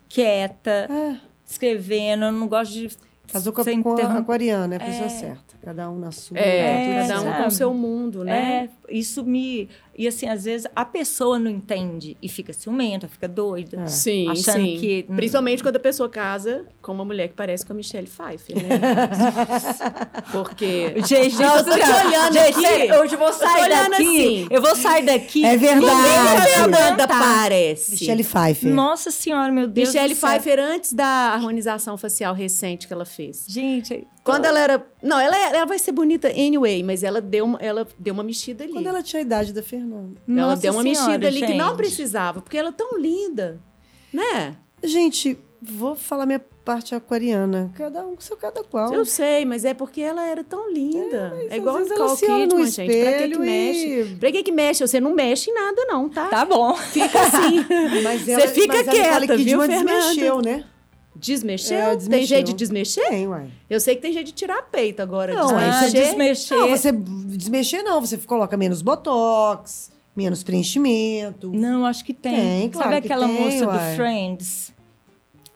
quieta, 0.09 0.87
É. 0.91 1.17
escrevendo. 1.47 2.25
Eu 2.27 2.33
não 2.33 2.47
gosto 2.49 2.73
de. 2.73 2.89
Casou 3.33 3.53
com 3.53 3.61
a, 3.61 3.65
com 3.83 3.97
a 4.03 4.19
aquariana, 4.19 4.75
é 4.75 4.77
a 4.77 4.81
pessoa 4.81 5.07
É. 5.07 5.09
certa. 5.09 5.55
Cada 5.63 5.91
um 5.91 5.99
na 5.99 6.11
sua. 6.11 6.39
É, 6.39 7.07
cada 7.07 7.21
um 7.23 7.33
com 7.43 7.47
o 7.49 7.51
seu 7.51 7.73
mundo, 7.75 8.25
né? 8.25 8.69
É, 8.91 8.95
isso 8.95 9.25
me. 9.25 9.69
E 9.99 10.07
assim, 10.07 10.29
às 10.29 10.45
vezes 10.45 10.65
a 10.77 10.85
pessoa 10.85 11.41
não 11.41 11.51
entende 11.51 12.17
e 12.23 12.29
fica 12.29 12.53
ciumenta, 12.53 13.09
fica 13.09 13.27
doida. 13.27 13.81
É. 13.81 13.87
Sim, 13.89 14.29
Achando 14.31 14.65
sim. 14.65 14.77
que- 14.79 15.03
Principalmente 15.03 15.61
quando 15.61 15.75
a 15.75 15.81
pessoa 15.81 16.09
casa 16.09 16.65
com 16.81 16.93
uma 16.93 17.05
mulher 17.05 17.27
que 17.27 17.35
parece 17.35 17.67
com 17.67 17.73
a 17.73 17.77
Michelle 17.77 18.07
Pfeiffer, 18.07 18.57
né? 18.57 18.79
Porque... 20.31 20.95
Gente, 21.05 21.43
eu 21.43 21.65
tô 21.65 21.73
olhando 21.73 22.33
gente, 22.33 22.65
aqui. 22.67 22.93
hoje 22.93 23.15
eu 23.15 23.19
vou 23.19 23.33
sair 23.33 23.63
olhando 23.65 23.91
daqui. 23.91 24.05
assim. 24.05 24.47
Eu 24.51 24.63
vou 24.63 24.77
sair 24.77 25.05
daqui. 25.05 25.45
É 25.45 25.57
verdade. 25.57 25.91
a 25.91 26.69
vai 26.69 27.09
parece. 27.09 27.91
Michelle 27.93 28.23
Pfeiffer. 28.25 28.73
Nossa 28.73 29.11
senhora, 29.11 29.51
meu 29.51 29.67
Deus. 29.67 29.89
Michelle. 29.89 30.15
Pfeiffer 30.15 30.61
antes 30.61 30.93
da 30.93 31.07
harmonização 31.35 31.99
facial 31.99 32.35
recente 32.35 32.87
que 32.87 32.93
ela 32.93 33.05
fez. 33.05 33.47
Gente, 33.49 34.07
Quando 34.23 34.45
ela 34.45 34.61
era... 34.61 34.87
Não, 35.03 35.19
ela, 35.19 35.37
ela 35.37 35.65
vai 35.65 35.79
ser 35.79 35.91
bonita 35.93 36.29
anyway, 36.29 36.83
mas 36.83 37.03
ela 37.03 37.21
deu 37.21 37.45
uma, 37.45 37.59
ela 37.61 37.87
deu 37.99 38.13
uma 38.15 38.23
mexida 38.23 38.65
ali. 38.65 38.73
Quando 38.73 38.87
ela 38.87 39.03
tinha 39.03 39.21
a 39.21 39.23
idade 39.23 39.53
da 39.53 39.63
Fernanda. 39.63 39.88
Ela 39.97 40.17
Nossa 40.49 40.63
deu 40.63 40.73
uma 40.73 40.83
Senhora, 40.83 41.19
mexida 41.19 41.27
ali 41.29 41.41
que 41.47 41.55
não 41.55 41.69
gente. 41.69 41.77
precisava, 41.77 42.41
porque 42.43 42.57
ela 42.59 42.69
é 42.69 42.73
tão 42.73 42.99
linda, 42.99 43.61
né? 44.13 44.57
Gente, 44.83 45.39
vou 45.61 45.95
falar 45.97 46.25
minha 46.27 46.41
parte 46.65 46.95
aquariana. 46.95 47.73
Cada 47.75 48.07
um 48.07 48.15
com 48.15 48.21
seu 48.21 48.37
cada 48.37 48.63
qual. 48.63 48.93
Eu 48.93 49.05
sei, 49.05 49.45
mas 49.45 49.65
é 49.65 49.73
porque 49.75 50.01
ela 50.03 50.23
era 50.25 50.45
tão 50.45 50.71
linda. 50.71 51.35
É, 51.43 51.47
às 51.53 51.57
igual 51.57 51.77
a 51.77 51.81
ela 51.81 51.89
Nicole 51.89 52.17
Kidman, 52.19 52.67
gente. 52.71 52.93
Pra 53.01 53.13
que 53.19 53.29
que 53.31 53.39
mexe? 53.39 53.87
e- 54.01 54.17
Pra 54.21 54.33
que 54.33 54.43
que 54.43 54.53
mexe? 54.53 54.87
Você 54.87 55.01
não 55.01 55.15
mexe 55.15 55.51
em 55.51 55.55
nada, 55.55 55.85
não, 55.87 56.09
tá? 56.09 56.29
tá 56.29 56.45
bom. 56.45 56.75
Fica 56.77 57.21
assim. 57.21 57.65
Mas 58.05 58.23
Você 58.23 58.49
fica 58.49 58.77
mas 58.77 58.89
a 58.89 58.91
quieta, 58.91 59.21
Nicole 59.21 59.45
viu, 59.45 59.59
Kidman 59.61 59.69
Fernanda? 59.79 59.99
desmexeu, 60.09 60.43
né? 60.43 60.65
Desmexeu? 61.21 61.79
É, 61.79 61.97
Tem 61.97 62.25
jeito 62.25 62.47
de 62.49 62.55
desmexer? 62.55 63.09
Tem, 63.09 63.27
uai. 63.29 63.49
Eu 63.69 63.81
sei 63.81 63.97
que 63.97 64.03
tem 64.03 64.13
jeito 64.13 64.27
de 64.27 64.33
tirar 64.33 64.63
peito 64.63 65.01
agora. 65.03 65.35
Não, 65.35 65.57
aí 65.57 65.69
Ah, 65.69 65.73
você 65.83 65.91
desmexer. 65.91 66.07
desmexer. 66.17 66.59
Não, 66.59 66.69
você 66.69 66.93
desmexer 66.93 67.83
não. 67.83 68.01
Você 68.01 68.17
coloca 68.19 68.57
menos 68.57 68.83
botox, 68.83 69.91
menos 70.17 70.43
preenchimento. 70.43 71.51
Não, 71.53 71.85
acho 71.85 72.05
que 72.05 72.15
tem. 72.15 72.35
Tem, 72.35 72.69
claro 72.71 72.89
Sabe 72.91 73.01
que 73.01 73.07
aquela 73.13 73.27
tem, 73.27 73.41
moça 73.41 73.67
uai. 73.67 73.91
do 73.91 73.97
Friends? 73.97 74.73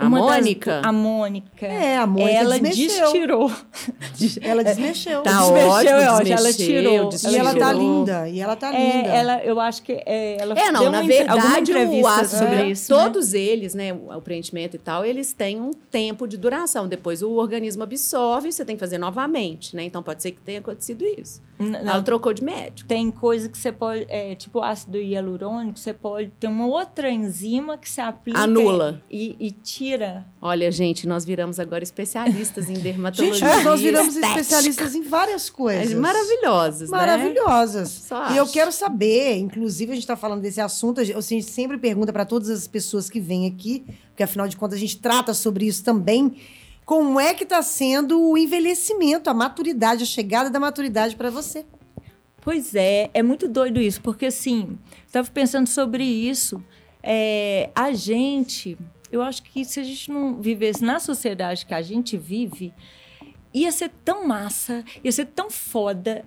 A 0.03 0.07
Uma 0.07 0.19
das- 0.27 0.37
Mônica? 0.37 0.81
a 0.85 0.93
Mônica. 0.93 1.67
É, 1.67 1.97
a 1.97 2.07
Mônica 2.07 2.31
Ela 2.31 2.59
desmexeu. 2.59 3.03
destirou. 3.13 3.53
Ela 4.43 4.65
desmexeu. 4.65 5.23
Tá 5.23 5.31
Desmexeu, 5.41 5.69
ótimo, 5.71 5.91
eu 5.91 6.11
acho, 6.13 6.25
desmexeu, 6.25 6.37
ela 6.39 6.53
tirou. 6.53 7.09
desmexeu. 7.09 7.33
E 7.33 7.37
ela 7.39 7.55
tá 7.55 7.73
linda. 7.73 8.29
E 8.29 8.41
ela 8.41 8.57
tá 8.57 8.75
É, 8.75 8.97
linda. 8.97 9.09
ela, 9.09 9.45
eu 9.45 9.61
acho 9.61 9.83
que 9.83 9.93
é, 10.07 10.37
ela 10.41 10.55
É, 10.59 10.71
não, 10.73 10.81
deu 10.81 10.91
na 10.91 11.01
uma 11.01 11.05
entre- 11.05 11.19
alguma 11.29 11.43
verdade, 11.55 11.73
o 11.73 12.25
sobre 12.29 12.55
né, 12.57 12.69
isso. 12.71 12.95
né? 12.95 13.03
todos 13.03 13.35
eles, 13.35 13.75
né, 13.75 13.93
o, 13.93 14.17
o 14.17 14.21
preenchimento 14.21 14.77
e 14.77 14.79
tal, 14.79 15.05
eles 15.05 15.33
têm 15.33 15.61
um 15.61 15.71
tempo 15.73 16.27
de 16.27 16.37
duração. 16.37 16.87
Depois 16.89 17.23
o 17.23 17.31
organismo 17.33 17.83
absorve, 17.83 18.51
você 18.53 18.65
tem 18.65 18.77
que 18.77 18.81
fazer 18.81 18.99
novamente, 18.99 19.75
né? 19.77 19.85
Então 19.85 20.03
pode 20.03 20.23
ser 20.23 20.33
que 20.33 20.41
tenha 20.41 20.59
acontecido 20.61 21.05
isso. 21.05 21.41
N- 21.63 21.77
Ela 21.77 21.95
Não, 21.95 22.03
trocou 22.03 22.33
de 22.35 22.43
médico. 22.45 22.89
tem 22.89 23.11
coisa 23.11 23.49
que 23.49 23.57
você 23.57 23.71
pode, 23.73 24.07
é, 24.09 24.35
tipo 24.35 24.61
ácido 24.63 24.99
hialurônico, 24.99 25.79
você 25.79 25.93
pode 25.93 26.31
ter 26.41 26.47
uma 26.49 26.67
outra 26.67 27.11
enzima 27.11 27.77
que 27.79 27.89
você 27.89 28.01
aplica 28.01 28.39
Anula. 28.41 29.03
e, 29.11 29.37
e 29.39 29.51
tira. 29.51 30.27
Olha, 30.41 30.71
gente, 30.71 31.07
nós 31.07 31.25
viramos 31.25 31.59
agora 31.61 31.83
especialistas 31.83 32.69
em 32.69 32.75
dermatologia. 32.83 33.35
Gente, 33.49 33.65
nós 33.65 33.81
viramos 33.81 34.15
estética. 34.17 34.41
especialistas 34.41 34.95
em 34.95 35.03
várias 35.03 35.49
coisas. 35.51 35.95
Maravilhosas, 35.95 36.91
né? 36.91 36.97
Maravilhosas. 36.97 37.89
Só 37.91 38.31
E 38.33 38.37
eu 38.37 38.47
quero 38.47 38.73
saber, 38.73 39.37
inclusive 39.39 39.93
a 39.93 39.95
gente 39.95 40.05
está 40.05 40.17
falando 40.17 40.41
desse 40.43 40.61
assunto, 40.61 41.01
a 41.01 41.05
gente 41.05 41.17
a 41.17 41.21
gente 41.21 41.45
sempre 41.45 41.79
pergunta 41.79 42.13
para 42.13 42.25
todas 42.25 42.51
as 42.51 42.67
pessoas 42.67 43.09
que 43.09 43.21
vêm 43.21 43.47
aqui, 43.47 43.85
porque 44.09 44.23
afinal 44.23 44.49
de 44.49 44.57
contas 44.57 44.77
a 44.77 44.81
gente 44.81 44.99
trata 44.99 45.33
sobre 45.35 45.67
isso 45.67 45.83
também. 45.85 46.37
Como 46.85 47.21
é 47.21 47.33
que 47.33 47.45
está 47.45 47.63
sendo 47.63 48.21
o 48.21 48.37
envelhecimento, 48.37 49.31
a 49.31 49.35
maturidade, 49.35 50.03
a 50.03 50.07
chegada 50.07 50.51
da 50.51 50.59
maturidade 50.59 51.17
para 51.17 51.31
você? 51.31 51.65
Pois 52.41 52.75
é, 52.75 53.09
é 53.15 53.23
muito 53.23 53.47
doido 53.49 53.81
isso, 53.81 54.01
porque 54.01 54.27
assim, 54.27 54.77
estava 55.07 55.31
pensando 55.31 55.69
sobre 55.69 56.05
isso. 56.05 56.63
é, 57.03 57.71
a 57.75 57.93
gente, 57.93 58.77
eu 59.11 59.23
acho 59.23 59.43
que 59.43 59.65
se 59.65 59.81
a 59.81 59.85
gente 59.85 60.11
não 60.11 60.41
vivesse 60.41 60.85
na 60.85 61.01
sociedade 61.01 61.67
que 61.67 61.75
a 61.75 61.83
gente 61.83 62.17
vive, 62.17 62.73
ia 63.53 63.71
ser 63.73 63.91
tão 64.05 64.27
massa, 64.27 64.85
ia 65.03 65.13
ser 65.13 65.27
tão 65.27 65.51
foda 65.51 66.25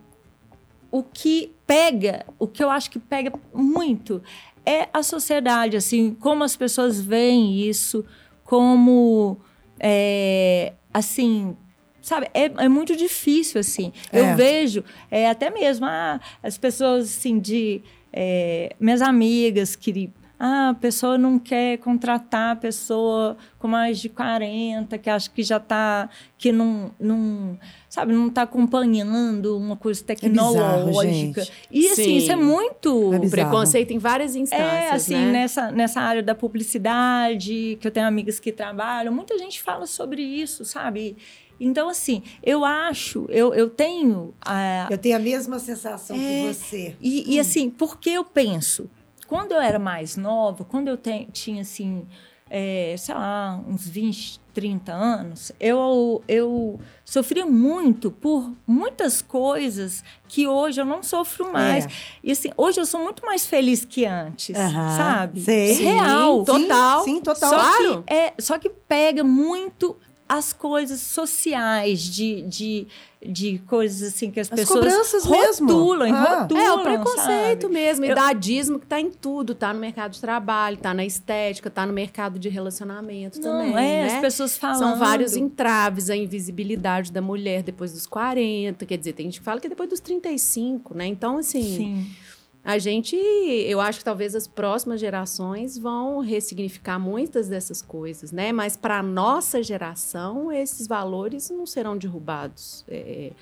o 0.92 1.04
que 1.04 1.52
pega, 1.68 2.26
o 2.40 2.48
que 2.48 2.64
eu 2.64 2.70
acho 2.70 2.90
que 2.90 3.00
pega 3.00 3.34
muito 3.54 4.22
é 4.66 4.88
a 4.94 5.04
sociedade, 5.04 5.76
assim, 5.78 6.14
como 6.14 6.44
as 6.44 6.56
pessoas 6.56 7.00
veem 7.00 7.60
isso, 7.62 8.06
como, 8.44 9.38
é, 9.80 10.74
assim, 10.94 11.56
sabe, 12.02 12.28
é, 12.34 12.46
é, 12.46 12.70
muito 12.70 12.96
difícil, 12.96 13.60
assim. 13.60 13.92
É. 14.12 14.20
Eu 14.20 14.36
vejo, 14.36 14.84
é, 15.10 15.30
até 15.30 15.50
mesmo, 15.50 15.86
ah, 15.86 16.20
as 16.42 16.58
pessoas, 16.58 17.06
assim, 17.06 17.40
de... 17.40 17.82
É, 18.18 18.74
minhas 18.80 19.02
amigas 19.02 19.76
que 19.76 20.10
ah, 20.40 20.70
a 20.70 20.74
pessoa 20.74 21.18
não 21.18 21.40
quer 21.40 21.78
contratar 21.78 22.52
a 22.52 22.56
pessoa 22.56 23.38
com 23.58 23.68
mais 23.68 24.00
de 24.00 24.10
40, 24.10 24.98
que 24.98 25.10
acha 25.10 25.30
que 25.30 25.42
já 25.42 25.58
está, 25.58 26.10
que 26.38 26.52
não, 26.52 26.92
não 27.00 27.58
sabe, 27.90 28.14
não 28.14 28.28
está 28.28 28.42
acompanhando 28.42 29.58
uma 29.58 29.78
coisa 29.78 30.04
tecnológica. 30.04 31.42
É 31.42 31.44
bizarro, 31.44 31.58
e 31.72 31.88
assim, 31.90 32.04
Sim. 32.04 32.18
isso 32.18 32.32
é 32.32 32.36
muito. 32.36 33.14
É 33.14 33.30
preconceito 33.30 33.92
em 33.92 33.98
várias 33.98 34.36
instâncias. 34.36 34.74
É, 34.74 34.92
assim, 34.92 35.16
né? 35.16 35.32
nessa, 35.32 35.72
nessa 35.72 36.02
área 36.02 36.22
da 36.22 36.36
publicidade, 36.36 37.78
que 37.80 37.88
eu 37.88 37.92
tenho 37.92 38.06
amigas 38.06 38.40
que 38.40 38.52
trabalham, 38.52 39.14
muita 39.14 39.38
gente 39.38 39.62
fala 39.62 39.88
sobre 39.88 40.22
isso, 40.22 40.66
sabe? 40.66 41.16
Então, 41.60 41.88
assim, 41.88 42.22
eu 42.44 42.66
acho, 42.66 43.26
eu, 43.30 43.54
eu 43.54 43.70
tenho. 43.70 44.34
A, 44.42 44.88
eu 44.92 44.98
tenho 44.98 45.16
a 45.16 45.20
mesma 45.20 45.58
sensação 45.60 46.16
é, 46.16 46.20
que 46.20 46.54
você. 46.54 46.96
E, 47.00 47.36
e 47.36 47.40
assim, 47.40 47.70
porque 47.70 48.10
eu 48.10 48.26
penso? 48.26 48.90
Quando 49.28 49.54
eu 49.54 49.62
era 49.62 49.80
mais 49.80 50.16
nova, 50.18 50.64
quando 50.64 50.88
eu 50.88 50.98
te, 50.98 51.28
tinha, 51.32 51.62
assim, 51.62 52.06
é, 52.50 52.96
sei 52.98 53.16
lá, 53.16 53.60
uns 53.68 53.88
20, 53.88 54.40
30 54.54 54.94
anos, 54.94 55.52
eu, 55.60 56.24
eu 56.28 56.80
sofria 57.04 57.46
muito 57.46 58.12
por 58.12 58.52
muitas 58.66 59.22
coisas 59.22 60.04
que 60.28 60.48
hoje 60.48 60.80
eu 60.80 60.86
não 60.86 61.02
sofro 61.02 61.52
mais. 61.52 61.86
É. 61.86 61.90
E 62.24 62.32
assim, 62.32 62.50
hoje 62.56 62.80
eu 62.80 62.86
sou 62.86 63.02
muito 63.02 63.26
mais 63.26 63.46
feliz 63.46 63.84
que 63.84 64.06
antes, 64.06 64.56
sabe? 64.56 65.42
Sei. 65.42 65.74
Real. 65.74 66.40
Sim, 66.40 66.46
total. 66.46 67.04
Sim, 67.04 67.22
total. 67.22 67.50
Só 67.50 67.60
claro. 67.60 68.04
Que, 68.04 68.14
é, 68.14 68.34
só 68.40 68.60
que 68.60 68.70
pega 68.70 69.24
muito 69.24 69.98
as 70.28 70.54
coisas 70.54 71.02
sociais 71.02 72.02
de, 72.02 72.42
de, 72.44 72.88
de 73.28 73.60
coisas 73.60 74.14
assim 74.14 74.32
que 74.32 74.40
as, 74.40 74.52
as 74.52 74.60
pessoas 74.60 75.24
rotulam, 75.24 76.10
mesmo. 76.10 76.18
Ah. 76.18 76.42
rotulam. 76.42 76.64
É, 76.64 76.72
o 76.72 76.84
preconceito 76.84 77.62
sabe? 77.64 77.74
mesmo, 77.74 78.06
idadismo 78.06 78.80
que 78.80 78.86
está 78.86 79.00
em 79.00 79.10
tudo, 79.10 79.54
está 79.54 79.74
no 79.74 79.80
mercado 79.80 80.12
de 80.12 80.22
trabalho, 80.22 80.76
está 80.76 80.94
na 80.94 81.06
estética, 81.06 81.68
está 81.68 81.86
no 81.86 81.94
mercado 81.94 82.40
de 82.40 82.50
relacionamento 82.50 83.40
Não, 83.40 83.52
também. 83.52 83.76
É, 83.76 84.06
né? 84.06 84.16
as 84.16 84.22
pessoas 84.22 84.58
falando. 84.58 84.80
São 84.80 84.98
vários 84.98 85.36
entraves, 85.36 86.10
a 86.10 86.16
invisibilidade 86.16 87.12
da 87.12 87.22
mulher 87.22 87.64
depois 87.64 87.92
dos 87.92 88.06
40, 88.06 88.86
quer 88.86 88.98
dizer, 88.98 89.14
tem 89.14 89.26
gente 89.28 89.40
que 89.40 89.46
fala 89.46 89.60
que 89.60 89.68
é 89.68 89.70
depois 89.70 89.90
dos 89.90 90.00
35, 90.00 90.96
né? 90.96 91.06
Então, 91.06 91.38
assim. 91.38 91.64
Sim 91.64 92.25
a 92.66 92.80
gente, 92.80 93.16
eu 93.16 93.80
acho 93.80 94.00
que 94.00 94.06
talvez 94.06 94.34
as 94.34 94.48
próximas 94.48 95.00
gerações 95.00 95.78
vão 95.78 96.18
ressignificar 96.20 96.98
muitas 96.98 97.48
dessas 97.48 97.80
coisas, 97.80 98.32
né? 98.32 98.52
Mas 98.52 98.76
para 98.76 98.98
a 98.98 99.04
nossa 99.04 99.62
geração, 99.62 100.52
esses 100.52 100.88
valores 100.88 101.52
não 101.52 101.68
serão 101.68 101.96
derrubados 101.96 102.84
é, 102.88 103.34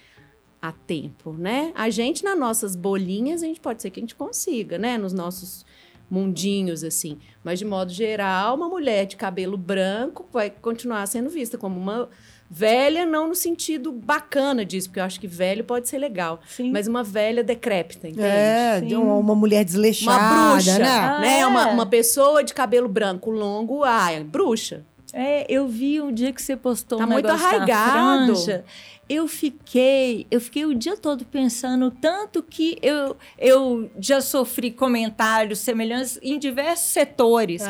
a 0.61 0.74
tempo, 0.74 1.32
né? 1.32 1.71
A 1.74 1.89
gente, 1.89 2.21
nas 2.21 2.38
nossas 2.38 2.76
bolinhas, 2.76 3.41
a 3.41 3.45
gente 3.45 3.61
pode 3.61 3.82
ser 3.82 3.91
que 3.91 4.01
a 4.01 4.03
gente 4.03 4.13
consiga, 4.13 4.78
né? 4.78 4.97
Nos 4.97 5.13
nossos 5.13 5.65
mundinhos, 6.09 6.84
assim. 6.84 7.17
Mas, 7.45 7.59
de 7.59 7.65
modo 7.65 7.93
geral, 7.93 8.55
uma 8.55 8.67
mulher 8.67 9.05
de 9.05 9.15
cabelo 9.15 9.57
branco 9.57 10.28
vai 10.34 10.49
continuar 10.49 11.07
sendo 11.07 11.30
vista 11.30 11.57
como 11.57 11.80
uma 11.80 12.09
Velha 12.55 13.03
não 13.03 13.29
no 13.29 13.33
sentido 13.33 13.91
bacana 13.91 14.63
disso, 14.63 14.87
porque 14.87 14.99
eu 14.99 15.03
acho 15.03 15.19
que 15.19 15.25
velho 15.25 15.63
pode 15.63 15.89
ser 15.89 15.97
legal. 15.97 16.39
Sim. 16.47 16.71
Mas 16.71 16.87
uma 16.87 17.03
velha 17.03 17.43
decrépita, 17.43 18.07
entende? 18.07 18.23
É, 18.23 18.79
de 18.79 18.95
uma, 18.95 19.15
uma, 19.15 19.33
mulher 19.33 19.65
desleixada, 19.65 20.21
uma 20.21 20.51
bruxa, 20.51 20.77
né? 20.77 20.87
Ah, 20.87 21.19
né? 21.19 21.39
É. 21.39 21.47
Uma, 21.47 21.67
uma 21.69 21.85
pessoa 21.87 22.43
de 22.43 22.53
cabelo 22.53 22.87
branco 22.87 23.31
longo, 23.31 23.83
ah, 23.83 24.11
é 24.11 24.23
bruxa. 24.23 24.85
É, 25.16 25.45
eu 25.47 25.68
vi 25.68 26.01
o 26.01 26.11
dia 26.11 26.34
que 26.34 26.41
você 26.41 26.57
postou 26.57 26.97
tá 26.97 27.05
um 27.05 27.07
muito 27.07 27.30
arraigado. 27.30 28.36
Franja, 28.36 28.66
eu 29.07 29.28
fiquei, 29.28 30.26
eu 30.32 30.41
fiquei 30.41 30.66
o 30.66 30.74
dia 30.74 30.97
todo 30.97 31.24
pensando 31.24 31.91
tanto 31.91 32.41
que 32.41 32.80
eu, 32.82 33.16
eu 33.38 33.91
já 33.99 34.22
sofri 34.22 34.72
comentários 34.72 35.59
semelhantes 35.59 36.18
em 36.20 36.39
diversos 36.39 36.88
setores. 36.88 37.61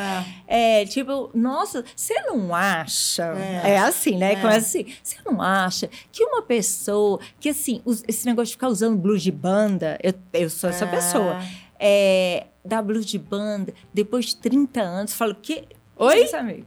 É, 0.46 0.80
é 0.80 0.86
tipo, 0.86 1.30
nossa, 1.34 1.84
você 1.94 2.14
não 2.22 2.54
acha? 2.54 3.34
É, 3.62 3.72
é 3.72 3.78
assim, 3.78 4.16
né? 4.16 4.32
É. 4.32 4.36
Começa 4.36 4.78
assim, 4.78 4.86
você 5.02 5.16
não 5.26 5.42
acha 5.42 5.90
que 6.10 6.24
uma 6.24 6.40
pessoa 6.40 7.20
que 7.38 7.50
assim, 7.50 7.82
esse 8.08 8.24
negócio 8.24 8.46
de 8.46 8.52
ficar 8.52 8.68
usando 8.68 8.96
blues 8.96 9.22
de 9.22 9.32
banda, 9.32 9.98
eu, 10.02 10.14
eu 10.32 10.48
sou 10.48 10.70
essa 10.70 10.86
é. 10.86 10.90
pessoa. 10.90 11.42
É, 11.78 12.46
da 12.64 12.80
blues 12.80 13.04
de 13.04 13.18
banda, 13.18 13.74
depois 13.92 14.26
de 14.26 14.36
30 14.36 14.80
anos, 14.80 15.12
falo 15.12 15.34
que 15.34 15.64
Oi? 15.96 16.28
Amigo. 16.34 16.66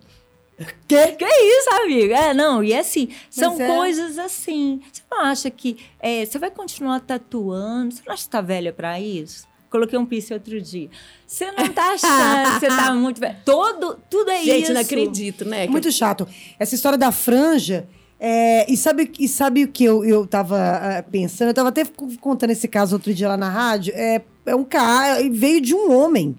Que? 0.87 1.07
Que 1.11 1.25
isso, 1.25 1.69
amigo? 1.83 2.13
É, 2.13 2.33
não, 2.33 2.63
e 2.63 2.73
assim, 2.73 3.09
são 3.29 3.61
é. 3.61 3.67
coisas 3.67 4.17
assim. 4.17 4.81
Você 4.91 5.03
não 5.11 5.21
acha 5.21 5.51
que 5.51 5.77
é, 5.99 6.25
você 6.25 6.39
vai 6.39 6.49
continuar 6.49 6.99
tatuando? 7.01 7.93
Você 7.93 8.01
não 8.05 8.13
acha 8.13 8.23
que 8.23 8.29
tá 8.29 8.41
velha 8.41 8.73
para 8.73 8.99
isso? 8.99 9.47
Coloquei 9.69 9.99
um 9.99 10.05
piercing 10.05 10.33
outro 10.33 10.59
dia. 10.61 10.89
Você 11.25 11.51
não 11.51 11.67
tá 11.69 11.91
achando 11.93 12.59
você 12.59 12.67
tá 12.67 12.93
muito 12.95 13.19
velha. 13.19 13.39
Todo, 13.45 13.99
tudo 14.09 14.31
é 14.31 14.37
Gente, 14.37 14.47
isso. 14.47 14.57
Gente, 14.57 14.73
não 14.73 14.81
acredito, 14.81 15.45
né? 15.45 15.67
Muito 15.67 15.91
chato. 15.91 16.27
Essa 16.57 16.73
história 16.73 16.97
da 16.97 17.11
franja. 17.11 17.87
É, 18.19 18.71
e, 18.71 18.75
sabe, 18.75 19.11
e 19.19 19.27
sabe 19.27 19.63
o 19.63 19.67
que 19.67 19.83
eu, 19.83 20.03
eu 20.03 20.25
tava 20.25 20.57
uh, 20.57 21.11
pensando? 21.11 21.49
Eu 21.49 21.53
tava 21.53 21.69
até 21.69 21.83
contando 22.19 22.49
esse 22.49 22.67
caso 22.67 22.95
outro 22.95 23.13
dia 23.13 23.27
lá 23.27 23.37
na 23.37 23.49
rádio. 23.49 23.93
É, 23.95 24.23
é 24.45 24.55
um 24.55 24.63
cara, 24.63 25.19
veio 25.29 25.61
de 25.61 25.75
um 25.75 25.95
homem. 25.95 26.35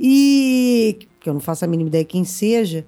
E. 0.00 0.98
que 1.20 1.28
eu 1.28 1.34
não 1.34 1.40
faço 1.40 1.64
a 1.64 1.68
mínima 1.68 1.88
ideia 1.88 2.04
quem 2.04 2.24
seja. 2.24 2.84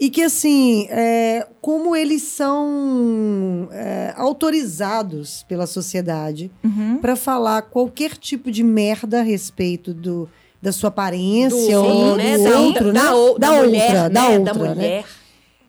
E 0.00 0.08
que, 0.08 0.22
assim, 0.22 0.86
é, 0.88 1.46
como 1.60 1.94
eles 1.94 2.22
são 2.22 3.68
é, 3.70 4.14
autorizados 4.16 5.44
pela 5.46 5.66
sociedade 5.66 6.50
uhum. 6.64 6.96
para 6.96 7.14
falar 7.14 7.60
qualquer 7.62 8.16
tipo 8.16 8.50
de 8.50 8.64
merda 8.64 9.20
a 9.20 9.22
respeito 9.22 9.92
do, 9.92 10.26
da 10.62 10.72
sua 10.72 10.88
aparência 10.88 11.76
do, 11.76 11.84
ou 11.84 12.16
né? 12.16 12.38
do 12.38 12.44
da, 12.44 12.60
outro, 12.60 12.92
da, 12.92 12.92
né? 12.92 13.00
Da, 13.02 13.10
da, 13.10 13.38
da 13.38 13.62
mulher, 13.62 13.82
outra, 13.82 14.02
né? 14.02 14.08
da 14.08 14.28
outra, 14.28 14.44
da 14.44 14.54
mulher. 14.54 15.02
Né? 15.02 15.04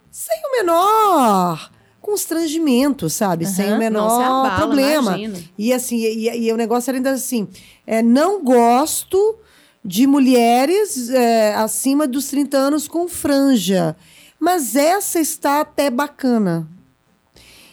Sem 0.09 0.41
o 0.45 0.57
menor 0.57 1.71
constrangimento, 2.01 3.09
sabe? 3.09 3.45
Uhum. 3.45 3.51
Sem 3.51 3.73
o 3.73 3.77
menor 3.77 4.21
abala, 4.21 4.55
problema. 4.55 5.17
E 5.57 5.71
assim, 5.71 5.97
e, 5.97 6.47
e, 6.47 6.51
o 6.51 6.57
negócio 6.57 6.89
era 6.89 6.97
ainda 6.97 7.11
assim, 7.11 7.47
é, 7.85 8.01
não 8.01 8.43
gosto 8.43 9.37
de 9.83 10.07
mulheres 10.07 11.09
é, 11.09 11.53
acima 11.55 12.07
dos 12.07 12.27
30 12.27 12.57
anos 12.57 12.87
com 12.87 13.07
franja. 13.07 13.95
Mas 14.41 14.75
essa 14.75 15.19
está 15.19 15.61
até 15.61 15.91
bacana. 15.91 16.67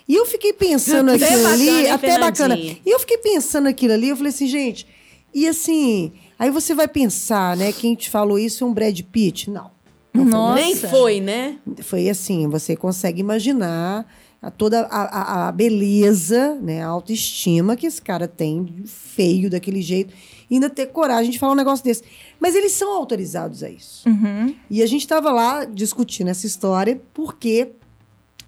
E 0.06 0.14
eu 0.14 0.26
fiquei 0.26 0.52
pensando 0.52 1.10
até 1.16 1.24
aquilo 1.24 1.42
bacana, 1.42 1.54
ali, 1.54 1.88
até 1.88 2.18
bacana. 2.18 2.56
E 2.58 2.82
eu 2.84 2.98
fiquei 3.00 3.16
pensando 3.16 3.68
aquilo 3.68 3.94
ali, 3.94 4.10
eu 4.10 4.16
falei 4.16 4.28
assim, 4.28 4.46
gente, 4.46 4.86
e 5.32 5.48
assim, 5.48 6.12
aí 6.38 6.50
você 6.50 6.74
vai 6.74 6.86
pensar, 6.86 7.56
né? 7.56 7.72
Quem 7.72 7.94
te 7.94 8.10
falou 8.10 8.38
isso 8.38 8.64
é 8.64 8.66
um 8.66 8.74
Brad 8.74 9.00
Pitt? 9.00 9.48
Não. 9.48 9.70
não 10.12 10.26
Nossa. 10.26 10.62
Nem 10.62 10.76
foi, 10.76 11.20
né? 11.20 11.56
Foi 11.80 12.06
assim, 12.10 12.46
você 12.48 12.76
consegue 12.76 13.20
imaginar 13.20 14.06
a 14.42 14.50
toda 14.50 14.82
a, 14.82 15.02
a, 15.02 15.48
a, 15.48 15.52
beleza, 15.52 16.54
né, 16.56 16.82
a 16.82 16.86
autoestima 16.86 17.76
que 17.76 17.86
esse 17.86 18.00
cara 18.00 18.28
tem, 18.28 18.82
feio 18.84 19.50
daquele 19.50 19.80
jeito, 19.82 20.14
ainda 20.54 20.70
ter 20.70 20.86
coragem 20.86 21.30
de 21.30 21.38
falar 21.38 21.52
um 21.52 21.56
negócio 21.56 21.84
desse. 21.84 22.02
Mas 22.40 22.54
eles 22.54 22.72
são 22.72 22.94
autorizados 22.94 23.62
a 23.62 23.70
isso. 23.70 24.08
Uhum. 24.08 24.54
E 24.70 24.82
a 24.82 24.86
gente 24.86 25.02
estava 25.02 25.30
lá 25.30 25.64
discutindo 25.64 26.28
essa 26.28 26.46
história 26.46 27.00
porque 27.12 27.72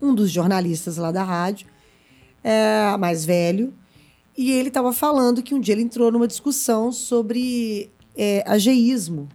um 0.00 0.14
dos 0.14 0.30
jornalistas 0.30 0.96
lá 0.96 1.12
da 1.12 1.22
rádio, 1.22 1.66
é, 2.42 2.96
mais 2.98 3.24
velho, 3.24 3.74
e 4.36 4.50
ele 4.50 4.68
estava 4.68 4.92
falando 4.92 5.42
que 5.42 5.54
um 5.54 5.60
dia 5.60 5.74
ele 5.74 5.82
entrou 5.82 6.10
numa 6.10 6.26
discussão 6.26 6.90
sobre 6.90 7.90
é, 8.16 8.42
ageísmo 8.46 9.28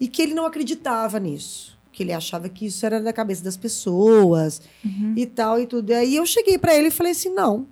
e 0.00 0.08
que 0.08 0.20
ele 0.20 0.34
não 0.34 0.46
acreditava 0.46 1.20
nisso 1.20 1.74
que 1.94 2.02
ele 2.02 2.12
achava 2.12 2.48
que 2.48 2.66
isso 2.66 2.84
era 2.84 3.00
da 3.00 3.12
cabeça 3.12 3.44
das 3.44 3.56
pessoas 3.56 4.60
uhum. 4.84 5.14
e 5.16 5.24
tal 5.26 5.60
e 5.60 5.66
tudo. 5.66 5.92
Aí 5.92 6.16
eu 6.16 6.26
cheguei 6.26 6.58
para 6.58 6.74
ele 6.74 6.88
e 6.88 6.90
falei 6.90 7.12
assim: 7.12 7.30
não. 7.30 7.66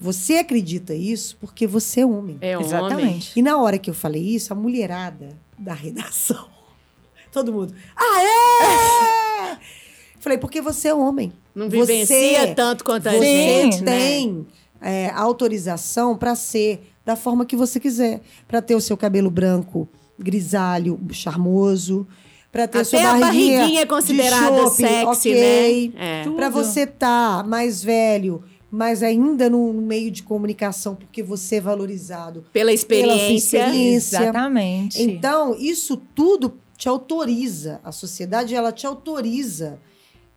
Você 0.00 0.34
acredita 0.34 0.94
isso 0.94 1.36
porque 1.40 1.66
você 1.66 2.00
é 2.00 2.06
homem. 2.06 2.38
É 2.40 2.56
um 2.56 2.60
Exatamente. 2.60 3.02
Homem. 3.02 3.22
E 3.36 3.42
na 3.42 3.60
hora 3.60 3.78
que 3.78 3.90
eu 3.90 3.94
falei 3.94 4.22
isso, 4.22 4.52
a 4.52 4.56
mulherada 4.56 5.36
da 5.58 5.74
redação, 5.74 6.48
todo 7.32 7.52
mundo, 7.52 7.74
ah, 7.96 8.22
é! 8.22 9.58
falei, 10.20 10.38
porque 10.38 10.60
você 10.60 10.88
é 10.88 10.94
homem. 10.94 11.32
Não 11.54 11.68
vivencia 11.68 12.40
você, 12.40 12.54
tanto 12.54 12.84
quanto 12.84 13.08
a 13.08 13.12
você 13.12 13.24
gente. 13.24 13.78
Você 13.78 13.84
né? 13.84 13.98
tem 13.98 14.32
né? 14.32 14.44
é, 14.80 15.10
autorização 15.10 16.16
para 16.16 16.36
ser 16.36 16.92
da 17.04 17.16
forma 17.16 17.44
que 17.44 17.56
você 17.56 17.80
quiser. 17.80 18.20
Para 18.46 18.62
ter 18.62 18.76
o 18.76 18.80
seu 18.80 18.96
cabelo 18.96 19.30
branco, 19.30 19.88
grisalho, 20.18 21.00
charmoso 21.10 22.06
para 22.50 22.66
ter 22.66 22.78
Até 22.78 22.84
sua 22.84 23.02
barriguinha, 23.02 23.26
a 23.26 23.60
barriguinha 23.60 23.80
é 23.82 23.86
considerada 23.86 24.66
sexy, 24.68 25.30
okay. 25.30 25.92
né? 25.94 26.22
É. 26.22 26.30
Para 26.30 26.48
você 26.48 26.80
estar 26.80 27.38
tá 27.38 27.42
mais 27.42 27.84
velho, 27.84 28.42
mas 28.70 29.02
ainda 29.02 29.48
no 29.48 29.72
meio 29.72 30.10
de 30.10 30.22
comunicação, 30.22 30.94
porque 30.94 31.22
você 31.22 31.56
é 31.56 31.60
valorizado. 31.60 32.44
Pela 32.52 32.72
experiência. 32.72 33.58
experiência. 33.58 34.22
Exatamente. 34.22 35.02
Então, 35.02 35.56
isso 35.58 35.96
tudo 36.14 36.58
te 36.76 36.88
autoriza, 36.88 37.80
a 37.82 37.90
sociedade 37.90 38.54
ela 38.54 38.70
te 38.70 38.86
autoriza 38.86 39.78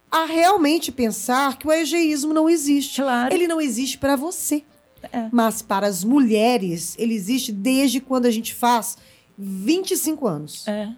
a 0.09 0.25
realmente 0.25 0.91
pensar 0.91 1.57
que 1.57 1.67
o 1.67 1.71
egeísmo 1.71 2.34
não 2.34 2.49
existe. 2.49 3.01
Claro. 3.01 3.34
Ele 3.34 3.47
não 3.47 3.61
existe 3.61 3.97
para 3.97 4.15
você. 4.15 4.63
É. 5.11 5.29
Mas 5.32 5.61
para 5.61 5.88
as 5.88 6.03
mulheres, 6.03 6.95
ele 6.99 7.13
existe 7.13 7.51
desde 7.51 7.99
quando 7.99 8.25
a 8.25 8.32
gente 8.32 8.53
faz 8.53 8.97
25 9.38 10.27
anos. 10.27 10.67
É. 10.67 10.89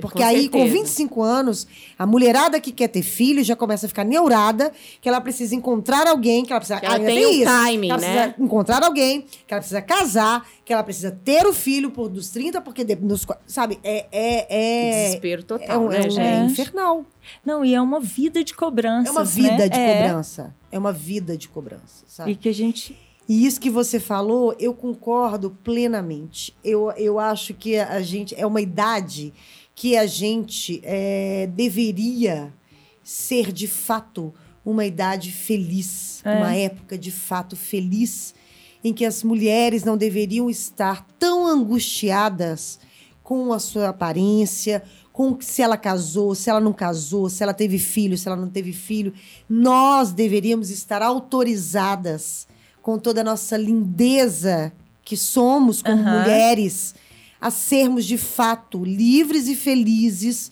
Porque 0.00 0.18
Com 0.18 0.24
aí, 0.24 0.48
com 0.48 0.58
certeza. 0.58 0.78
25 0.82 1.22
anos, 1.22 1.66
a 1.98 2.06
mulherada 2.06 2.60
que 2.60 2.72
quer 2.72 2.88
ter 2.88 3.02
filho 3.02 3.44
já 3.44 3.54
começa 3.54 3.86
a 3.86 3.88
ficar 3.88 4.04
neurada, 4.04 4.72
que 5.00 5.08
ela 5.08 5.20
precisa 5.20 5.54
encontrar 5.54 6.06
alguém, 6.06 6.44
que 6.44 6.52
ela 6.52 6.60
precisa. 6.60 6.80
Que 6.80 6.86
ela 6.86 6.98
tem 6.98 7.26
um 7.26 7.30
isso, 7.30 7.44
timing, 7.44 7.86
que 7.86 7.92
ela 7.92 8.00
né? 8.00 8.22
precisa 8.22 8.44
encontrar 8.44 8.82
alguém, 8.84 9.20
que 9.46 9.54
ela 9.54 9.60
precisa 9.60 9.82
casar, 9.82 10.46
que 10.64 10.72
ela 10.72 10.82
precisa 10.82 11.10
ter 11.10 11.46
o 11.46 11.52
filho 11.52 11.90
por 11.90 12.08
dos 12.08 12.30
30, 12.30 12.60
porque 12.60 12.82
de- 12.84 12.96
nos, 12.96 13.24
sabe, 13.46 13.78
é. 13.84 14.06
é, 14.10 14.46
é 14.48 15.04
Desespero 15.06 15.42
é, 15.42 15.44
total, 15.44 15.82
um, 15.84 15.88
né, 15.88 15.98
é, 15.98 16.08
um- 16.10 16.20
é 16.20 16.44
infernal. 16.46 17.04
Não, 17.44 17.64
e 17.64 17.74
é 17.74 17.80
uma 17.80 18.00
vida 18.00 18.42
de 18.42 18.52
cobrança. 18.54 19.08
É 19.08 19.12
uma 19.12 19.24
vida 19.24 19.68
de 19.68 19.78
é. 19.78 20.02
cobrança. 20.02 20.54
É 20.72 20.78
uma 20.78 20.92
vida 20.92 21.36
de 21.36 21.48
cobrança, 21.48 22.04
sabe? 22.06 22.32
E 22.32 22.36
que 22.36 22.48
a 22.48 22.52
gente. 22.54 22.98
E 23.26 23.46
isso 23.46 23.58
que 23.58 23.70
você 23.70 23.98
falou, 23.98 24.54
eu 24.58 24.74
concordo 24.74 25.50
plenamente. 25.62 26.54
Eu, 26.62 26.90
eu 26.92 27.18
acho 27.18 27.54
que 27.54 27.78
a 27.78 28.02
gente 28.02 28.34
é 28.38 28.46
uma 28.46 28.60
idade 28.60 29.32
que 29.74 29.96
a 29.96 30.06
gente 30.06 30.80
é, 30.84 31.48
deveria 31.54 32.52
ser 33.02 33.52
de 33.52 33.66
fato 33.66 34.32
uma 34.64 34.84
idade 34.86 35.30
feliz, 35.30 36.22
É. 36.24 36.36
uma 36.36 36.54
época 36.54 36.96
de 36.96 37.10
fato 37.10 37.54
feliz, 37.56 38.34
em 38.82 38.92
que 38.92 39.04
as 39.04 39.22
mulheres 39.22 39.84
não 39.84 39.96
deveriam 39.96 40.48
estar 40.48 41.06
tão 41.18 41.46
angustiadas 41.46 42.78
com 43.22 43.52
a 43.52 43.58
sua 43.58 43.88
aparência, 43.88 44.82
com 45.12 45.38
se 45.40 45.62
ela 45.62 45.76
casou, 45.76 46.34
se 46.34 46.50
ela 46.50 46.60
não 46.60 46.72
casou, 46.72 47.28
se 47.30 47.42
ela 47.42 47.54
teve 47.54 47.78
filho, 47.78 48.16
se 48.18 48.26
ela 48.28 48.36
não 48.36 48.48
teve 48.48 48.72
filho. 48.72 49.12
Nós 49.48 50.12
deveríamos 50.12 50.70
estar 50.70 51.02
autorizadas 51.02 52.46
com 52.82 52.98
toda 52.98 53.20
a 53.20 53.24
nossa 53.24 53.56
lindeza 53.56 54.72
que 55.04 55.16
somos 55.16 55.82
como 55.82 55.96
Aham. 56.00 56.20
mulheres 56.20 56.94
a 57.44 57.50
sermos 57.50 58.06
de 58.06 58.16
fato 58.16 58.82
livres 58.82 59.48
e 59.48 59.54
felizes 59.54 60.50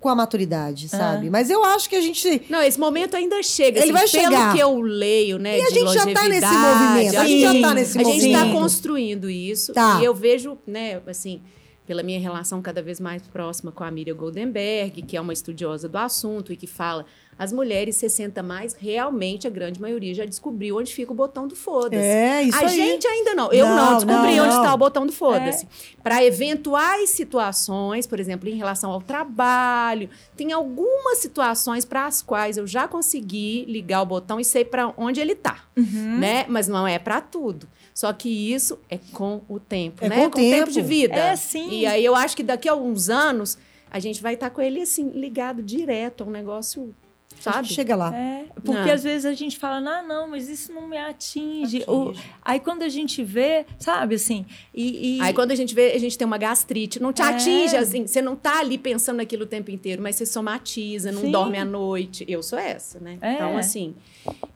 com 0.00 0.08
a 0.08 0.14
maturidade, 0.14 0.88
sabe? 0.88 1.28
Mas 1.28 1.50
eu 1.50 1.62
acho 1.62 1.90
que 1.90 1.94
a 1.94 2.00
gente 2.00 2.40
Não, 2.48 2.62
esse 2.62 2.80
momento 2.80 3.14
ainda 3.14 3.42
chega. 3.42 3.78
Ele 3.78 3.92
assim, 3.92 3.92
vai 3.92 4.08
pelo 4.08 4.32
chegar. 4.34 4.54
que 4.54 4.58
eu 4.58 4.80
leio, 4.80 5.38
né? 5.38 5.58
E 5.58 5.62
a 5.62 5.68
gente 5.68 5.92
já 5.92 6.06
tá 6.10 6.26
nesse 6.26 6.46
movimento, 6.46 7.18
a 7.18 7.24
gente 7.26 7.40
já 7.42 7.60
tá 7.68 7.74
nesse 7.74 7.98
A 7.98 8.02
gente 8.02 8.16
está 8.16 8.38
movimento. 8.38 8.52
construindo 8.62 9.28
isso. 9.28 9.74
Tá. 9.74 9.98
E 10.00 10.06
eu 10.06 10.14
vejo, 10.14 10.56
né, 10.66 11.02
assim, 11.06 11.42
pela 11.86 12.02
minha 12.02 12.20
relação 12.20 12.62
cada 12.62 12.80
vez 12.80 13.00
mais 13.00 13.22
próxima 13.22 13.72
com 13.72 13.82
a 13.82 13.90
Miriam 13.90 14.14
Goldenberg, 14.16 15.02
que 15.02 15.16
é 15.16 15.20
uma 15.20 15.32
estudiosa 15.32 15.88
do 15.88 15.98
assunto 15.98 16.52
e 16.52 16.56
que 16.56 16.66
fala 16.66 17.04
as 17.38 17.52
mulheres 17.52 17.96
60 17.96 18.40
mais, 18.42 18.74
realmente 18.74 19.46
a 19.48 19.50
grande 19.50 19.80
maioria 19.80 20.14
já 20.14 20.24
descobriu 20.24 20.76
onde 20.78 20.94
fica 20.94 21.10
o 21.10 21.14
botão 21.14 21.48
do 21.48 21.56
foda-se. 21.56 21.96
É, 22.02 22.42
isso 22.42 22.56
a 22.58 22.68
aí. 22.68 22.76
gente 22.76 23.06
ainda 23.06 23.34
não. 23.34 23.50
Eu 23.52 23.66
não, 23.66 23.76
Não, 23.76 23.96
descobri 23.96 24.36
não, 24.36 24.44
onde 24.44 24.54
está 24.54 24.72
o 24.72 24.76
botão 24.78 25.04
do 25.06 25.12
foda-se. 25.12 25.66
Para 26.02 26.22
eventuais 26.22 27.10
situações, 27.10 28.06
por 28.06 28.20
exemplo, 28.20 28.48
em 28.48 28.54
relação 28.54 28.90
ao 28.92 29.00
trabalho, 29.00 30.08
tem 30.36 30.52
algumas 30.52 31.18
situações 31.18 31.84
para 31.84 32.06
as 32.06 32.22
quais 32.22 32.56
eu 32.58 32.66
já 32.66 32.86
consegui 32.86 33.64
ligar 33.66 34.02
o 34.02 34.06
botão 34.06 34.38
e 34.38 34.44
sei 34.44 34.64
para 34.64 34.92
onde 34.96 35.20
ele 35.20 35.34
tá, 35.34 35.64
Uhum. 35.76 36.18
né? 36.18 36.44
Mas 36.48 36.68
não 36.68 36.86
é 36.86 36.98
para 36.98 37.20
tudo. 37.20 37.66
Só 37.94 38.12
que 38.12 38.28
isso 38.28 38.78
é 38.88 38.98
com 39.12 39.42
o 39.48 39.60
tempo, 39.60 40.04
É 40.04 40.08
né? 40.08 40.16
com 40.20 40.26
o 40.26 40.30
tempo. 40.30 40.70
de 40.70 40.80
vida. 40.82 41.14
É, 41.14 41.36
sim. 41.36 41.68
E 41.70 41.86
aí 41.86 42.04
eu 42.04 42.14
acho 42.16 42.34
que 42.36 42.42
daqui 42.42 42.68
a 42.68 42.72
alguns 42.72 43.08
anos 43.10 43.58
a 43.90 43.98
gente 43.98 44.22
vai 44.22 44.34
estar 44.34 44.48
com 44.50 44.62
ele 44.62 44.80
assim 44.80 45.10
ligado 45.10 45.62
direto 45.62 46.24
a 46.24 46.26
um 46.26 46.30
negócio, 46.30 46.94
a 47.38 47.42
sabe? 47.42 47.68
gente 47.68 47.74
chega 47.76 47.94
lá. 47.94 48.16
É, 48.16 48.46
porque 48.64 48.72
Não. 48.86 48.92
às 48.94 49.02
vezes 49.04 49.26
a 49.26 49.34
gente 49.34 49.58
fala, 49.58 49.76
ah, 49.98 50.02
não, 50.02 50.26
mas 50.30 50.48
isso 50.48 50.72
não 50.72 50.88
me 50.88 50.96
atinge. 50.96 51.82
Atinge. 51.82 51.84
O- 51.90 52.14
aí 52.42 52.58
quando 52.60 52.80
a 52.82 52.88
gente 52.88 53.22
vê, 53.22 53.66
sabe, 53.78 54.14
assim, 54.14 54.46
e... 54.72 55.18
e- 55.18 55.20
Aí 55.20 55.34
quando 55.34 55.50
a 55.50 55.54
gente 55.54 55.74
vê, 55.74 55.92
a 55.92 55.98
gente 55.98 56.16
tem 56.16 56.26
uma 56.26 56.38
gastrite, 56.38 56.98
não 57.00 57.12
te 57.12 57.20
É. 57.20 57.26
atinge 57.26 57.76
assim, 57.76 58.06
você 58.06 58.22
não 58.22 58.34
tá 58.34 58.60
ali 58.60 58.78
pensando 58.78 59.18
naquilo 59.18 59.42
o 59.42 59.46
tempo 59.46 59.70
inteiro, 59.70 60.02
mas 60.02 60.16
você 60.16 60.24
somatiza, 60.24 61.12
não 61.12 61.20
Sim. 61.20 61.30
dorme 61.30 61.58
à 61.58 61.64
noite. 61.66 62.24
Eu 62.26 62.42
sou 62.42 62.58
essa, 62.58 62.98
né? 62.98 63.18
É. 63.20 63.34
Então, 63.34 63.58
assim, 63.58 63.94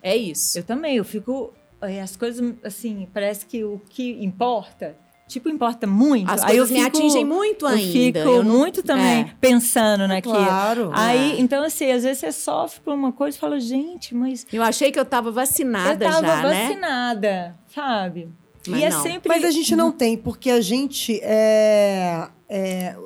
é 0.02 0.16
isso. 0.16 0.58
Eu 0.58 0.62
também, 0.64 0.96
eu 0.96 1.04
fico... 1.04 1.52
é, 1.86 2.00
As 2.00 2.16
coisas, 2.16 2.54
assim, 2.64 3.08
parece 3.12 3.46
que 3.46 3.64
o 3.64 3.80
que 3.88 4.22
importa, 4.24 4.96
tipo, 5.28 5.48
importa 5.48 5.86
muito. 5.86 6.30
As 6.30 6.42
aí 6.44 6.56
eu 6.56 6.64
coisas 6.66 6.70
me 6.70 6.84
fico- 6.84 6.96
atingem 6.98 7.24
muito 7.24 7.64
eu 7.64 7.68
ainda. 7.68 7.92
fico 7.92 8.18
Eu 8.18 8.44
não- 8.44 8.58
muito 8.58 8.82
também 8.82 9.22
É. 9.22 9.34
pensando 9.40 10.06
naquilo. 10.06 10.34
Claro. 10.34 10.90
Aí, 10.94 11.32
É. 11.32 11.40
então, 11.40 11.64
assim, 11.64 11.90
às 11.90 12.02
vezes 12.04 12.18
você 12.18 12.32
sofre 12.32 12.80
por 12.80 12.94
uma 12.94 13.12
coisa 13.12 13.36
e 13.36 13.40
fala, 13.40 13.58
gente, 13.60 14.14
mas 14.14 14.46
Eu 14.52 14.62
achei 14.62 14.90
que 14.92 14.98
eu 14.98 15.04
tava 15.04 15.30
vacinada 15.30 16.04
eu 16.04 16.10
tava 16.10 16.26
já, 16.26 16.42
né? 16.42 16.66
vacinada, 16.68 17.56
sabe? 17.74 18.28
Mas 18.68 18.80
e 18.80 18.84
é 18.84 18.90
não. 18.90 19.02
sempre... 19.02 19.28
Mas 19.28 19.44
a 19.44 19.50
gente 19.50 19.76
não 19.76 19.92
tem, 19.92 20.16
porque 20.16 20.50
a 20.50 20.60
gente 20.60 21.20
é, 21.22 22.28
é, 22.48 22.96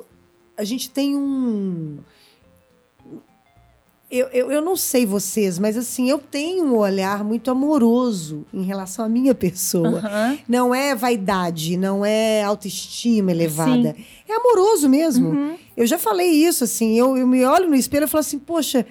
a 0.57 0.63
gente 0.63 0.89
tem 0.89 1.15
um 1.15 1.99
eu, 4.11 4.27
eu, 4.33 4.51
eu 4.51 4.61
não 4.61 4.75
sei 4.75 5.05
vocês, 5.05 5.57
mas 5.57 5.77
assim, 5.77 6.09
eu 6.09 6.19
tenho 6.19 6.65
um 6.65 6.77
olhar 6.77 7.23
muito 7.23 7.49
amoroso 7.49 8.45
em 8.53 8.61
relação 8.61 9.05
à 9.05 9.09
minha 9.09 9.33
pessoa. 9.33 9.99
Aham. 9.99 10.37
Não 10.49 10.75
é 10.75 10.93
vaidade, 10.93 11.77
não 11.77 12.05
é 12.05 12.43
autoestima 12.43 13.31
elevada. 13.31 13.95
É 14.27 14.35
amoroso 14.35 14.89
mesmo. 14.89 15.29
Uhum. 15.29 15.55
Eu 15.77 15.87
já 15.87 15.97
falei 15.97 16.29
isso, 16.29 16.65
assim. 16.65 16.97
Eu, 16.97 17.17
eu 17.17 17.25
me 17.25 17.45
olho 17.45 17.69
no 17.69 17.75
espelho 17.75 18.03
e 18.03 18.07
falo 18.07 18.19
assim, 18.19 18.37
poxa, 18.37 18.85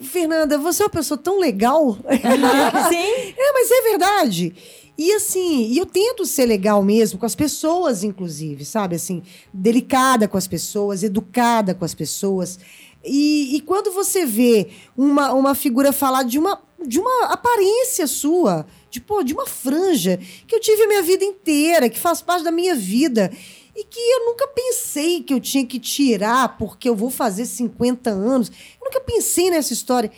Fernanda, 0.00 0.56
você 0.56 0.84
é 0.84 0.86
uma 0.86 0.90
pessoa 0.90 1.18
tão 1.18 1.40
legal. 1.40 1.98
Sim. 2.88 3.34
É, 3.36 3.52
mas 3.52 3.68
é 3.68 3.82
verdade. 3.82 4.54
E 4.96 5.12
assim, 5.14 5.76
eu 5.76 5.86
tento 5.86 6.24
ser 6.24 6.46
legal 6.46 6.82
mesmo 6.84 7.18
com 7.18 7.26
as 7.26 7.34
pessoas, 7.34 8.04
inclusive, 8.04 8.64
sabe? 8.64 8.94
Assim, 8.94 9.22
delicada 9.52 10.28
com 10.28 10.36
as 10.36 10.46
pessoas, 10.46 11.02
educada 11.02 11.74
com 11.74 11.84
as 11.84 11.94
pessoas. 11.94 12.58
E, 13.04 13.56
e 13.56 13.60
quando 13.60 13.90
você 13.92 14.24
vê 14.24 14.68
uma, 14.96 15.32
uma 15.32 15.54
figura 15.54 15.92
falar 15.92 16.22
de 16.22 16.38
uma, 16.38 16.62
de 16.86 17.00
uma 17.00 17.26
aparência 17.26 18.06
sua, 18.06 18.66
de, 18.90 19.00
pô, 19.00 19.22
de 19.22 19.32
uma 19.32 19.46
franja 19.46 20.18
que 20.46 20.54
eu 20.54 20.60
tive 20.60 20.82
a 20.82 20.88
minha 20.88 21.02
vida 21.02 21.24
inteira, 21.24 21.88
que 21.88 21.98
faz 21.98 22.22
parte 22.22 22.44
da 22.44 22.52
minha 22.52 22.74
vida, 22.74 23.32
e 23.74 23.84
que 23.84 23.98
eu 23.98 24.26
nunca 24.26 24.46
pensei 24.48 25.22
que 25.22 25.32
eu 25.32 25.40
tinha 25.40 25.66
que 25.66 25.80
tirar 25.80 26.56
porque 26.58 26.88
eu 26.88 26.94
vou 26.94 27.10
fazer 27.10 27.46
50 27.46 28.10
anos. 28.10 28.48
Eu 28.48 28.84
nunca 28.84 29.00
pensei 29.00 29.50
nessa 29.50 29.72
história. 29.72 30.10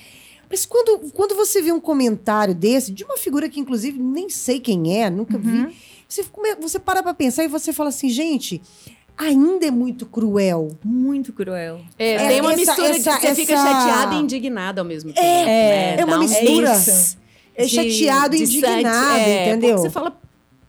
Mas 0.50 0.66
quando, 0.66 1.10
quando 1.12 1.34
você 1.34 1.62
vê 1.62 1.72
um 1.72 1.80
comentário 1.80 2.54
desse, 2.54 2.92
de 2.92 3.04
uma 3.04 3.16
figura 3.16 3.48
que, 3.48 3.60
inclusive, 3.60 3.98
nem 3.98 4.28
sei 4.28 4.60
quem 4.60 5.00
é, 5.00 5.08
nunca 5.08 5.38
vi, 5.38 5.74
você, 6.08 6.24
você 6.60 6.78
para 6.78 7.02
pra 7.02 7.14
pensar 7.14 7.44
e 7.44 7.48
você 7.48 7.72
fala 7.72 7.88
assim, 7.88 8.08
gente, 8.08 8.60
ainda 9.16 9.66
é 9.66 9.70
muito 9.70 10.06
cruel. 10.06 10.76
Muito 10.84 11.32
cruel. 11.32 11.80
É, 11.98 12.14
É, 12.14 12.28
tem 12.28 12.40
uma 12.40 12.52
essa- 12.52 12.58
mistura 12.72 12.88
essa- 12.96 13.14
de 13.14 13.20
você 13.20 13.34
fica 13.34 13.52
essa- 13.54 13.64
chateada 13.80 14.14
e 14.14 14.18
indignada 14.18 14.80
ao 14.80 14.84
mesmo 14.84 15.12
tempo. 15.12 15.26
É, 15.26 15.44
né? 15.96 15.96
é 16.00 16.04
uma 16.04 16.16
um 16.16 16.20
mistura. 16.20 16.72
É 17.56 17.64
de- 17.64 17.68
chateado 17.70 18.34
e 18.34 18.38
de 18.38 18.56
indignado, 18.58 19.16
é, 19.18 19.48
entendeu? 19.50 19.78
Você 19.78 19.90
fala, 19.90 20.18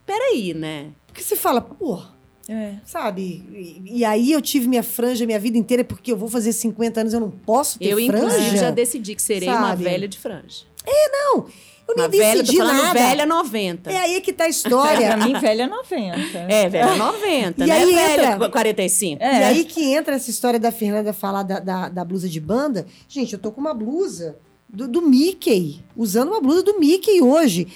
peraí, 0.05 0.53
né? 0.53 0.87
Porque 1.07 1.23
você 1.23 1.35
fala, 1.35 1.59
pô, 1.61 1.99
É. 2.47 2.73
sabe? 2.85 3.43
E, 3.51 3.99
e 3.99 4.05
aí 4.05 4.31
eu 4.31 4.41
tive 4.41 4.67
minha 4.67 4.83
franja 4.83 5.25
minha 5.25 5.39
vida 5.39 5.57
inteira 5.57 5.83
porque 5.83 6.11
eu 6.11 6.17
vou 6.17 6.29
fazer 6.29 6.53
50 6.53 7.01
anos, 7.01 7.13
eu 7.13 7.19
não 7.19 7.31
posso 7.31 7.79
ter 7.79 7.85
Eu, 7.87 7.99
inclusive, 7.99 8.29
franja. 8.41 8.57
já 8.57 8.69
decidi 8.71 9.15
que 9.15 9.21
serei 9.21 9.49
uma 9.49 9.69
Sabe? 9.69 9.83
velha 9.83 10.07
de 10.07 10.19
franja. 10.19 10.65
Não, 11.11 11.47
eu 11.87 11.95
nem 11.95 12.05
Uma 12.05 12.09
velha, 12.09 12.31
tô 12.33 12.41
decidi 12.41 12.57
falando 12.57 12.81
nada. 12.81 12.93
velha 12.99 13.25
90. 13.25 13.91
É 13.91 13.97
aí 13.97 14.21
que 14.21 14.33
tá 14.33 14.45
a 14.45 14.49
história. 14.49 15.07
pra 15.15 15.17
mim, 15.25 15.33
velha 15.39 15.63
é 15.63 15.67
90. 15.67 16.37
É, 16.49 16.69
velha 16.69 16.95
90, 16.95 17.63
E 17.63 17.67
né? 17.67 17.73
aí 17.75 17.93
velha 17.95 18.33
entra- 18.33 18.49
45. 18.49 19.23
É. 19.23 19.39
E 19.39 19.43
aí 19.43 19.63
que 19.65 19.83
entra 19.93 20.15
essa 20.15 20.29
história 20.29 20.59
da 20.59 20.71
Fernanda 20.71 21.13
falar 21.13 21.43
da, 21.43 21.59
da, 21.59 21.89
da 21.89 22.03
blusa 22.05 22.27
de 22.27 22.39
banda. 22.39 22.85
Gente, 23.07 23.33
eu 23.33 23.39
tô 23.39 23.51
com 23.51 23.61
uma 23.61 23.73
blusa 23.73 24.37
do, 24.67 24.87
do 24.87 25.01
Mickey, 25.01 25.83
usando 25.95 26.29
uma 26.29 26.41
blusa 26.41 26.63
do 26.63 26.79
Mickey 26.79 27.21
hoje. 27.21 27.67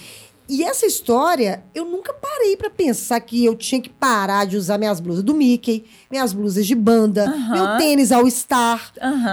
E 0.52 0.64
essa 0.64 0.88
história, 0.88 1.64
eu 1.76 1.86
nunca 1.86 2.12
parei 2.12 2.58
pra 2.58 2.72
pensar 2.72 3.20
que 3.20 3.46
eu 3.46 3.56
tinha 3.56 3.80
que 3.80 3.88
parar 3.90 4.48
de 4.48 4.58
usar 4.58 4.80
minhas 4.80 5.00
blusas 5.00 5.24
do 5.24 5.36
Mickey, 5.36 5.86
minhas 6.10 6.34
blusas 6.34 6.66
de 6.66 6.74
banda, 6.74 7.28
meu 7.52 7.78
tênis 7.78 8.12
All 8.12 8.28
Star. 8.32 8.92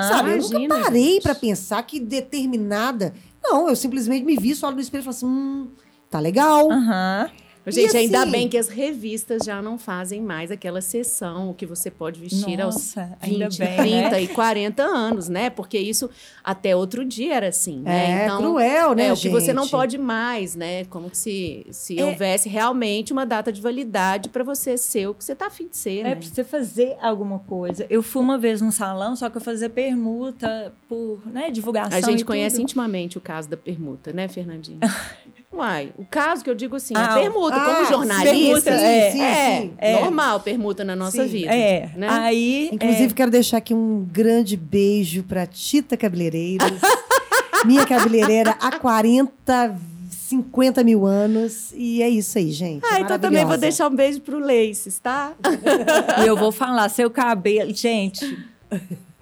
Sabe? 0.09 0.33
eu 0.33 0.37
imagina, 0.37 0.59
nunca 0.59 0.79
parei 0.79 1.19
pra 1.23 1.35
pensar 1.35 1.83
que 1.85 1.99
determinada. 1.99 3.15
Não, 3.49 3.69
eu 3.69 3.77
simplesmente 3.77 4.25
me 4.25 4.37
vi 4.37 4.55
só 4.55 4.71
no 4.71 4.81
espelho 4.81 5.03
e 5.03 5.05
falei 5.05 5.17
assim: 5.17 5.27
hum, 5.27 5.71
tá 6.11 6.19
legal. 6.19 6.71
Aham. 6.71 7.31
Gente, 7.69 7.95
E 7.95 7.97
ainda 7.97 8.23
assim- 8.23 8.31
bem 8.31 8.49
que 8.49 8.57
as 8.57 8.69
revistas 8.69 9.43
já 9.45 9.61
não 9.61 9.77
fazem 9.77 10.21
mais 10.23 10.51
aquela 10.53 10.81
sessão 10.81 11.53
que 11.53 11.67
você 11.67 11.91
pode 11.91 12.21
vestir 12.21 12.57
Nossa, 12.57 13.03
aos 13.03 13.13
ainda 13.21 13.49
20, 13.49 13.59
bem, 13.59 13.77
30 13.77 14.11
né? 14.11 14.23
e 14.23 14.29
40 14.29 14.83
anos, 14.85 15.29
né? 15.29 15.51
Porque 15.51 15.77
isso 15.79 16.09
até 16.45 16.77
outro 16.77 17.05
dia 17.05 17.35
era 17.35 17.49
assim, 17.49 17.81
né? 17.81 18.27
É, 18.27 18.37
cruel, 18.37 18.95
né, 18.95 19.07
É, 19.09 19.13
o 19.13 19.17
que 19.17 19.29
você 19.29 19.53
não 19.53 19.67
pode 19.67 19.99
mais, 19.99 20.55
né? 20.55 20.85
Como 20.85 21.11
se, 21.13 21.67
se 21.73 21.99
É. 21.99 22.05
houvesse 22.05 22.49
realmente 22.49 23.13
uma 23.13 23.27
data 23.27 23.51
de 23.53 23.61
validade 23.61 24.29
para 24.29 24.45
você 24.45 24.77
ser 24.79 25.09
o 25.09 25.15
que 25.15 25.25
você 25.25 25.35
tá 25.35 25.47
afim 25.47 25.67
de 25.67 25.77
ser, 25.77 26.01
É 26.01 26.03
né? 26.05 26.15
pra 26.15 26.29
você 26.29 26.45
fazer 26.45 26.97
alguma 27.01 27.41
coisa. 27.41 27.85
Eu 27.91 28.03
fui 28.03 28.23
uma 28.23 28.39
vez 28.39 28.61
num 28.61 28.71
salão, 28.71 29.17
só 29.17 29.29
que 29.29 29.39
eu 29.39 29.41
fazia 29.43 29.69
permuta 29.69 30.73
por 30.89 31.21
né, 31.27 31.51
divulgação. 31.51 31.99
A 31.99 32.01
gente 32.01 32.25
conhece 32.25 32.57
tudo. 32.57 32.63
intimamente 32.63 33.19
o 33.19 33.21
caso 33.21 33.49
da 33.49 33.57
permuta, 33.57 34.13
né, 34.13 34.29
Fernandinha? 34.29 34.79
Uai, 35.57 35.91
o 35.97 36.05
caso 36.05 36.45
que 36.45 36.51
eu 36.51 36.55
digo 36.55 36.77
assim, 36.77 36.93
Ah, 36.95 37.15
a 37.15 37.15
permuta, 37.15 37.57
ah, 37.57 37.65
como 37.65 37.89
jornalista, 37.89 38.31
permuta, 38.31 38.71
é, 38.71 39.11
sim, 39.11 39.23
é, 39.23 39.61
sim. 39.61 39.75
É. 39.79 40.01
normal 40.01 40.41
permuta 40.41 40.85
na 40.85 40.95
nossa 40.95 41.23
Sim. 41.25 41.29
vida. 41.29 41.55
É, 41.55 41.91
né? 41.97 42.09
aí. 42.11 42.69
Inclusive, 42.73 43.15
quero 43.15 43.31
deixar 43.31 43.57
aqui 43.57 43.73
um 43.73 44.07
grande 44.13 44.55
beijo 44.55 45.23
para 45.23 45.47
Tita 45.47 45.97
Cabeleireiros. 45.97 46.81
Minha 47.65 47.87
cabeleireira 47.87 48.55
há 48.61 48.79
40, 48.79 49.77
50 50.11 50.85
mil 50.85 51.07
anos. 51.07 51.73
E 51.75 52.03
é 52.03 52.09
isso 52.09 52.37
aí, 52.37 52.53
gente. 52.53 52.85
Ah, 52.85 53.01
então 53.01 53.19
também 53.19 53.45
vou 53.45 53.57
deixar 53.57 53.89
um 53.89 53.97
beijo 53.97 54.21
pro 54.21 54.39
Leices, 54.39 54.99
tá? 54.99 55.33
é, 55.43 56.21
e 56.23 56.27
eu 56.27 56.37
vou 56.37 56.53
falar, 56.53 56.89
seu 56.91 57.11
cabelo. 57.11 57.75
Gente, 57.75 58.39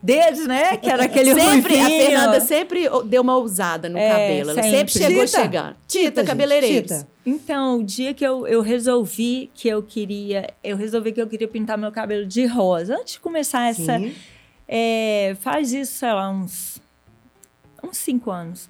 desde, 0.04 0.46
né? 0.46 0.76
Que 0.76 0.90
era 0.90 1.04
aquele 1.04 1.34
sempre, 1.34 1.80
a. 1.80 1.86
Fernanda 1.86 2.40
sempre 2.40 2.84
deu 3.06 3.22
uma 3.22 3.36
ousada 3.36 3.88
no 3.88 3.96
É, 3.96 4.08
cabelo. 4.10 4.50
Ela 4.50 4.62
sempre, 4.62 4.92
sempre. 4.92 4.92
chegou 4.92 5.24
Tita. 5.24 5.40
chegando. 5.42 5.76
Tita, 5.88 6.08
Tita, 6.10 6.24
cabeleireiros. 6.24 6.90
Tita. 6.92 7.08
Então, 7.24 7.78
o 7.78 7.84
dia 7.84 8.12
que 8.12 8.22
eu, 8.24 8.46
eu 8.46 8.60
resolvi 8.60 9.50
que 9.54 9.66
eu 9.66 9.82
queria. 9.82 10.52
Eu 10.62 10.76
resolvi 10.76 11.10
que 11.12 11.20
eu 11.22 11.26
queria 11.26 11.48
pintar 11.48 11.78
meu 11.78 11.90
cabelo 11.90 12.26
de 12.26 12.44
rosa. 12.44 12.96
Antes 12.96 13.14
de 13.14 13.20
começar 13.20 13.66
essa. 13.68 13.98
É, 14.68 15.34
faz 15.40 15.72
isso, 15.72 15.92
sei 15.92 16.12
lá, 16.12 16.28
uns. 16.30 16.80
uns 17.82 17.96
cinco 17.96 18.30
anos. 18.30 18.68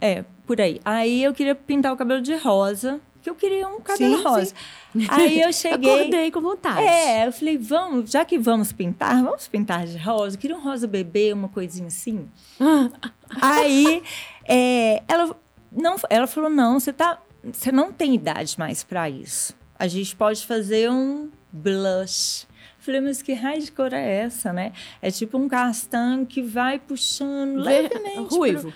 É, 0.00 0.24
por 0.46 0.60
aí. 0.60 0.80
Aí 0.84 1.22
eu 1.22 1.34
queria 1.34 1.54
pintar 1.54 1.92
o 1.92 1.96
cabelo 1.96 2.22
de 2.22 2.34
rosa, 2.36 3.00
que 3.34 3.44
eu 3.46 3.50
queria 3.50 3.68
um 3.68 3.80
cabelo 3.80 4.16
Sim, 4.18 4.22
rosa. 4.24 4.54
Aí 5.08 5.40
eu 5.40 5.52
cheguei. 5.52 5.92
Acordei 6.00 6.30
com 6.30 6.40
vontade. 6.40 6.80
É, 6.82 7.26
eu 7.26 7.32
falei, 7.32 7.58
vamos, 7.58 8.10
já 8.10 8.24
que 8.24 8.38
vamos 8.38 8.72
pintar, 8.72 9.22
vamos 9.22 9.46
pintar 9.48 9.86
de 9.86 9.98
rosa. 9.98 10.36
Eu 10.36 10.40
queria 10.40 10.56
um 10.56 10.60
rosa 10.62 10.86
bebê, 10.86 11.32
uma 11.32 11.48
coisinha 11.48 11.88
assim. 11.88 12.28
Aí 13.40 14.02
é, 14.46 15.02
ela, 15.06 15.36
não, 15.70 15.96
ela 16.08 16.26
falou: 16.26 16.50
não, 16.50 16.78
você 16.80 16.92
tá. 16.92 17.20
Você 17.52 17.70
não 17.70 17.92
tem 17.92 18.14
idade 18.14 18.58
mais 18.58 18.82
para 18.82 19.08
isso. 19.08 19.54
A 19.78 19.86
gente 19.86 20.14
pode 20.16 20.44
fazer 20.46 20.90
um 20.90 21.30
blush. 21.52 22.46
Eu 22.78 22.84
Falei, 22.84 23.00
mas 23.00 23.22
que 23.22 23.32
raio 23.32 23.60
de 23.62 23.70
cor 23.70 23.92
é 23.92 24.22
essa, 24.22 24.52
né? 24.52 24.72
É 25.00 25.10
tipo 25.10 25.36
um 25.38 25.46
castanho 25.48 26.24
que 26.26 26.42
vai 26.42 26.78
puxando 26.78 27.62
Ver- 27.62 27.82
levemente. 27.82 28.34
Ruivo. 28.34 28.62
pro- 28.62 28.72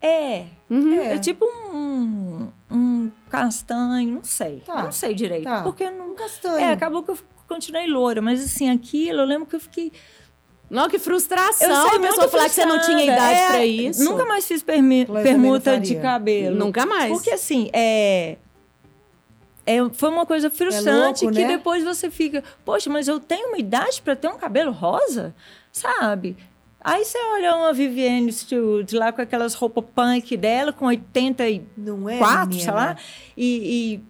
É, 0.00 0.46
Uhum. 0.70 0.94
é. 1.00 1.18
tipo 1.18 1.44
um, 1.44 1.76
um 1.76 1.87
castanho, 3.28 4.14
não 4.14 4.24
sei. 4.24 4.62
Tá, 4.66 4.82
Não 4.82 4.92
sei 4.92 5.14
direito. 5.14 5.44
tá. 5.44 5.62
Porque 5.62 5.88
não. 5.90 6.14
Castanho. 6.14 6.58
É, 6.58 6.72
acabou 6.72 7.02
que 7.02 7.12
eu 7.12 7.18
continuei 7.46 7.86
loura, 7.86 8.20
mas 8.20 8.42
assim, 8.42 8.68
aquilo 8.68 9.20
eu 9.20 9.24
lembro 9.24 9.46
que 9.46 9.54
eu 9.56 9.60
fiquei. 9.60 9.92
Não, 10.70 10.88
que 10.88 10.98
frustração 10.98 11.66
Eu 11.70 11.96
a 11.96 12.00
pessoa 12.00 12.28
falar 12.28 12.44
que 12.44 12.50
você 12.50 12.66
não 12.66 12.80
tinha 12.80 13.04
idade 13.04 13.38
É, 13.38 13.48
pra 13.48 13.64
isso. 13.66 14.04
Nunca 14.04 14.26
mais 14.26 14.46
fiz 14.46 14.62
permuta 14.62 15.80
de 15.80 15.96
cabelo. 15.96 16.56
Nunca 16.56 16.84
mais. 16.84 17.10
Porque 17.12 17.30
assim, 17.30 17.70
é. 17.72 18.36
é 19.64 19.76
foi 19.94 20.10
uma 20.10 20.26
coisa 20.26 20.50
frustrante 20.50 21.24
louco, 21.24 21.38
que 21.38 21.44
né? 21.44 21.56
depois 21.56 21.84
você 21.84 22.10
fica, 22.10 22.44
poxa, 22.64 22.90
mas 22.90 23.08
eu 23.08 23.18
tenho 23.18 23.48
uma 23.48 23.58
idade 23.58 24.02
para 24.02 24.14
ter 24.14 24.28
um 24.28 24.36
cabelo 24.36 24.72
rosa? 24.72 25.34
Sabe? 25.72 26.36
Aí 26.80 27.04
você 27.04 27.18
olha 27.34 27.56
uma 27.56 27.72
Vivienne 27.72 28.32
Stewart 28.32 28.92
lá 28.92 29.12
com 29.12 29.20
aquelas 29.20 29.54
roupas 29.54 29.84
punk 29.94 30.36
dela, 30.36 30.72
com 30.72 30.86
84, 30.86 31.66
Não 31.76 32.08
é, 32.08 32.18
sei 32.52 32.70
lá, 32.72 32.96
e, 33.36 33.94
e, 33.94 34.00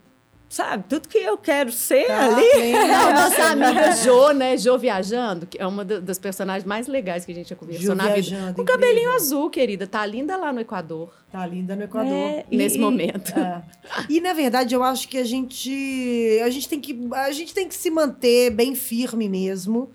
sabe, 0.51 0.85
tudo 0.89 1.09
que 1.09 1.17
eu 1.19 1.39
quero 1.39 1.73
ser 1.73 2.07
Tá, 2.07 2.27
ali. 2.27 2.73
Não, 2.73 3.13
nossa 3.15 3.45
amiga 3.47 3.93
Jo, 3.93 4.33
né? 4.33 4.57
Jo 4.59 4.77
Viajando, 4.77 5.47
que 5.47 5.59
é 5.61 5.67
uma 5.67 5.83
da- 5.83 5.99
das 5.99 6.19
personagens 6.19 6.65
mais 6.65 6.87
legais 6.87 7.25
que 7.25 7.33
a 7.33 7.35
gente 7.35 7.49
já 7.49 7.57
conversou 7.57 7.87
Jo 7.87 7.95
na 7.95 8.05
vida. 8.05 8.15
Viajando, 8.21 8.55
Com 8.55 8.65
cabelinho 8.67 9.13
azul, 9.15 9.49
querida. 9.49 9.87
Tá 9.87 10.05
linda 10.05 10.37
lá 10.37 10.53
no 10.53 10.61
Equador, 10.61 11.11
Tá 11.33 11.47
linda 11.47 11.75
no 11.75 11.85
Equador. 11.85 12.13
É, 12.13 12.45
nesse 12.51 12.77
e- 12.77 12.81
momento. 12.81 13.33
É. 13.39 13.63
E 14.11 14.21
na 14.21 14.35
verdade 14.35 14.75
eu 14.75 14.83
acho 14.83 15.09
que 15.09 15.17
a 15.19 15.25
gente 15.25 16.39
a 16.45 16.51
gente 16.51 16.69
tem 16.69 16.81
que 16.81 16.99
a 17.15 17.33
gente 17.33 17.53
tem 17.55 17.67
que 17.67 17.75
se 17.75 17.91
manter 17.91 18.51
bem 18.51 18.75
firme 18.75 19.27
mesmo. 19.29 19.91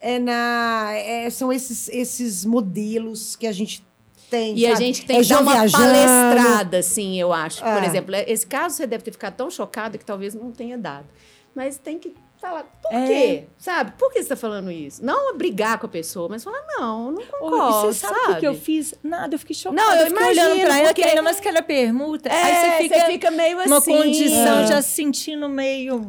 É 0.00 0.18
na 0.18 0.92
é, 0.94 1.28
são 1.30 1.52
esses 1.52 1.88
esses 1.88 2.44
modelos 2.44 3.36
que 3.36 3.46
a 3.46 3.52
gente 3.52 3.84
tem. 4.30 4.56
E 4.56 4.66
a 4.66 4.70
sabe? 4.72 4.84
gente 4.86 5.04
tem 5.04 5.18
É 5.18 5.22
que 5.22 5.28
dar 5.28 5.42
uma 5.42 5.52
viajando. 5.52 5.84
palestrada, 5.84 6.78
assim, 6.78 7.20
eu 7.20 7.32
acho. 7.32 7.60
Por 7.62 7.82
É. 7.82 7.86
exemplo, 7.86 8.14
esse 8.14 8.46
caso 8.46 8.76
você 8.76 8.86
deve 8.86 9.04
ter 9.04 9.12
ficado 9.12 9.34
tão 9.36 9.50
chocada 9.50 9.98
que 9.98 10.04
talvez 10.04 10.34
não 10.34 10.52
tenha 10.52 10.78
dado. 10.78 11.06
Mas 11.54 11.76
tem 11.78 11.98
que 11.98 12.14
falar, 12.40 12.64
por 12.82 12.92
É. 12.92 13.06
quê? 13.06 13.44
Sabe? 13.58 13.92
Por 13.98 14.08
que 14.08 14.14
você 14.14 14.20
está 14.20 14.36
falando 14.36 14.70
isso? 14.70 15.04
Não 15.04 15.36
brigar 15.36 15.78
com 15.78 15.86
a 15.86 15.88
pessoa, 15.88 16.28
mas 16.28 16.42
falar, 16.42 16.62
não, 16.78 17.12
não 17.12 17.22
concordo, 17.26 17.88
e 17.90 17.92
você 17.94 18.06
sabe, 18.06 18.32
o 18.32 18.40
que, 18.40 18.46
eu 18.46 18.54
fiz? 18.54 18.94
Nada, 19.02 19.34
eu 19.34 19.38
fiquei 19.38 19.54
chocada. 19.54 19.80
Não, 19.82 19.94
eu 19.94 20.06
fiquei 20.06 20.24
olhando 20.26 20.38
imagino, 20.48 20.66
pra 20.66 20.78
ela, 20.78 20.86
porque- 20.88 21.02
querendo, 21.02 21.22
mas 21.24 21.38
que 21.40 21.48
era 21.48 21.62
permuta. 21.62 22.28
É, 22.30 22.42
aí 22.78 22.88
você 22.88 23.06
fica, 23.06 23.30
meio 23.30 23.58
uma 23.62 23.76
assim. 23.78 23.96
condição 23.96 24.58
É. 24.60 24.66
já 24.66 24.80
se 24.82 24.88
sentindo 24.90 25.48
meio... 25.48 26.00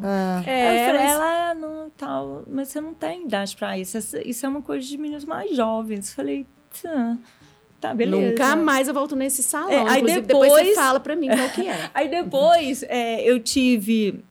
É, 0.46 0.68
Aí 0.68 0.78
eu 0.80 0.86
falei, 0.86 1.02
mas- 1.02 1.10
ela, 1.12 1.50
ah, 1.50 1.54
não, 1.54 1.90
tal, 1.96 2.42
mas 2.48 2.68
você 2.68 2.80
não 2.80 2.94
tem 2.94 3.24
idade 3.24 3.54
pra 3.56 3.76
isso. 3.78 3.98
Isso 4.24 4.46
é 4.46 4.48
uma 4.48 4.62
coisa 4.62 4.86
de 4.86 4.96
meninos 4.96 5.24
mais 5.24 5.54
jovens. 5.54 6.08
Eu 6.08 6.14
Falei, 6.16 6.46
tá, 6.82 7.16
tá, 7.80 7.94
beleza. 7.94 8.30
Nunca 8.30 8.56
mais 8.56 8.88
eu 8.88 8.94
volto 8.94 9.14
nesse 9.14 9.42
salão. 9.42 9.70
É, 9.70 9.76
aí 9.88 9.96
Inclusive, 9.98 10.20
depois... 10.22 10.50
você 10.52 10.58
depois- 10.60 10.74
fala 10.76 10.98
pra 11.00 11.14
mim 11.14 11.28
qual 11.28 11.48
que 11.50 11.68
é. 11.68 11.90
Aí 11.92 12.08
depois 12.08 12.82
é, 12.84 13.22
eu 13.22 13.38
tive. 13.38 14.24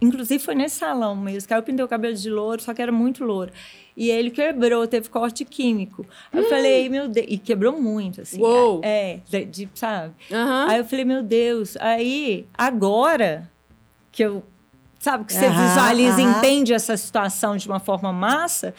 Inclusive 0.00 0.42
foi 0.42 0.54
nesse 0.54 0.76
salão 0.76 1.16
mesmo, 1.16 1.48
que 1.48 1.52
aí 1.54 1.58
eu 1.58 1.62
pintei 1.62 1.84
o 1.84 1.88
cabelo 1.88 2.14
de 2.14 2.30
louro, 2.30 2.62
só 2.62 2.72
que 2.72 2.80
era 2.80 2.92
muito 2.92 3.24
louro. 3.24 3.50
E 3.96 4.10
ele 4.10 4.30
quebrou, 4.30 4.86
teve 4.86 5.08
corte 5.08 5.44
químico. 5.44 6.06
Aí 6.32 6.38
eu 6.40 6.48
falei, 6.48 6.88
meu 6.88 7.08
Deus. 7.08 7.26
E 7.28 7.36
quebrou 7.36 7.80
muito, 7.80 8.20
assim. 8.20 8.40
Uou! 8.40 8.80
É, 8.84 9.18
de, 9.28 9.44
de- 9.44 9.68
sabe? 9.74 10.14
Aham. 10.30 10.66
Aí 10.68 10.78
eu 10.78 10.84
falei, 10.84 11.04
meu 11.04 11.20
Deus. 11.22 11.76
Aí, 11.80 12.46
agora 12.56 13.50
que 14.12 14.22
eu. 14.22 14.44
Sabe, 15.00 15.24
que 15.24 15.32
você 15.32 15.46
Aham, 15.46 15.68
visualiza 15.68 16.20
e 16.20 16.24
aham. 16.24 16.38
entende 16.38 16.72
essa 16.72 16.96
situação 16.96 17.56
de 17.56 17.66
uma 17.68 17.80
forma 17.80 18.12
massa. 18.12 18.74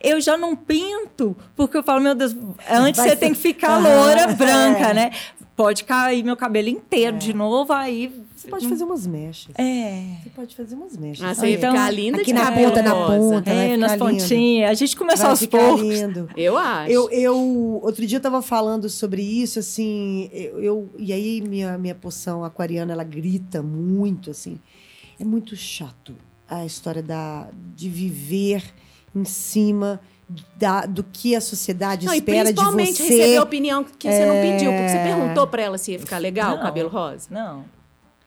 Eu 0.00 0.20
já 0.20 0.36
não 0.36 0.54
pinto, 0.56 1.36
porque 1.56 1.76
eu 1.76 1.82
falo, 1.82 2.00
meu 2.00 2.14
Deus, 2.14 2.32
antes 2.68 2.96
Vai 2.98 3.08
você 3.08 3.08
ser- 3.10 3.16
tem 3.16 3.32
que 3.32 3.38
ficar 3.40 3.78
loura, 3.78 4.26
branca, 4.34 4.90
é. 4.90 4.94
né? 4.94 5.10
Pode 5.56 5.84
cair 5.84 6.24
meu 6.24 6.36
cabelo 6.36 6.68
inteiro 6.68 7.16
de 7.16 7.32
novo, 7.32 7.72
aí. 7.72 8.12
você 8.34 8.48
pode 8.48 8.68
fazer 8.68 8.82
umas 8.82 9.06
mechas. 9.06 9.54
É. 9.56 10.16
Você 10.22 10.30
pode 10.30 10.56
fazer 10.56 10.74
umas 10.74 10.96
mechas. 10.96 11.24
Ah, 11.24 11.32
você 11.32 11.50
Então, 11.54 11.70
ficar 11.70 11.90
linda 11.92 12.16
aqui 12.16 12.26
de 12.26 12.32
na 12.32 12.50
ponta, 12.50 12.82
na 12.82 12.94
ponta. 13.06 13.50
É, 13.50 13.76
nas 13.76 13.96
pontinhas. 13.96 14.70
A 14.70 14.74
gente 14.74 14.96
começa 14.96 15.22
Vai 15.22 15.30
aos 15.30 15.38
ficar 15.40 15.58
poucos. 15.58 15.82
lindo. 15.82 16.28
Eu 16.36 16.58
acho. 16.58 16.90
Eu, 16.90 17.08
eu 17.10 17.80
outro 17.82 18.04
dia 18.04 18.18
eu 18.18 18.22
tava 18.22 18.42
falando 18.42 18.88
sobre 18.88 19.22
isso, 19.22 19.60
assim, 19.60 20.28
eu, 20.32 20.60
eu- 20.60 20.90
e 20.98 21.12
aí 21.12 21.40
minha, 21.40 21.78
minha 21.78 21.94
poção 21.94 22.42
aquariana, 22.44 22.92
ela 22.92 23.04
grita 23.04 23.62
muito, 23.62 24.32
assim. 24.32 24.58
É 25.20 25.24
muito 25.24 25.54
chato 25.54 26.16
a 26.48 26.66
história 26.66 27.02
da, 27.02 27.48
de 27.76 27.88
viver 27.88 28.64
em 29.14 29.24
cima 29.24 30.00
da, 30.56 30.86
do 30.86 31.02
que 31.04 31.34
a 31.36 31.40
sociedade 31.40 32.06
Não, 32.06 32.14
e 32.14 32.18
espera 32.18 32.44
de 32.44 32.54
principalmente 32.54 32.94
você. 32.94 33.02
receber 33.02 33.36
a 33.36 33.42
opinião 33.42 33.84
que 33.84 34.08
você 34.10 34.24
não 34.26 34.34
pediu, 34.40 34.72
porque 34.72 34.88
você 34.88 34.98
perguntou 34.98 35.46
pra 35.46 35.62
ela 35.62 35.78
se 35.78 35.92
ia 35.92 35.98
ficar 35.98 36.18
legal 36.18 36.54
o 36.54 36.56
Não. 36.56 36.62
cabelo 36.62 36.88
rosa. 36.88 37.26
Não. 37.30 37.64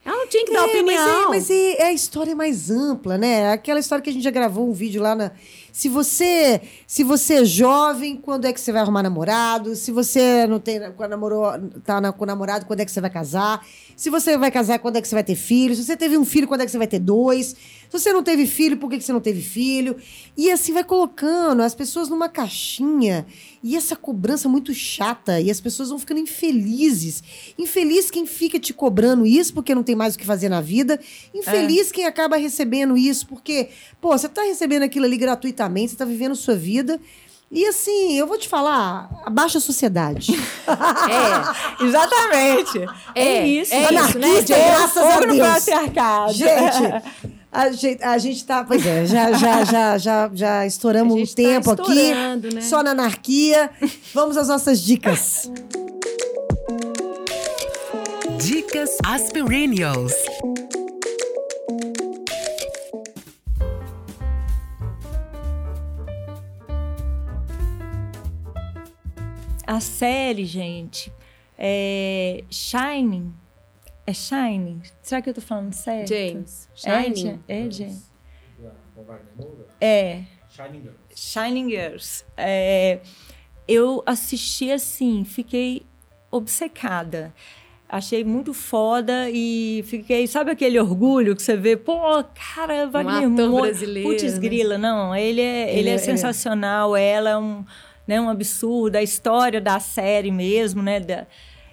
Ela 0.04 0.16
não 0.16 0.28
tinha 0.28 0.44
que 0.46 0.52
dar 0.52 0.60
É, 0.60 0.64
opinião. 0.64 1.28
Mas, 1.28 1.50
é, 1.50 1.50
mas 1.50 1.50
é, 1.50 1.82
é 1.82 1.86
a 1.88 1.92
história 1.92 2.34
mais 2.34 2.70
ampla, 2.70 3.18
né? 3.18 3.40
É 3.40 3.52
Aquela 3.52 3.78
história 3.80 4.02
que 4.02 4.08
a 4.08 4.12
gente 4.12 4.22
já 4.22 4.30
gravou 4.30 4.68
um 4.68 4.72
vídeo 4.72 5.02
lá 5.02 5.14
na. 5.14 5.32
Se 5.72 5.88
você, 5.88 6.60
se 6.86 7.04
você 7.04 7.34
é 7.34 7.44
jovem, 7.44 8.16
quando 8.16 8.46
é 8.46 8.52
que 8.52 8.60
você 8.60 8.72
vai 8.72 8.82
arrumar 8.82 9.02
namorado? 9.02 9.76
Se 9.76 9.90
você 9.92 10.46
não 10.46 10.58
tem 10.58 10.80
namorou, 11.08 11.52
tá 11.84 12.00
na- 12.00 12.12
com 12.12 12.24
namorado, 12.24 12.66
quando 12.66 12.80
é 12.80 12.84
que 12.84 12.90
você 12.90 13.00
vai 13.00 13.10
casar? 13.10 13.64
Se 13.96 14.10
você 14.10 14.36
vai 14.38 14.50
casar, 14.50 14.78
quando 14.78 14.96
é 14.96 15.00
que 15.02 15.08
você 15.08 15.14
vai 15.14 15.24
ter 15.24 15.34
filho? 15.34 15.74
Se 15.74 15.84
você 15.84 15.96
teve 15.96 16.16
um 16.16 16.24
filho, 16.24 16.46
quando 16.48 16.62
é 16.62 16.64
que 16.64 16.70
você 16.70 16.78
vai 16.78 16.86
ter 16.86 16.98
dois? 17.00 17.48
Se 17.48 17.56
você 17.98 18.12
não 18.12 18.22
teve 18.22 18.46
filho, 18.46 18.76
por 18.76 18.88
que 18.90 18.98
que 18.98 19.04
você 19.04 19.12
não 19.12 19.20
teve 19.20 19.40
filho? 19.42 19.96
E 20.36 20.50
assim 20.50 20.72
vai 20.72 20.84
colocando 20.84 21.62
as 21.62 21.74
pessoas 21.74 22.08
numa 22.08 22.28
caixinha. 22.28 23.26
E 23.62 23.76
essa 23.76 23.96
cobrança 23.96 24.48
muito 24.48 24.72
chata. 24.72 25.40
E 25.40 25.50
as 25.50 25.60
pessoas 25.60 25.88
vão 25.88 25.98
ficando 25.98 26.20
infelizes. 26.20 27.22
Infeliz 27.58 28.10
quem 28.10 28.26
fica 28.26 28.58
te 28.58 28.72
cobrando 28.72 29.26
isso 29.26 29.52
porque 29.52 29.74
não 29.74 29.82
tem 29.82 29.94
mais 29.94 30.14
o 30.14 30.18
que 30.18 30.24
fazer 30.26 30.48
na 30.48 30.60
vida. 30.60 31.00
Infeliz 31.34 31.90
quem 31.90 32.04
acaba 32.04 32.36
recebendo 32.36 32.96
isso 32.96 33.26
porque, 33.26 33.68
pô, 34.00 34.16
você 34.16 34.28
tá 34.28 34.42
recebendo 34.42 34.82
aquilo 34.82 35.04
ali 35.06 35.16
gratuitamente, 35.16 35.92
você 35.92 35.96
tá 35.96 36.04
vivendo 36.04 36.34
sua 36.36 36.54
vida. 36.54 37.00
E 37.50 37.64
assim, 37.66 38.18
eu 38.18 38.26
vou 38.26 38.36
te 38.36 38.46
falar, 38.46 39.08
a 39.24 39.30
baixa 39.30 39.58
sociedade. 39.60 40.32
É, 40.68 41.84
Exatamente. 41.84 42.78
É, 43.14 43.46
isso. 43.46 43.72
é 43.72 43.90
isso, 43.90 44.18
né, 44.18 44.42
graças 44.46 44.98
a 44.98 45.20
no 45.22 45.32
Deus. 45.32 45.48
patriarcado. 45.48 46.32
Gente, 46.34 47.32
a 47.50 47.70
gente, 47.72 48.02
a 48.02 48.18
gente 48.18 48.44
tá. 48.44 48.62
Pois 48.64 48.84
é, 48.84 49.06
já, 49.06 49.32
já, 49.32 49.64
já, 49.64 49.98
já, 49.98 50.30
já 50.32 50.66
estouramos 50.66 51.14
gente 51.14 51.30
tá 51.30 51.42
tempo 51.42 51.70
aqui. 51.70 51.92
estourando, 51.92 52.54
né? 52.54 52.60
Só 52.60 52.82
na 52.82 52.90
anarquia. 52.90 53.70
Vamos 54.14 54.36
às 54.36 54.48
nossas 54.48 54.80
dicas. 54.82 55.50
Dicas 58.38 58.98
Aspirinios. 59.04 60.12
A 69.66 69.80
série, 69.80 70.46
gente, 70.46 71.12
é 71.58 72.42
Shining. 72.50 73.34
É 74.08 74.12
Shining? 74.14 74.80
Será 75.02 75.20
que 75.20 75.28
eu 75.28 75.34
tô 75.34 75.42
falando 75.42 75.74
certo? 75.74 76.08
James. 76.08 76.66
É, 76.82 77.02
Shining. 77.02 77.22
Ja- 77.26 77.38
é, 77.46 77.70
James. 77.70 78.10
É. 79.78 80.22
Shining 81.14 81.68
Girls. 81.68 82.24
É, 82.34 83.00
eu 83.68 84.02
assisti 84.06 84.70
assim, 84.72 85.26
fiquei 85.26 85.84
obcecada. 86.30 87.34
Achei 87.86 88.24
muito 88.24 88.54
foda 88.54 89.28
e 89.30 89.84
fiquei, 89.86 90.26
sabe 90.26 90.52
aquele 90.52 90.80
orgulho 90.80 91.36
que 91.36 91.42
você 91.42 91.54
vê, 91.54 91.76
pô, 91.76 91.98
cara, 92.54 92.86
Wagner 92.86 93.30
ator 93.30 93.50
Moura. 93.50 93.62
brasileiro, 93.70 94.08
Putz, 94.08 94.34
né? 94.34 94.38
grila, 94.40 94.78
não, 94.78 95.14
ele 95.14 95.42
é, 95.42 95.70
ele 95.70 95.70
Ele 95.70 95.70
é, 95.70 95.72
é- 95.72 95.78
ele 95.80 95.90
é- 95.90 95.98
sensacional, 95.98 96.96
ela 96.96 97.30
é 97.30 97.36
um, 97.38 97.62
né, 98.06 98.18
um 98.18 98.28
absurdo, 98.30 98.96
a 98.96 99.02
história 99.02 99.60
da 99.60 99.78
série 99.80 100.30
mesmo, 100.30 100.82
né, 100.82 100.98
da- 100.98 101.26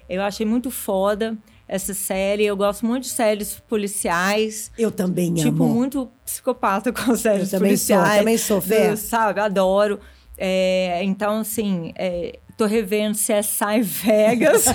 eu 0.08 0.22
achei 0.22 0.44
muito 0.46 0.70
foda 0.70 1.36
essa 1.68 1.92
série, 1.94 2.44
eu 2.44 2.56
gosto 2.56 2.86
muito 2.86 3.04
de 3.04 3.08
séries 3.10 3.60
policiais, 3.68 4.70
Eu 4.78 4.90
também 4.90 5.34
tipo, 5.34 5.64
amo. 5.64 5.74
muito 5.74 6.08
psicopata 6.24 6.92
com 6.92 7.16
séries 7.16 7.52
Eu 7.52 7.58
também 7.58 7.76
sou, 7.76 7.96
policiais. 7.96 8.18
também 8.18 8.38
sou, 8.38 8.60
Fé. 8.60 8.90
Eu, 8.90 8.96
sabe, 8.96 9.40
adoro. 9.40 9.98
É, 10.38 11.00
então, 11.02 11.40
assim, 11.40 11.92
é, 11.96 12.38
tô 12.56 12.66
revendo 12.66 13.16
CSI 13.16 13.82
Vegas. 13.82 14.66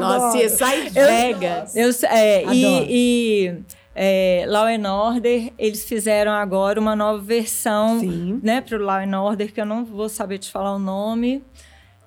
Nossa, 0.00 0.48
sai 0.48 0.88
Vegas. 0.90 1.74
Eu, 1.76 1.90
é, 2.08 2.40
Adoro. 2.42 2.54
e 2.56 2.86
e 2.90 3.54
é, 3.94 4.44
Law 4.46 4.66
and 4.66 4.90
Order, 4.90 5.52
eles 5.58 5.84
fizeram 5.84 6.32
agora 6.32 6.80
uma 6.80 6.94
nova 6.94 7.18
versão 7.22 8.00
Sim. 8.00 8.40
né, 8.42 8.60
para 8.60 8.76
o 8.78 8.82
Law 8.82 8.98
and 8.98 9.20
Order, 9.20 9.52
que 9.52 9.60
eu 9.60 9.66
não 9.66 9.84
vou 9.84 10.08
saber 10.08 10.38
te 10.38 10.50
falar 10.50 10.74
o 10.74 10.78
nome, 10.78 11.42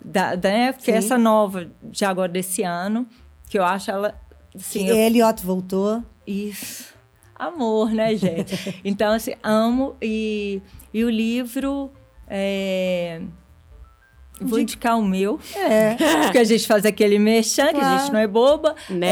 da, 0.03 0.36
da, 0.36 0.49
né, 0.49 0.72
porque 0.72 0.91
Sim. 0.91 0.97
essa 0.97 1.18
nova 1.18 1.68
de 1.84 2.05
agora 2.05 2.32
desse 2.32 2.64
ano, 2.64 3.05
que 3.53 3.59
eu 3.59 3.63
acho 3.63 3.91
ela. 3.91 4.19
Assim, 4.55 4.87
eu- 4.87 4.95
Elliot 4.95 5.45
voltou. 5.45 6.03
isso. 6.25 6.91
Amor, 7.35 7.91
né, 7.91 8.15
gente? 8.15 8.55
Então, 8.83 9.11
assim, 9.13 9.33
amo. 9.43 9.95
E, 10.01 10.59
e 10.91 11.03
o 11.03 11.09
livro. 11.09 11.91
é, 12.27 13.21
Vou 14.41 14.59
indicar 14.59 14.97
o 14.97 15.03
meu. 15.03 15.39
É. 15.55 15.93
Porque 16.25 16.39
a 16.39 16.43
gente 16.43 16.65
faz 16.65 16.83
aquele 16.83 17.19
merchan, 17.19 17.69
que 17.69 17.75
a 17.75 17.79
Claro. 17.79 17.99
gente 18.01 18.11
não 18.11 18.19
é 18.19 18.25
boba. 18.27 18.75
Né? 18.89 19.07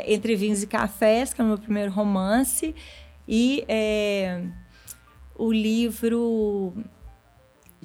É, 0.00 0.12
Entre 0.12 0.36
Vinhos 0.36 0.62
e 0.62 0.66
Cafés, 0.66 1.32
que 1.32 1.40
é 1.40 1.44
o 1.44 1.46
meu 1.46 1.56
primeiro 1.58 1.90
romance. 1.90 2.74
E 3.26 3.64
é, 3.66 4.42
o 5.34 5.50
livro. 5.50 6.74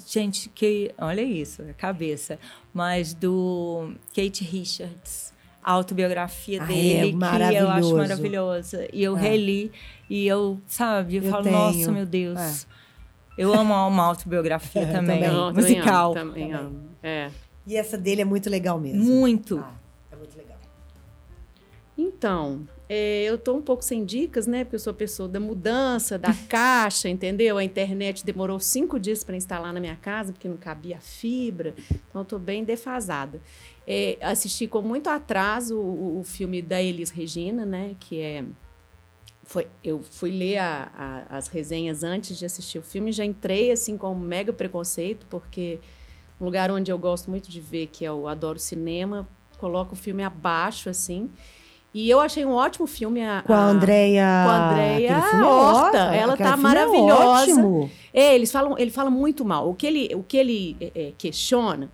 Gente, 0.08 0.50
que. 0.50 0.94
Olha 0.98 1.22
isso, 1.22 1.62
a 1.62 1.74
cabeça. 1.74 2.38
Mas 2.74 3.14
do 3.14 3.94
Kate 4.14 4.44
Richards. 4.44 5.31
A 5.64 5.72
autobiografia 5.74 6.60
Ah, 6.62 6.66
é 6.66 6.68
dele, 6.68 7.12
que 7.18 7.56
eu 7.56 7.70
acho 7.70 7.96
maravilhosa. 7.96 8.88
E 8.92 9.04
eu 9.04 9.16
É. 9.18 9.22
reli, 9.22 9.72
e 10.10 10.26
eu, 10.28 10.60
sabe, 10.68 11.18
eu, 11.18 11.24
Eu 11.24 11.30
falo, 11.32 11.44
tenho. 11.44 11.56
nossa, 11.56 11.92
meu 11.92 12.06
Deus. 12.06 12.68
Eu 13.38 13.54
amo 13.54 13.74
uma 13.88 14.04
autobiografia 14.04 14.82
É, 14.84 14.86
também, 14.92 15.20
também. 15.22 15.32
Não, 15.32 15.54
também 15.54 15.64
musical. 15.78 16.12
amo, 16.12 16.14
Também 16.32 16.54
amo. 16.54 16.80
É. 17.04 17.30
E 17.66 17.78
essa 17.78 17.98
dele 17.98 18.22
é 18.22 18.26
muito 18.26 18.50
legal 18.50 18.80
mesmo. 18.80 19.04
Muito. 19.04 19.60
Ah, 19.60 19.74
é 20.12 20.16
muito 20.16 20.36
legal. 20.38 20.58
Então, 21.98 22.62
é, 22.90 23.24
eu 23.24 23.38
tô 23.38 23.54
um 23.56 23.62
pouco 23.62 23.84
sem 23.84 24.04
dicas, 24.04 24.48
né? 24.48 24.64
Porque 24.64 24.76
eu 24.76 24.80
sou 24.80 24.94
pessoa 24.94 25.30
da 25.30 25.40
mudança, 25.40 26.18
da 26.18 26.34
caixa, 26.50 27.08
entendeu? 27.10 27.58
A 27.58 27.64
internet 27.64 28.26
demorou 28.26 28.60
cinco 28.60 29.00
dias 29.00 29.24
para 29.24 29.36
instalar 29.36 29.72
na 29.74 29.80
minha 29.80 29.96
casa, 29.96 30.32
porque 30.34 30.48
não 30.48 30.58
cabia 30.58 31.00
fibra. 31.00 31.74
Então, 32.10 32.22
eu 32.22 32.26
tô 32.26 32.40
bem 32.40 32.64
defasada. 32.64 33.40
É, 33.92 34.18
assisti 34.22 34.68
com 34.68 34.82
muito 34.82 35.10
atraso 35.10 35.78
o, 35.78 36.20
o 36.20 36.24
filme 36.24 36.62
da 36.62 36.82
Elis 36.82 37.10
Regina, 37.10 37.66
né? 37.66 37.96
Que 38.00 38.20
é... 38.22 38.44
Foi, 39.44 39.68
eu 39.84 40.02
fui 40.02 40.32
ler 40.32 40.60
a- 40.60 40.90
a- 41.30 41.38
as 41.38 41.48
resenhas 41.48 42.04
antes 42.04 42.38
de 42.40 42.46
assistir 42.46 42.80
o 42.80 42.82
filme, 42.82 43.12
já 43.12 43.26
entrei 43.26 43.70
assim 43.72 43.98
com 43.98 44.12
um 44.14 44.16
mega 44.20 44.54
preconceito, 44.54 45.26
porque 45.30 45.80
um 46.40 46.46
lugar 46.46 46.72
onde 46.72 46.90
eu 46.92 46.98
gosto 46.98 47.30
muito 47.30 47.50
de 47.52 47.60
ver, 47.60 47.88
que 47.88 48.06
é 48.06 48.12
o 48.12 48.28
Adoro 48.30 48.58
Cinema, 48.60 49.28
coloca 49.58 49.92
o 49.94 49.96
filme 49.96 50.24
abaixo, 50.24 50.90
assim. 50.90 51.30
E 51.94 52.10
eu 52.10 52.22
achei 52.22 52.46
um 52.46 52.54
ótimo 52.54 52.88
filme. 52.88 53.22
A, 53.22 53.44
Com 53.46 53.52
a 53.54 53.58
Andrea. 53.66 54.44
com 54.46 54.50
a 54.50 54.70
Andrea 54.72 55.18
é 55.18 55.44
Horta. 55.44 55.98
Ela 56.16 56.34
aquele 56.36 56.48
tá 56.50 56.54
é 56.54 56.58
maravilhosa. 56.58 57.42
ótimo. 57.52 57.92
É, 58.14 58.34
eles 58.34 58.50
falam, 58.50 58.78
ele 58.78 58.92
fala 58.92 59.10
muito 59.10 59.44
mal. 59.44 59.70
O 59.70 59.76
que 59.76 59.86
ele, 59.86 60.16
o 60.16 60.24
que 60.24 60.38
ele 60.38 60.78
é, 60.80 60.92
é, 60.96 61.14
questiona 61.18 61.90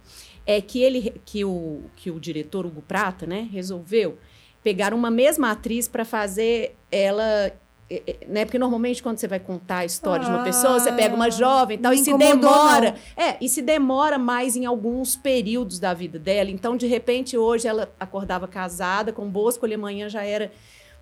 é 0.48 0.62
que 0.62 0.82
ele, 0.82 1.14
que 1.26 1.44
o, 1.44 1.82
que 1.98 2.10
o 2.10 2.20
diretor 2.20 2.66
Hugo 2.66 2.82
Prata, 2.82 3.28
né, 3.28 3.50
resolveu 3.52 4.18
pegar 4.64 4.94
uma 4.94 5.12
mesma 5.12 5.52
atriz 5.52 5.90
para 5.90 6.06
fazer 6.06 6.76
ela, 6.90 7.52
é, 7.90 8.04
é, 8.08 8.18
né? 8.28 8.46
Porque 8.46 8.58
normalmente 8.58 9.04
quando 9.04 9.18
você 9.18 9.28
vai 9.28 9.40
contar 9.40 9.80
a 9.80 9.86
história 9.86 10.26
de 10.26 10.32
uma 10.32 10.44
pessoa, 10.44 10.80
você 10.80 10.92
pega 10.92 11.14
uma 11.14 11.30
jovem 11.30 11.78
e 11.78 11.82
tal, 11.82 11.94
e 11.94 11.98
se 11.98 12.18
demora. 12.18 12.96
não. 13.16 13.24
É, 13.24 13.38
e 13.42 13.48
se 13.50 13.62
demora 13.62 14.18
mais 14.18 14.56
em 14.56 14.66
alguns 14.66 15.16
períodos 15.16 15.80
da 15.80 15.94
vida 15.94 16.18
dela. 16.18 16.50
Então, 16.50 16.76
de 16.78 16.88
repente, 16.88 17.38
hoje 17.38 17.68
ela 17.68 17.94
acordava 18.00 18.48
casada, 18.48 19.12
com 19.12 19.30
boa 19.30 19.50
escolha 19.50 19.76
amanhã 19.76 20.10
já 20.10 20.24
era 20.24 20.52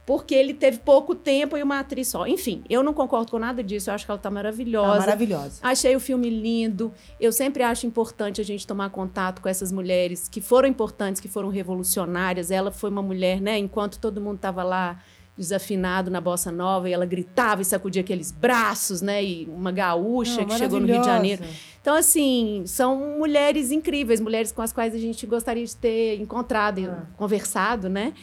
porque 0.06 0.36
ele 0.36 0.54
teve 0.54 0.78
pouco 0.80 1.16
tempo 1.16 1.58
e 1.58 1.64
uma 1.64 1.80
atriz 1.80 2.10
só. 2.10 2.28
Enfim, 2.28 2.64
eu 2.70 2.84
não 2.84 2.94
concordo 2.94 3.32
com 3.32 3.40
nada 3.40 3.64
disso. 3.64 3.90
Eu 3.90 3.96
acho 3.96 4.06
que 4.06 4.12
ela 4.12 4.20
tá 4.20 4.30
Tá 4.30 4.32
maravilhosa. 4.32 5.00
maravilhosa. 5.00 5.60
Achei 5.64 5.96
o 5.96 6.00
filme 6.00 6.30
lindo. 6.30 6.94
Eu 7.20 7.32
sempre 7.32 7.64
acho 7.64 7.88
importante 7.88 8.40
a 8.40 8.44
gente 8.44 8.68
tomar 8.68 8.90
contato 8.92 9.42
com 9.42 9.50
essas 9.50 9.72
mulheres 9.72 10.28
que 10.30 10.42
foram 10.42 10.68
importantes, 10.70 11.20
que 11.22 11.28
foram 11.28 11.50
revolucionárias. 11.50 12.52
Ela 12.52 12.72
foi 12.72 12.90
uma 12.90 13.02
mulher, 13.02 13.42
né? 13.42 13.58
Enquanto 13.58 13.98
todo 14.00 14.22
mundo 14.22 14.36
estava 14.36 14.64
lá 14.64 15.00
desafinado 15.38 16.10
na 16.10 16.22
bossa 16.22 16.52
nova 16.52 16.90
e 16.90 16.94
ela 16.94 17.06
gritava 17.06 17.62
e 17.62 17.66
sacudia 17.66 18.02
aqueles 18.02 18.32
braços, 18.32 19.02
né? 19.02 19.24
E 19.24 19.46
uma 19.48 19.72
gaúcha 19.72 20.42
Não, 20.42 20.46
que 20.48 20.58
chegou 20.58 20.80
no 20.80 20.88
Rio 20.88 21.00
de 21.02 21.06
Janeiro. 21.06 21.42
maravilhosa. 21.42 21.76
Então, 21.82 21.94
assim, 21.96 22.64
são 22.66 23.18
mulheres 23.20 23.72
incríveis, 23.72 24.20
mulheres 24.22 24.52
com 24.52 24.62
as 24.62 24.72
quais 24.72 24.96
a 24.96 24.98
gente 24.98 25.26
gostaria 25.28 25.66
de 25.66 25.76
ter 25.76 26.20
encontrado, 26.22 26.80
e 26.80 26.86
Ah. 26.86 27.06
conversado, 27.18 27.90
né? 27.90 28.14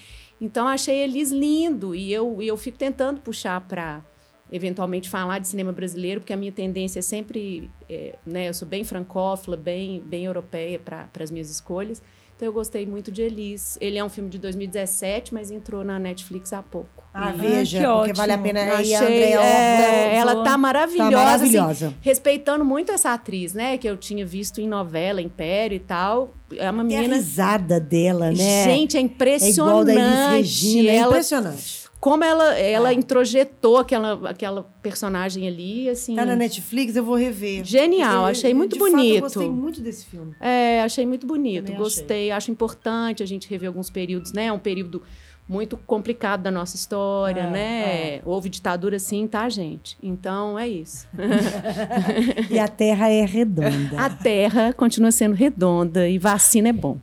Então, 0.43 0.67
achei 0.67 0.97
eles 0.97 1.31
lindo 1.31 1.95
e 1.95 2.13
eu, 2.13 2.43
eu 2.43 2.57
fico 2.57 2.77
tentando 2.77 3.21
puxar 3.21 3.61
para 3.61 4.05
eventualmente 4.51 5.09
falar 5.09 5.39
de 5.39 5.47
cinema 5.47 5.71
brasileiro, 5.71 6.21
porque 6.21 6.33
a 6.33 6.37
minha 6.37 6.51
tendência 6.51 6.99
é 6.99 7.03
sempre, 7.03 7.71
é, 7.89 8.19
né? 8.27 8.49
Eu 8.49 8.55
sou 8.55 8.67
bem 8.67 8.83
francófila, 8.83 9.57
bem, 9.57 10.01
bem 10.01 10.25
europeia 10.25 10.81
para 10.81 11.09
as 11.21 11.31
minhas 11.31 11.49
escolhas. 11.49 12.03
Então, 12.43 12.49
eu 12.49 12.53
gostei 12.53 12.85
muito 12.85 13.13
de 13.13 13.23
Elis. 13.23 13.79
Ele 13.81 13.97
é 13.99 14.03
um 14.05 14.09
filme 14.09 14.29
de 14.29 14.37
2017, 14.37 15.33
mas 15.33 15.53
entrou 15.53 15.85
na 15.85 15.97
Netflix 15.97 16.53
há 16.53 16.61
pouco. 16.61 17.05
Ah, 17.15 17.33
E 17.33 17.39
veja, 17.39 17.79
que 17.79 17.87
porque 17.87 18.13
vale 18.15 18.33
a 18.33 18.35
ótimo. 18.35 18.47
pena. 18.49 18.61
eu 18.67 18.77
aí 18.79 18.95
a 18.97 18.99
achei, 19.01 19.17
Andrea 19.17 19.41
é, 19.45 20.17
ela 20.17 20.43
tá 20.43 20.59
maravilhosa, 20.59 21.11
tá 21.13 21.35
assim, 21.35 21.53
maravilhosa. 21.57 21.95
respeitando 22.01 22.65
muito 22.65 22.91
essa 22.91 23.13
atriz, 23.13 23.55
né? 23.55 23.79
Que 23.79 23.89
eu 23.89 23.97
tinha 23.97 24.27
visto 24.27 24.61
em 24.61 24.67
novela, 24.67 25.23
Império 25.23 25.77
e 25.77 25.79
tal. 25.79 26.35
É 26.57 26.69
uma 26.69 26.85
Tem 26.85 26.97
a 26.97 27.01
menina. 27.03 27.15
risada 27.15 27.79
dela, 27.79 28.33
né? 28.33 28.65
Gente, 28.65 28.97
é 28.97 29.01
é 29.01 29.03
impressionante. 29.05 29.61
igual 29.61 29.85
da 29.85 29.95
Elis 29.95 30.31
Regina, 30.33 30.91
é 30.91 30.97
ela, 30.97 31.11
impressionante. 31.13 31.82
Como 32.03 32.25
ela, 32.25 32.59
ela 32.59 32.89
Ah. 32.89 32.93
introjetou 32.93 33.77
aquela, 33.79 34.29
aquela 34.29 34.65
personagem 34.83 35.47
ali, 35.47 35.89
assim. 35.89 36.17
Tá 36.17 36.27
na 36.27 36.35
Netflix, 36.35 36.97
eu 36.97 37.05
vou 37.05 37.15
rever. 37.15 37.65
Genial, 37.65 38.25
Porque, 38.25 38.31
achei 38.33 38.53
muito 38.53 38.73
de 38.73 38.79
fato, 38.81 38.91
bonito. 38.91 39.15
eu 39.15 39.21
gostei 39.21 39.49
muito 39.49 39.81
desse 39.81 40.07
filme. 40.07 40.35
É, 40.41 40.83
achei 40.83 41.07
muito 41.07 41.25
bonito, 41.29 41.67
Também 41.67 41.79
gostei. 41.81 42.33
Acho 42.33 42.51
importante 42.51 43.23
a 43.23 43.27
gente 43.27 43.49
rever 43.49 43.69
alguns 43.69 43.89
períodos, 43.89 44.33
né? 44.33 44.47
É 44.47 44.53
um 44.53 44.59
período 44.59 45.01
muito 45.49 45.77
complicado 45.77 46.43
da 46.43 46.51
nossa 46.51 46.75
história, 46.75 47.43
É, 47.43 47.51
né? 47.51 48.21
Houve 48.25 48.49
ditadura 48.49 48.99
sim, 48.99 49.29
tá, 49.29 49.49
gente? 49.49 49.97
Então 50.03 50.59
é 50.59 50.67
isso. 50.67 51.07
E 52.51 52.59
a 52.59 52.67
Terra 52.67 53.09
é 53.11 53.25
redonda. 53.25 53.97
A 53.97 54.11
Terra 54.11 54.73
continua 54.73 55.13
sendo 55.13 55.35
redonda 55.37 56.09
e 56.09 56.19
vacina 56.19 56.69
é 56.69 56.73
bom. 56.73 56.99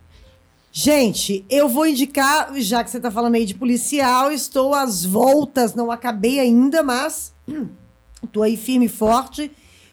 Gente, 0.72 1.44
eu 1.50 1.68
vou 1.68 1.86
indicar, 1.86 2.54
já 2.56 2.84
que 2.84 2.90
você 2.90 3.00
tá 3.00 3.10
falando 3.10 3.34
aí 3.34 3.44
de 3.44 3.54
policial, 3.54 4.30
estou 4.30 4.72
às 4.74 5.04
voltas, 5.04 5.74
não 5.74 5.90
acabei 5.90 6.38
ainda, 6.38 6.82
mas 6.82 7.34
hum, 7.48 7.68
tô 8.32 8.42
aí 8.42 8.56
firme 8.56 8.86
e 8.86 8.88
forte 8.88 9.50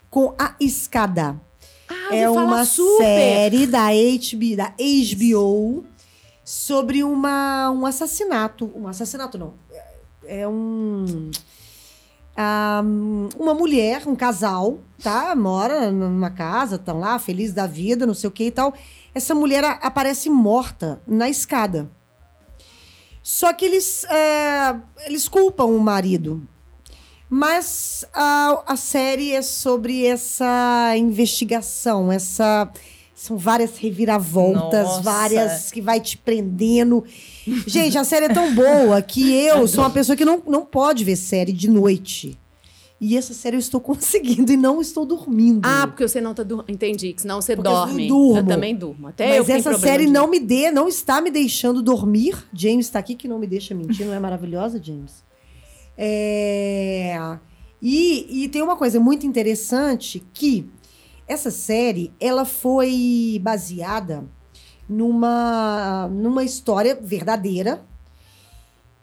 com 0.10 0.36
a 0.38 0.56
escada. 0.60 1.40
Ah, 1.90 2.16
é 2.16 2.30
uma 2.30 2.66
super. 2.66 3.04
série 3.04 3.66
da 3.66 3.88
HBO, 3.88 4.56
da 4.56 4.74
HBO 4.78 5.86
sobre 6.44 7.04
uma, 7.04 7.72
um 7.72 7.86
assassinato. 7.86 8.72
Um 8.76 8.88
assassinato, 8.88 9.38
não. 9.38 9.54
É 9.72 9.88
é 10.28 10.48
um. 10.48 11.32
ah, 12.36 12.84
uma 13.40 13.54
mulher, 13.54 14.04
um 14.06 14.16
casal, 14.16 14.80
tá? 15.02 15.34
Mora 15.36 15.90
numa 15.90 16.30
casa, 16.30 16.76
estão 16.76 17.00
lá, 17.00 17.18
feliz 17.18 17.54
da 17.54 17.66
vida, 17.66 18.06
não 18.06 18.14
sei 18.14 18.28
o 18.28 18.32
que 18.32 18.46
e 18.46 18.52
tal. 18.52 18.74
Essa 19.14 19.34
mulher 19.34 19.64
aparece 19.82 20.30
morta 20.30 21.02
na 21.08 21.30
escada. 21.30 21.90
Só 23.24 23.52
que 23.52 23.66
eles, 23.66 24.06
é, 24.06 24.76
eles 25.06 25.28
culpam 25.28 25.66
o 25.66 25.80
marido. 25.80 26.48
Mas 27.30 28.06
a, 28.14 28.64
a 28.66 28.78
série 28.78 29.34
é 29.34 29.42
sobre 29.42 30.06
essa 30.06 30.94
investigação, 30.98 32.12
essa. 32.12 32.72
São 33.14 33.36
várias 33.36 33.76
reviravoltas, 33.78 34.88
Nossa. 34.88 35.02
várias 35.02 35.72
que 35.72 35.82
vai 35.82 36.00
te 36.00 36.18
prendendo. 36.18 37.04
Gente, 37.66 37.98
a 37.98 38.04
série 38.04 38.28
é 38.28 38.34
tão 38.34 38.54
boa 38.54 39.02
que 39.02 39.34
eu 39.34 39.68
sou 39.68 39.84
uma 39.84 39.90
pessoa 39.90 40.16
que 40.16 40.24
não, 40.24 40.42
não 40.46 40.64
pode 40.64 41.04
ver 41.04 41.16
série 41.16 41.52
de 41.52 41.68
noite. 41.68 42.40
E 43.00 43.16
essa 43.16 43.34
série 43.34 43.56
eu 43.56 43.60
estou 43.60 43.80
conseguindo 43.82 44.52
e 44.52 44.58
não 44.58 44.82
estou 44.82 45.06
dormindo. 45.06 45.62
Ah, 45.64 45.86
porque 45.88 46.08
você 46.08 46.20
não 46.20 46.34
tá 46.34 46.42
dormindo. 46.44 46.72
Entendi, 46.74 47.14
que 47.14 47.22
senão 47.22 47.40
você 47.42 47.56
Porque 47.56 47.68
eu 47.70 47.74
dorme. 47.74 48.08
durmo. 48.08 48.38
Eu 48.40 48.46
também 48.46 48.76
durmo. 48.76 49.08
Até 49.08 49.38
eu 49.38 49.44
Mas 49.44 49.50
essa 49.50 49.78
série 49.78 50.06
de- 50.08 50.12
não 50.12 50.28
me 50.28 50.40
dê, 50.40 50.72
não 50.72 50.88
está 50.88 51.22
me 51.22 51.30
deixando 51.30 51.82
dormir. 51.82 52.36
James 52.54 52.88
está 52.88 53.00
aqui 53.00 53.14
que 53.16 53.28
não 53.28 53.38
me 53.38 53.46
deixa 53.48 53.76
mentir, 53.76 54.06
não 54.06 54.14
é 54.14 54.20
maravilhosa, 54.20 54.82
James? 54.84 55.24
É... 55.98 57.38
E, 57.82 58.44
e 58.44 58.50
tem 58.50 58.62
uma 58.62 58.76
coisa 58.76 59.00
muito 59.00 59.26
interessante 59.28 60.24
que 60.34 60.68
essa 61.28 61.52
série 61.52 62.12
ela 62.20 62.46
foi 62.46 63.40
baseada 63.44 64.26
numa, 64.90 66.08
numa 66.12 66.44
história 66.44 66.98
verdadeira 67.00 67.86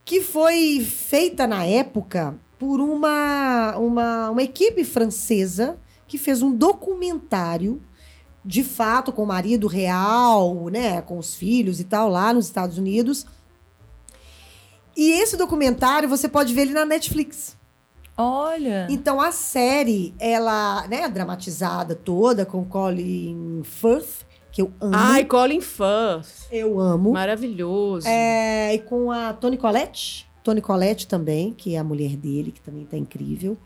que 0.05 0.21
foi 0.21 0.81
feita 0.81 1.47
na 1.47 1.65
época 1.65 2.37
por 2.65 2.81
uma, 2.81 3.77
uma, 3.77 4.31
uma 4.31 4.43
equipe 4.43 4.85
francesa 4.85 5.77
que 6.09 6.17
fez 6.17 6.41
um 6.41 6.51
documentário 6.51 7.83
de 8.43 8.65
fato 8.65 9.13
com 9.13 9.23
o 9.23 9.27
marido 9.27 9.67
real, 9.67 10.71
né, 10.71 11.03
com 11.03 11.19
os 11.19 11.35
filhos 11.35 11.79
e 11.79 11.85
tal 11.85 12.09
lá 12.09 12.33
nos 12.33 12.47
Estados 12.47 12.79
Unidos. 12.79 13.27
E 14.97 15.11
esse 15.21 15.37
documentário 15.37 16.09
você 16.09 16.27
pode 16.27 16.55
ver 16.55 16.63
ele 16.63 16.73
na 16.73 16.87
Netflix. 16.87 17.55
Olha. 18.17 18.87
Então 18.89 19.21
a 19.21 19.31
série, 19.31 20.15
ela, 20.19 20.87
né, 20.89 21.07
dramatizada 21.07 21.95
toda 21.95 22.47
com 22.47 22.65
Colin 22.65 23.61
Firth, 23.63 24.25
que 24.51 24.63
eu 24.63 24.73
amo. 24.81 24.95
Ai, 24.97 25.27
Colin 25.27 25.61
Firth. 25.61 26.49
eu 26.51 26.81
amo. 26.81 27.13
Maravilhoso. 27.13 28.09
É, 28.09 28.73
e 28.75 28.79
com 28.79 29.13
a 29.13 29.35
Toni 29.35 29.59
Collette, 29.59 30.27
Toni 30.45 30.61
Collette 30.61 31.09
também, 31.09 31.53
que 31.53 31.75
é 31.75 31.79
a 31.79 31.85
mulher 31.85 32.17
dele, 32.17 32.53
que 32.53 32.61
também 32.61 32.85
tá 32.85 32.97
incrível. 32.97 33.57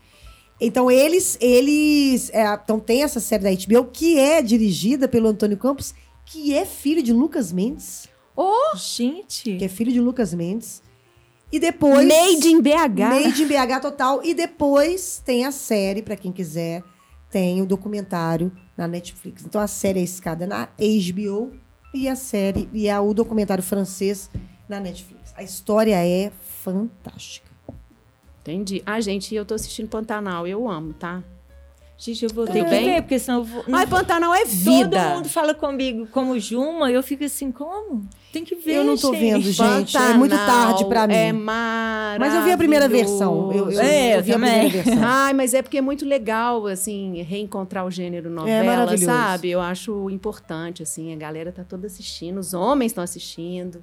Então 0.60 0.90
eles, 0.90 1.36
eles, 1.40 2.30
é, 2.30 2.44
então 2.54 2.80
tem 2.80 3.02
essa 3.02 3.20
série 3.20 3.44
da 3.44 3.50
HBO 3.50 3.90
que 3.90 4.18
é 4.18 4.40
dirigida 4.40 5.06
pelo 5.06 5.28
Antônio 5.28 5.56
Campos, 5.56 5.94
que 6.24 6.54
é 6.54 6.64
filho 6.64 7.02
de 7.02 7.12
Lucas 7.12 7.52
Mendes, 7.52 8.08
Gente. 8.76 9.56
que 9.56 9.64
é 9.64 9.68
filho 9.68 9.92
de 9.92 10.00
Lucas 10.00 10.32
Mendes. 10.32 10.82
E 11.50 11.58
depois 11.58 12.06
Made 12.06 12.48
in 12.48 12.60
BH. 12.60 12.98
Made 12.98 13.42
in 13.42 13.46
BH 13.46 13.80
total. 13.80 14.20
E 14.22 14.34
depois 14.34 15.22
tem 15.24 15.46
a 15.46 15.50
série, 15.50 16.02
pra 16.02 16.14
quem 16.14 16.30
quiser, 16.30 16.84
tem 17.30 17.62
o 17.62 17.66
documentário 17.66 18.52
na 18.76 18.86
Netflix. 18.86 19.44
Então 19.44 19.60
a 19.60 19.66
série 19.66 20.00
é 20.00 20.02
escada 20.02 20.46
na 20.46 20.66
HBO 20.66 21.52
e 21.94 22.08
a 22.08 22.14
série 22.14 22.68
e 22.72 22.88
a, 22.88 23.00
o 23.00 23.14
documentário 23.14 23.64
francês 23.64 24.30
na 24.68 24.78
Netflix. 24.78 25.32
A 25.34 25.42
história 25.42 25.96
é 26.04 26.30
fantástica. 26.72 27.48
Entendi. 28.42 28.82
Ah, 28.86 29.00
gente, 29.00 29.34
eu 29.34 29.44
tô 29.44 29.54
assistindo 29.54 29.88
Pantanal. 29.88 30.46
Eu 30.46 30.68
amo, 30.68 30.92
tá? 30.94 31.22
Gente, 32.00 32.24
eu 32.24 32.30
vou 32.32 32.46
ter 32.46 32.62
que 32.64 32.70
bem? 32.70 32.84
ver, 32.84 33.02
porque 33.02 33.18
senão 33.18 33.38
eu 33.38 33.44
vou. 33.44 33.64
Ai, 33.72 33.84
Pantanal 33.84 34.32
é 34.32 34.44
vida. 34.44 34.88
Todo 34.88 35.14
mundo 35.16 35.28
fala 35.28 35.52
comigo 35.52 36.06
como 36.12 36.38
Juma, 36.38 36.92
eu 36.92 37.02
fico 37.02 37.24
assim, 37.24 37.50
como? 37.50 38.08
Tem 38.32 38.44
que 38.44 38.54
ver, 38.54 38.76
Eu 38.76 38.84
não 38.84 38.96
tô 38.96 39.12
gente. 39.12 39.20
vendo, 39.20 39.50
gente. 39.50 39.96
é 39.96 40.14
muito 40.14 40.36
tarde 40.36 40.84
pra 40.84 41.08
mim. 41.08 41.14
É 41.14 41.32
Mas 41.32 42.34
eu 42.34 42.42
vi 42.44 42.52
a 42.52 42.56
primeira 42.56 42.88
versão. 42.88 43.50
Eu, 43.52 43.70
eu, 43.72 43.80
É, 43.80 44.16
eu 44.16 44.22
vi 44.22 44.30
eu 44.30 44.36
a 44.36 44.38
primeira 44.38 44.68
também. 44.68 44.70
versão. 44.82 45.02
Ai, 45.04 45.32
mas 45.34 45.54
é 45.54 45.60
porque 45.60 45.78
é 45.78 45.80
muito 45.82 46.04
legal, 46.06 46.66
assim, 46.68 47.20
reencontrar 47.22 47.84
o 47.84 47.90
gênero 47.90 48.30
novela, 48.30 48.62
É 48.62 48.62
maravilhoso. 48.62 49.04
sabe? 49.04 49.50
Eu 49.50 49.60
acho 49.60 50.08
importante, 50.08 50.84
assim, 50.84 51.12
a 51.12 51.16
galera 51.16 51.50
tá 51.50 51.64
toda 51.64 51.88
assistindo, 51.88 52.38
os 52.38 52.54
homens 52.54 52.92
estão 52.92 53.02
assistindo. 53.02 53.82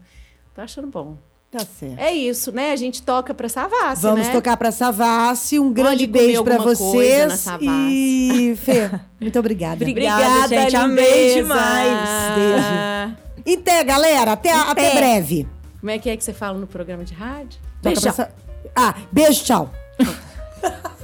Tô 0.55 0.61
achando 0.61 0.88
bom. 0.88 1.17
Tá 1.58 1.66
certo. 1.80 1.97
É 1.99 2.12
isso, 2.12 2.51
né? 2.51 2.72
A 2.72 2.76
gente 2.76 3.01
toca 3.01 3.34
pra 3.34 3.47
Savassi, 3.47 4.01
Vamos 4.01 4.28
né? 4.28 4.34
tocar 4.34 4.58
pra 4.58 4.74
Savassi. 4.74 5.58
Um 5.58 5.72
grande 5.72 6.06
beijo 6.06 6.43
pra 6.43 6.58
vocês. 6.58 7.45
E, 7.62 8.56
Fê, 8.62 8.91
muito 9.22 9.39
obrigada. 9.39 9.76
Obrigada, 9.86 10.47
gente. 10.49 10.76
Amei 10.76 11.36
demais. 11.36 11.97
Beijo. 12.36 13.60
Até, 13.62 13.84
galera. 13.86 14.34
Até, 14.34 14.51
até 14.51 14.88
Até. 14.89 14.95
breve. 14.95 15.47
Como 15.80 15.89
é 15.91 15.97
que 15.97 16.10
é 16.10 16.18
que 16.18 16.24
você 16.26 16.34
fala 16.34 16.58
no 16.58 16.68
programa 16.68 17.06
de 17.06 17.14
rádio? 17.14 17.58
Toca 17.82 17.95
Beijão. 17.95 18.14
pra 18.14 18.26
Sa- 18.26 18.32
Ah, 18.76 18.95
beijo, 19.12 19.43
tchau. 19.45 19.72